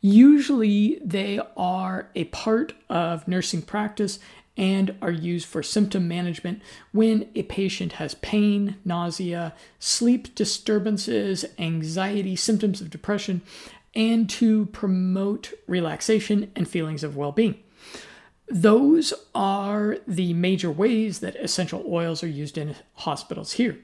Usually, 0.00 1.00
they 1.02 1.40
are 1.56 2.08
a 2.14 2.24
part 2.24 2.74
of 2.90 3.26
nursing 3.26 3.62
practice 3.62 4.18
and 4.56 4.94
are 5.00 5.10
used 5.10 5.46
for 5.46 5.62
symptom 5.62 6.06
management 6.06 6.60
when 6.92 7.28
a 7.34 7.42
patient 7.44 7.92
has 7.92 8.14
pain, 8.16 8.76
nausea, 8.84 9.54
sleep 9.78 10.34
disturbances, 10.34 11.44
anxiety, 11.58 12.36
symptoms 12.36 12.80
of 12.80 12.90
depression, 12.90 13.40
and 13.94 14.28
to 14.28 14.66
promote 14.66 15.52
relaxation 15.66 16.50
and 16.54 16.68
feelings 16.68 17.02
of 17.04 17.16
well 17.16 17.32
being. 17.32 17.56
those 18.48 19.14
are 19.34 19.96
the 20.06 20.34
major 20.34 20.70
ways 20.70 21.20
that 21.20 21.36
essential 21.36 21.82
oils 21.88 22.22
are 22.22 22.28
used 22.28 22.58
in 22.58 22.76
hospitals 22.94 23.52
here. 23.52 23.78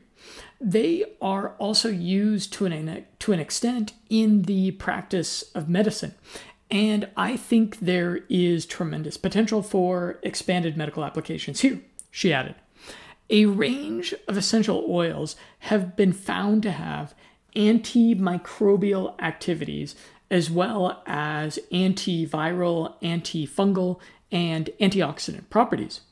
They 0.60 1.04
are 1.22 1.54
also 1.58 1.88
used 1.88 2.52
to 2.54 2.66
an, 2.66 3.06
to 3.20 3.32
an 3.32 3.40
extent 3.40 3.94
in 4.10 4.42
the 4.42 4.72
practice 4.72 5.42
of 5.54 5.68
medicine. 5.68 6.14
And 6.70 7.08
I 7.16 7.36
think 7.36 7.80
there 7.80 8.20
is 8.28 8.66
tremendous 8.66 9.16
potential 9.16 9.62
for 9.62 10.18
expanded 10.22 10.76
medical 10.76 11.04
applications 11.04 11.60
here, 11.60 11.80
she 12.10 12.32
added. 12.32 12.54
A 13.30 13.46
range 13.46 14.14
of 14.26 14.36
essential 14.36 14.84
oils 14.88 15.36
have 15.60 15.96
been 15.96 16.12
found 16.12 16.62
to 16.64 16.70
have 16.70 17.14
antimicrobial 17.56 19.18
activities 19.20 19.94
as 20.30 20.50
well 20.50 21.02
as 21.06 21.58
antiviral, 21.72 22.94
antifungal, 23.02 23.98
and 24.30 24.70
antioxidant 24.80 25.48
properties. 25.48 26.02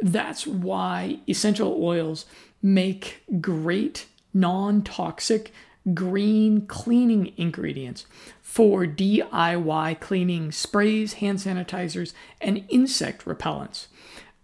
That's 0.00 0.46
why 0.46 1.18
essential 1.28 1.82
oils 1.82 2.24
make 2.62 3.22
great 3.40 4.06
non 4.32 4.82
toxic 4.82 5.52
green 5.94 6.66
cleaning 6.66 7.32
ingredients 7.36 8.06
for 8.42 8.86
DIY 8.86 10.00
cleaning 10.00 10.52
sprays, 10.52 11.14
hand 11.14 11.38
sanitizers, 11.38 12.12
and 12.40 12.64
insect 12.68 13.24
repellents. 13.24 13.86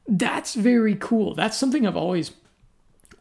That's 0.07 0.55
very 0.55 0.95
cool. 0.95 1.35
That's 1.35 1.57
something 1.57 1.87
I've 1.87 1.97
always 1.97 2.33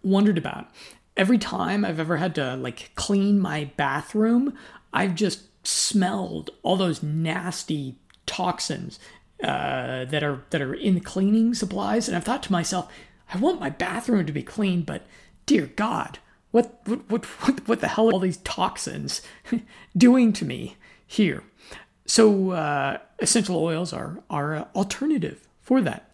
wondered 0.03 0.37
about. 0.37 0.67
Every 1.15 1.37
time 1.37 1.85
I've 1.85 1.99
ever 1.99 2.17
had 2.17 2.35
to 2.35 2.55
like 2.55 2.91
clean 2.95 3.39
my 3.39 3.71
bathroom, 3.77 4.57
I've 4.91 5.15
just 5.15 5.43
smelled 5.65 6.49
all 6.61 6.75
those 6.75 7.01
nasty 7.03 7.95
toxins 8.25 8.99
uh, 9.43 10.05
that 10.05 10.23
are 10.23 10.43
that 10.49 10.61
are 10.61 10.73
in 10.73 10.95
the 10.95 11.01
cleaning 11.01 11.53
supplies, 11.53 12.07
and 12.07 12.15
I've 12.15 12.23
thought 12.23 12.43
to 12.43 12.51
myself, 12.51 12.91
I 13.33 13.37
want 13.37 13.59
my 13.59 13.69
bathroom 13.69 14.25
to 14.25 14.33
be 14.33 14.43
clean, 14.43 14.83
but 14.83 15.05
dear 15.45 15.67
God, 15.67 16.19
what 16.53 16.79
what 16.85 17.09
what 17.09 17.67
what, 17.67 17.81
the 17.81 17.87
hell 17.87 18.09
are 18.09 18.13
all 18.13 18.19
these 18.19 18.37
toxins 18.37 19.23
doing 19.97 20.31
to 20.33 20.45
me 20.45 20.77
here? 21.05 21.43
So 22.05 22.51
uh, 22.51 22.99
essential 23.19 23.57
oils 23.57 23.91
are 23.91 24.19
are 24.29 24.53
an 24.53 24.65
alternative 24.75 25.47
for 25.61 25.81
that. 25.81 26.11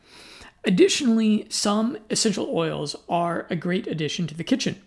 Additionally, 0.64 1.46
some 1.50 1.98
essential 2.10 2.50
oils 2.54 2.96
are 3.10 3.48
a 3.50 3.56
great 3.58 3.86
addition 3.86 4.28
to 4.28 4.36
the 4.36 4.46
kitchen. 4.46 4.82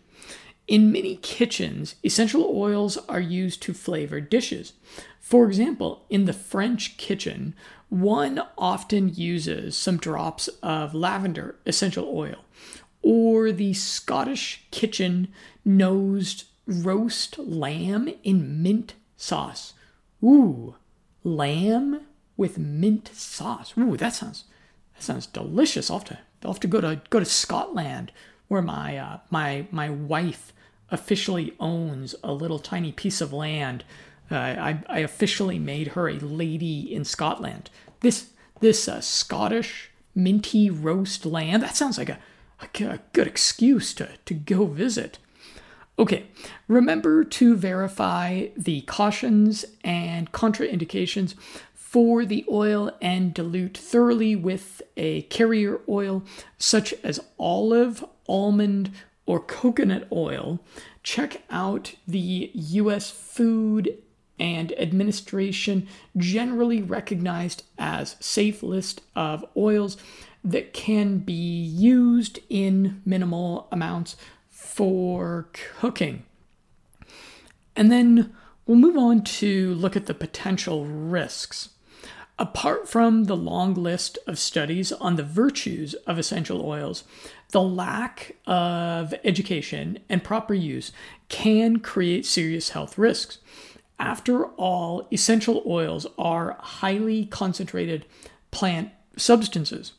In 0.66 0.90
many 0.90 1.16
kitchens, 1.16 1.96
essential 2.03 2.50
oils 2.55 2.96
are 3.09 3.20
used 3.20 3.61
to 3.62 3.74
flavor 3.74 4.22
dishes. 4.22 4.72
For 5.20 5.46
example, 5.46 6.07
in 6.09 6.24
the 6.24 6.32
French 6.32 6.96
kitchen, 6.96 7.55
one 7.90 8.40
often 8.57 9.12
uses 9.14 9.76
some 9.76 9.98
drops 9.98 10.48
of 10.62 10.94
lavender 10.94 11.57
essential 11.66 12.11
oil, 12.16 12.36
or 13.03 13.53
the 13.53 13.74
Scottish 13.74 14.64
kitchen 14.70 15.28
nosed 15.64 16.44
roast 16.66 17.38
lamb 17.38 18.09
in 18.22 18.62
mint 18.62 18.94
sauce. 19.16 19.74
Ooh, 20.22 20.76
lamb 21.24 22.03
with 22.36 22.59
mint 22.59 23.11
sauce. 23.14 23.74
Ooh, 23.76 23.96
that 23.96 24.14
sounds 24.14 24.44
that 24.94 25.03
sounds 25.03 25.26
delicious. 25.26 25.90
I'll 25.90 25.98
have 25.98 26.09
to, 26.09 26.18
I'll 26.44 26.53
have 26.53 26.61
to 26.61 26.68
go 26.68 26.80
to 26.80 27.00
go 27.11 27.18
to 27.18 27.24
Scotland 27.24 28.12
where 28.48 28.62
my 28.62 28.96
uh, 28.96 29.18
my 29.30 29.66
my 29.70 29.90
wife 29.90 30.53
officially 30.90 31.55
owns 31.59 32.14
a 32.22 32.32
little 32.32 32.59
tiny 32.59 32.92
piece 32.92 33.20
of 33.20 33.32
land. 33.32 33.84
Uh, 34.30 34.36
I, 34.36 34.82
I 34.88 34.98
officially 35.00 35.59
made 35.59 35.88
her 35.88 36.09
a 36.09 36.18
lady 36.18 36.94
in 36.94 37.05
Scotland. 37.05 37.70
This 38.00 38.30
this 38.61 38.88
uh, 38.88 39.00
Scottish 39.00 39.90
minty 40.14 40.70
roast 40.70 41.26
lamb. 41.26 41.61
That 41.61 41.76
sounds 41.76 41.98
like 41.98 42.11
a, 42.11 42.18
a, 42.63 43.01
good 43.13 43.27
excuse 43.27 43.95
to 43.95 44.11
to 44.25 44.35
go 44.35 44.67
visit. 44.67 45.19
Okay, 45.99 46.27
remember 46.69 47.23
to 47.23 47.55
verify 47.55 48.49
the 48.57 48.81
cautions 48.83 49.65
and 49.85 50.33
contraindications 50.33 51.35
for 51.75 52.25
the 52.25 52.45
oil 52.51 52.91
and 53.03 53.35
dilute 53.35 53.77
thoroughly 53.77 54.35
with 54.35 54.81
a 54.97 55.23
carrier 55.23 55.81
oil 55.89 56.25
such 56.57 56.95
as 57.05 57.21
olive, 57.39 58.03
almond, 58.27 58.91
or 59.27 59.39
coconut 59.39 60.09
oil. 60.11 60.59
Check 61.03 61.43
out 61.51 61.95
the 62.09 62.51
US 62.55 63.11
Food 63.11 63.99
and 64.39 64.73
Administration 64.79 65.87
generally 66.17 66.83
recognized 66.83 67.63
as 67.79 68.17
safe 68.19 68.63
list 68.63 69.03
of 69.15 69.45
oils 69.57 69.97
that 70.45 70.72
can 70.72 71.18
be 71.18 71.32
used 71.32 72.40
in 72.49 73.01
minimal 73.05 73.68
amounts 73.70 74.16
for 74.51 75.49
cooking. 75.53 76.24
And 77.76 77.90
then 77.90 78.32
we'll 78.66 78.76
move 78.76 78.97
on 78.97 79.22
to 79.22 79.74
look 79.74 79.97
at 79.97 80.07
the 80.07 80.14
potential 80.14 80.86
risks. 80.86 81.70
Apart 82.38 82.88
from 82.88 83.24
the 83.24 83.36
long 83.36 83.74
list 83.74 84.18
of 84.26 84.38
studies 84.38 84.90
on 84.90 85.16
the 85.16 85.22
virtues 85.22 85.95
of 86.07 86.18
essential 86.18 86.64
oils, 86.64 87.05
the 87.51 87.62
lack 87.62 88.36
of 88.47 89.14
education 89.22 89.99
and 90.09 90.24
proper 90.24 90.55
use 90.55 90.90
can 91.28 91.78
create 91.78 92.26
serious 92.26 92.70
health 92.70 92.99
risks. 92.99 93.38
After 93.99 94.47
all, 94.47 95.07
essential 95.12 95.62
oils 95.66 96.07
are 96.18 96.57
highly 96.59 97.26
concentrated 97.26 98.07
plant 98.51 98.90
substances. 99.16 99.93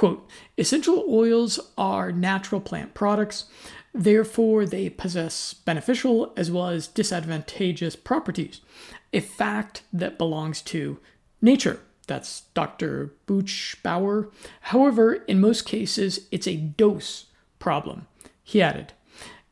Quote, 0.00 0.26
essential 0.56 1.04
oils 1.10 1.60
are 1.76 2.10
natural 2.10 2.62
plant 2.62 2.94
products, 2.94 3.44
therefore, 3.92 4.64
they 4.64 4.88
possess 4.88 5.52
beneficial 5.52 6.32
as 6.38 6.50
well 6.50 6.68
as 6.68 6.86
disadvantageous 6.86 7.96
properties, 7.96 8.62
a 9.12 9.20
fact 9.20 9.82
that 9.92 10.16
belongs 10.16 10.62
to 10.62 10.98
nature. 11.42 11.80
That's 12.06 12.44
Dr. 12.54 13.12
Buchbauer. 13.26 14.32
However, 14.62 15.16
in 15.28 15.38
most 15.38 15.66
cases, 15.66 16.20
it's 16.32 16.48
a 16.48 16.56
dose 16.56 17.26
problem. 17.58 18.06
He 18.42 18.62
added, 18.62 18.94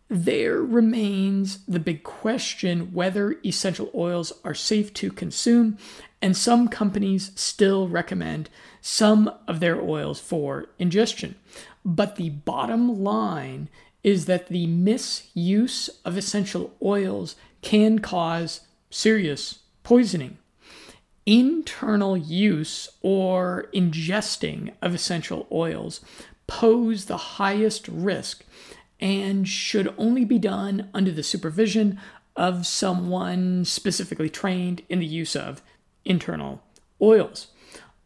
there 0.09 0.63
remains 0.63 1.65
the 1.67 1.79
big 1.79 2.03
question 2.03 2.93
whether 2.93 3.37
essential 3.45 3.91
oils 3.95 4.33
are 4.43 4.55
safe 4.55 4.95
to 4.95 5.13
consume, 5.13 5.77
and 6.23 6.37
some 6.37 6.69
companies 6.69 7.31
still 7.35 7.89
recommend 7.89 8.49
some 8.81 9.31
of 9.47 9.61
their 9.61 9.81
oils 9.81 10.19
for 10.19 10.67
ingestion. 10.79 11.35
But 11.85 12.17
the 12.17 12.31
bottom 12.31 13.03
line 13.03 13.69
is 14.03 14.27
that 14.27 14.49
the 14.49 14.67
misuse 14.67 15.91
of 16.05 16.17
essential 16.17 16.75
oils 16.83 17.37
can 17.61 17.99
cause 17.99 18.61
serious 18.91 19.61
poisoning. 19.83 20.39
Internal 21.27 22.17
use 22.17 22.89
or 23.03 23.69
ingesting 23.75 24.73
of 24.81 24.95
essential 24.95 25.47
oils 25.53 26.01
pose 26.47 27.05
the 27.05 27.17
highest 27.17 27.87
risk 27.89 28.45
and 29.01 29.49
should 29.49 29.95
only 29.97 30.25
be 30.25 30.39
done 30.39 30.89
under 30.93 31.13
the 31.13 31.23
supervision 31.23 32.01
of 32.37 32.67
someone 32.67 33.65
specifically 33.65 34.31
trained 34.31 34.83
in 34.89 35.01
the 35.01 35.07
use 35.07 35.35
of 35.35 35.63
internal 36.05 36.63
oils. 37.01 37.49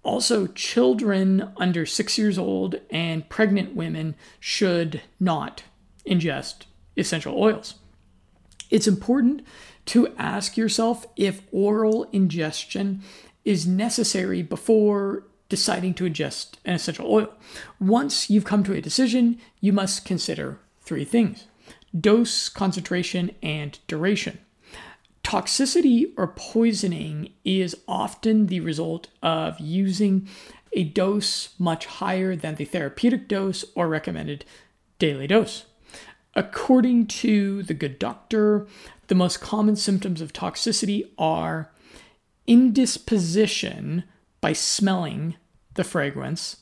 Also, 0.03 0.47
children 0.49 1.53
under 1.57 1.87
six 1.87 2.19
years 2.19 2.37
old 2.37 2.77
and 2.91 3.29
pregnant 3.29 3.77
women 3.77 4.17
should 4.41 5.01
not 5.21 5.63
ingest 6.07 6.65
essential 6.97 7.41
oils. 7.41 7.75
It's 8.71 8.89
important 8.89 9.43
to 9.87 10.15
ask 10.17 10.57
yourself 10.57 11.07
if 11.17 11.43
oral 11.53 12.05
ingestion 12.13 13.03
is 13.45 13.67
necessary 13.67 14.43
before 14.43 15.25
deciding 15.49 15.93
to 15.95 16.05
ingest 16.05 16.55
an 16.65 16.75
essential 16.75 17.07
oil. 17.13 17.29
Once 17.79 18.31
you've 18.31 18.45
come 18.45 18.65
to 18.65 18.73
a 18.73 18.81
decision, 18.81 19.39
you 19.61 19.73
must 19.73 20.05
consider 20.05 20.59
three 20.83 21.05
things 21.05 21.47
dose, 21.99 22.49
concentration, 22.49 23.31
and 23.43 23.79
duration. 23.87 24.39
Toxicity 25.23 26.13
or 26.17 26.29
poisoning 26.29 27.33
is 27.45 27.77
often 27.87 28.47
the 28.47 28.61
result 28.61 29.09
of 29.23 29.59
using 29.61 30.29
a 30.73 30.85
dose 30.85 31.51
much 31.59 31.87
higher 31.87 32.35
than 32.35 32.57
the 32.57 32.65
therapeutic 32.65 33.29
dose 33.29 33.65
or 33.75 33.89
recommended 33.89 34.45
daily 34.99 35.27
dose. 35.27 35.67
According 36.35 37.07
to 37.09 37.63
the 37.63 37.75
good 37.75 37.99
doctor, 37.99 38.67
the 39.09 39.15
most 39.15 39.41
common 39.41 39.77
symptoms 39.77 40.21
of 40.21 40.33
toxicity 40.33 41.11
are 41.19 41.71
indisposition 42.47 44.05
by 44.41 44.53
smelling 44.53 45.37
the 45.75 45.85
fragrance, 45.85 46.57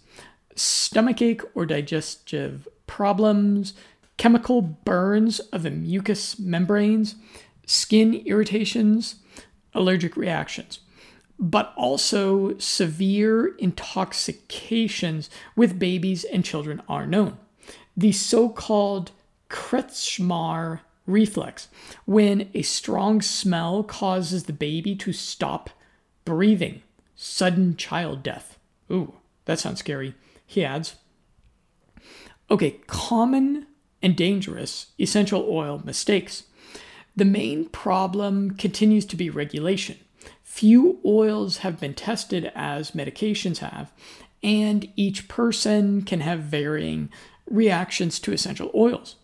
stomachache 0.56 1.42
or 1.54 1.66
digestive 1.66 2.68
problems, 2.86 3.74
chemical 4.20 4.60
burns 4.60 5.40
of 5.50 5.62
the 5.62 5.70
mucous 5.70 6.38
membranes, 6.38 7.14
skin 7.64 8.12
irritations, 8.26 9.14
allergic 9.72 10.14
reactions. 10.14 10.80
but 11.38 11.72
also 11.74 12.54
severe 12.58 13.56
intoxications 13.58 15.30
with 15.56 15.78
babies 15.78 16.22
and 16.24 16.44
children 16.44 16.82
are 16.86 17.06
known. 17.06 17.38
The 17.96 18.12
so 18.12 18.50
called 18.50 19.12
Kratschmer 19.48 20.80
reflex, 21.06 21.68
when 22.04 22.50
a 22.52 22.60
strong 22.60 23.22
smell 23.22 23.82
causes 23.82 24.44
the 24.44 24.52
baby 24.52 24.94
to 24.96 25.14
stop 25.14 25.70
breathing, 26.26 26.82
sudden 27.16 27.74
child 27.74 28.22
death. 28.22 28.58
Ooh, 28.92 29.14
that 29.46 29.58
sounds 29.58 29.78
scary. 29.78 30.14
He 30.46 30.62
adds, 30.62 30.96
Okay, 32.50 32.80
common 32.86 33.66
and 34.02 34.16
dangerous 34.16 34.86
essential 34.98 35.46
oil 35.48 35.82
mistakes. 35.84 36.44
The 37.16 37.24
main 37.24 37.68
problem 37.68 38.52
continues 38.52 39.04
to 39.06 39.16
be 39.16 39.30
regulation. 39.30 39.98
Few 40.42 40.98
oils 41.04 41.58
have 41.58 41.80
been 41.80 41.94
tested 41.94 42.50
as 42.54 42.92
medications 42.92 43.58
have, 43.58 43.92
and 44.42 44.88
each 44.96 45.28
person 45.28 46.02
can 46.02 46.20
have 46.20 46.40
varying 46.40 47.10
reactions 47.48 48.20
to 48.20 48.32
essential 48.32 48.70
oils, 48.74 49.16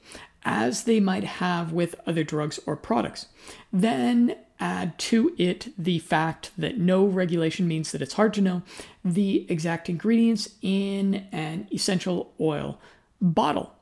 as 0.45 0.85
they 0.85 1.01
might 1.01 1.25
have 1.25 1.73
with 1.73 1.95
other 2.07 2.25
drugs 2.25 2.61
or 2.67 2.77
products. 2.77 3.27
Then 3.73 4.37
add 4.59 4.99
to 4.99 5.35
it 5.37 5.69
the 5.77 5.99
fact 5.99 6.51
that 6.57 6.79
no 6.79 7.05
regulation 7.05 7.69
means 7.69 7.93
that 7.93 8.03
it's 8.03 8.15
hard 8.15 8.33
to 8.35 8.41
know 8.41 8.63
the 9.05 9.47
exact 9.51 9.89
ingredients 9.89 10.49
in 10.63 11.27
an 11.33 11.69
essential 11.73 12.33
oil 12.41 12.81
bottle. 13.21 13.76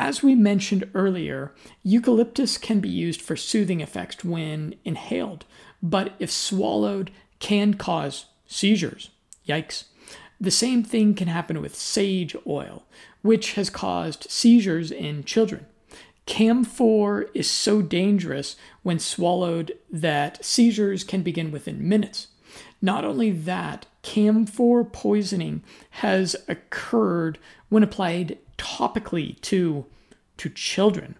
As 0.00 0.22
we 0.22 0.36
mentioned 0.36 0.88
earlier, 0.94 1.52
eucalyptus 1.82 2.56
can 2.56 2.78
be 2.78 2.88
used 2.88 3.20
for 3.20 3.34
soothing 3.34 3.80
effects 3.80 4.24
when 4.24 4.76
inhaled, 4.84 5.44
but 5.82 6.12
if 6.20 6.30
swallowed, 6.30 7.10
can 7.40 7.74
cause 7.74 8.26
seizures. 8.46 9.10
Yikes. 9.48 9.86
The 10.40 10.52
same 10.52 10.84
thing 10.84 11.14
can 11.14 11.26
happen 11.26 11.60
with 11.60 11.74
sage 11.74 12.36
oil, 12.46 12.84
which 13.22 13.54
has 13.54 13.70
caused 13.70 14.30
seizures 14.30 14.92
in 14.92 15.24
children. 15.24 15.66
Camphor 16.26 17.22
is 17.34 17.50
so 17.50 17.82
dangerous 17.82 18.54
when 18.84 19.00
swallowed 19.00 19.72
that 19.90 20.44
seizures 20.44 21.02
can 21.02 21.22
begin 21.22 21.50
within 21.50 21.88
minutes. 21.88 22.28
Not 22.80 23.04
only 23.04 23.32
that, 23.32 23.86
camphor 24.02 24.84
poisoning 24.84 25.64
has 25.90 26.36
occurred 26.46 27.40
when 27.68 27.82
applied 27.82 28.38
topically 28.58 29.40
to, 29.42 29.86
to 30.36 30.50
children. 30.50 31.16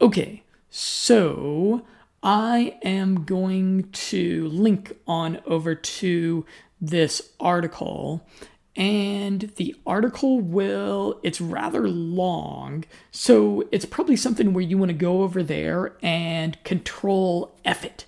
Okay, 0.00 0.42
so 0.68 1.86
I 2.22 2.78
am 2.82 3.24
going 3.24 3.90
to 3.92 4.48
link 4.48 4.96
on 5.06 5.40
over 5.46 5.74
to 5.74 6.44
this 6.80 7.32
article 7.38 8.26
and 8.74 9.52
the 9.56 9.76
article 9.86 10.40
will 10.40 11.20
it's 11.22 11.40
rather 11.40 11.86
long 11.88 12.84
so 13.10 13.68
it's 13.70 13.84
probably 13.84 14.16
something 14.16 14.54
where 14.54 14.64
you 14.64 14.78
want 14.78 14.88
to 14.88 14.94
go 14.94 15.22
over 15.22 15.42
there 15.42 15.94
and 16.02 16.62
control 16.64 17.54
f 17.66 17.84
it 17.84 18.06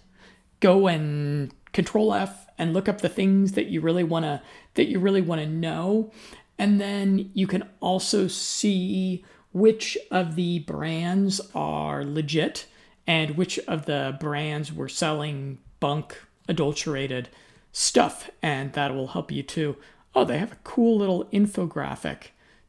go 0.60 0.86
and 0.86 1.52
control 1.72 2.14
f 2.14 2.46
and 2.56 2.72
look 2.72 2.88
up 2.88 3.02
the 3.02 3.08
things 3.08 3.52
that 3.52 3.66
you 3.66 3.80
really 3.80 4.04
want 4.04 4.24
to 4.24 4.40
that 4.74 4.86
you 4.86 4.98
really 4.98 5.20
want 5.20 5.40
to 5.40 5.46
know 5.46 6.10
and 6.58 6.80
then 6.80 7.30
you 7.34 7.46
can 7.46 7.68
also 7.80 8.28
see 8.28 9.24
which 9.52 9.96
of 10.10 10.34
the 10.34 10.60
brands 10.60 11.40
are 11.54 12.04
legit 12.04 12.66
and 13.06 13.36
which 13.36 13.58
of 13.60 13.86
the 13.86 14.16
brands 14.20 14.72
were 14.72 14.88
selling 14.88 15.58
bunk 15.80 16.20
adulterated 16.48 17.28
stuff 17.72 18.30
and 18.42 18.72
that 18.72 18.94
will 18.94 19.08
help 19.08 19.30
you 19.30 19.42
too 19.42 19.76
oh, 20.14 20.24
they 20.24 20.38
have 20.38 20.52
a 20.52 20.58
cool 20.64 20.98
little 20.98 21.24
infographic 21.26 22.28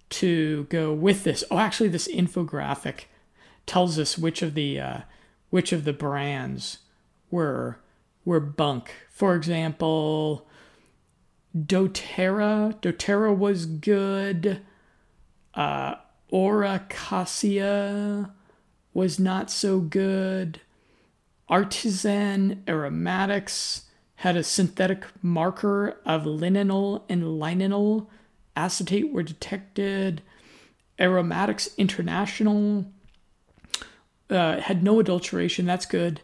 to 0.10 0.66
go 0.66 0.94
with 0.94 1.24
this. 1.24 1.44
Oh, 1.52 1.58
actually, 1.58 1.90
this 1.90 2.08
infographic 2.08 3.06
tells 3.66 3.98
us 4.00 4.18
which 4.18 4.42
of 4.42 4.54
the 4.54 4.80
uh, 4.80 4.98
which 5.50 5.72
of 5.72 5.84
the 5.84 5.94
brands 5.94 6.80
were 7.30 7.80
were 8.24 8.40
bunk. 8.40 8.92
For 9.10 9.36
example, 9.36 10.48
DoTerra. 11.58 12.80
DoTerra 12.82 13.36
was 13.36 13.66
good. 13.66 14.62
Uh, 15.54 15.96
Aura 16.30 16.86
Cacia 16.90 18.32
was 18.94 19.20
not 19.20 19.50
so 19.50 19.80
good. 19.80 20.60
Artisan 21.48 22.64
Aromatics 22.68 23.84
had 24.16 24.36
a 24.36 24.44
synthetic 24.44 25.06
marker 25.22 25.98
of 26.06 26.24
linalool 26.24 27.04
and 27.08 27.24
linalyl 27.24 28.08
acetate 28.56 29.12
were 29.12 29.24
detected. 29.24 30.22
Aromatics 31.00 31.70
International 31.78 32.86
uh, 34.30 34.60
had 34.60 34.84
no 34.84 35.00
adulteration. 35.00 35.66
That's 35.66 35.86
good. 35.86 36.22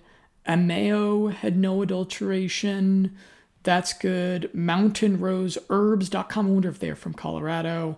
Ameo 0.47 1.31
had 1.31 1.57
no 1.57 1.81
adulteration. 1.81 3.15
That's 3.63 3.93
good. 3.93 4.53
Mountain 4.53 5.19
Rose 5.19 5.57
Herbs.com. 5.69 6.47
I 6.47 6.49
wonder 6.49 6.69
if 6.69 6.79
they're 6.79 6.95
from 6.95 7.13
Colorado. 7.13 7.97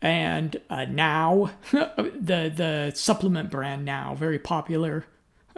And 0.00 0.60
uh, 0.70 0.84
now, 0.84 1.50
the 1.72 2.52
the 2.54 2.92
supplement 2.94 3.50
brand 3.50 3.84
now 3.84 4.14
very 4.14 4.38
popular. 4.38 5.06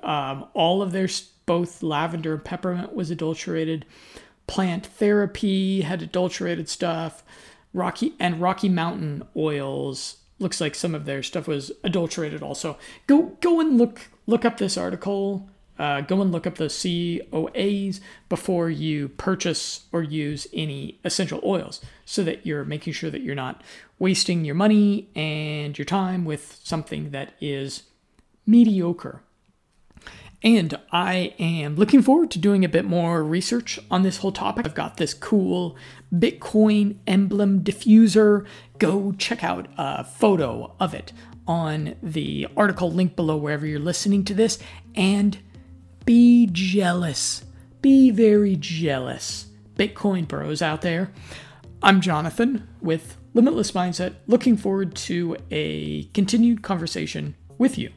Um, 0.02 0.46
all 0.54 0.80
of 0.80 0.92
their 0.92 1.08
both 1.44 1.82
lavender 1.82 2.34
and 2.34 2.44
peppermint 2.44 2.94
was 2.94 3.10
adulterated. 3.10 3.84
Plant 4.46 4.86
therapy 4.86 5.82
had 5.82 6.00
adulterated 6.00 6.68
stuff. 6.68 7.22
Rocky 7.74 8.14
and 8.18 8.40
Rocky 8.40 8.68
Mountain 8.68 9.24
oils 9.36 10.16
looks 10.38 10.60
like 10.60 10.74
some 10.74 10.94
of 10.94 11.04
their 11.04 11.22
stuff 11.22 11.46
was 11.46 11.70
adulterated 11.84 12.42
also. 12.42 12.78
Go 13.06 13.36
go 13.40 13.60
and 13.60 13.76
look 13.76 14.08
look 14.26 14.44
up 14.44 14.56
this 14.56 14.78
article. 14.78 15.48
Uh, 15.80 16.02
go 16.02 16.20
and 16.20 16.30
look 16.30 16.46
up 16.46 16.56
the 16.56 16.66
COAs 16.66 18.00
before 18.28 18.68
you 18.68 19.08
purchase 19.08 19.86
or 19.92 20.02
use 20.02 20.46
any 20.52 21.00
essential 21.06 21.40
oils 21.42 21.80
so 22.04 22.22
that 22.22 22.44
you're 22.44 22.66
making 22.66 22.92
sure 22.92 23.08
that 23.08 23.22
you're 23.22 23.34
not 23.34 23.62
wasting 23.98 24.44
your 24.44 24.54
money 24.54 25.08
and 25.16 25.78
your 25.78 25.86
time 25.86 26.26
with 26.26 26.60
something 26.62 27.12
that 27.12 27.32
is 27.40 27.84
mediocre. 28.44 29.22
And 30.42 30.78
I 30.92 31.34
am 31.38 31.76
looking 31.76 32.02
forward 32.02 32.30
to 32.32 32.38
doing 32.38 32.62
a 32.62 32.68
bit 32.68 32.84
more 32.84 33.24
research 33.24 33.78
on 33.90 34.02
this 34.02 34.18
whole 34.18 34.32
topic. 34.32 34.66
I've 34.66 34.74
got 34.74 34.98
this 34.98 35.14
cool 35.14 35.76
Bitcoin 36.12 36.96
emblem 37.06 37.64
diffuser. 37.64 38.44
Go 38.78 39.12
check 39.12 39.42
out 39.42 39.68
a 39.78 40.04
photo 40.04 40.74
of 40.78 40.92
it 40.92 41.14
on 41.46 41.94
the 42.02 42.48
article 42.54 42.92
link 42.92 43.16
below 43.16 43.38
wherever 43.38 43.66
you're 43.66 43.80
listening 43.80 44.24
to 44.24 44.34
this. 44.34 44.58
And 44.94 45.38
be 46.10 46.48
jealous. 46.50 47.44
Be 47.82 48.10
very 48.10 48.56
jealous. 48.56 49.46
Bitcoin 49.76 50.26
bros 50.26 50.60
out 50.60 50.82
there. 50.82 51.12
I'm 51.84 52.00
Jonathan 52.00 52.66
with 52.82 53.16
Limitless 53.32 53.70
Mindset, 53.70 54.16
looking 54.26 54.56
forward 54.56 54.96
to 55.06 55.36
a 55.52 56.02
continued 56.06 56.64
conversation 56.64 57.36
with 57.58 57.78
you. 57.78 57.92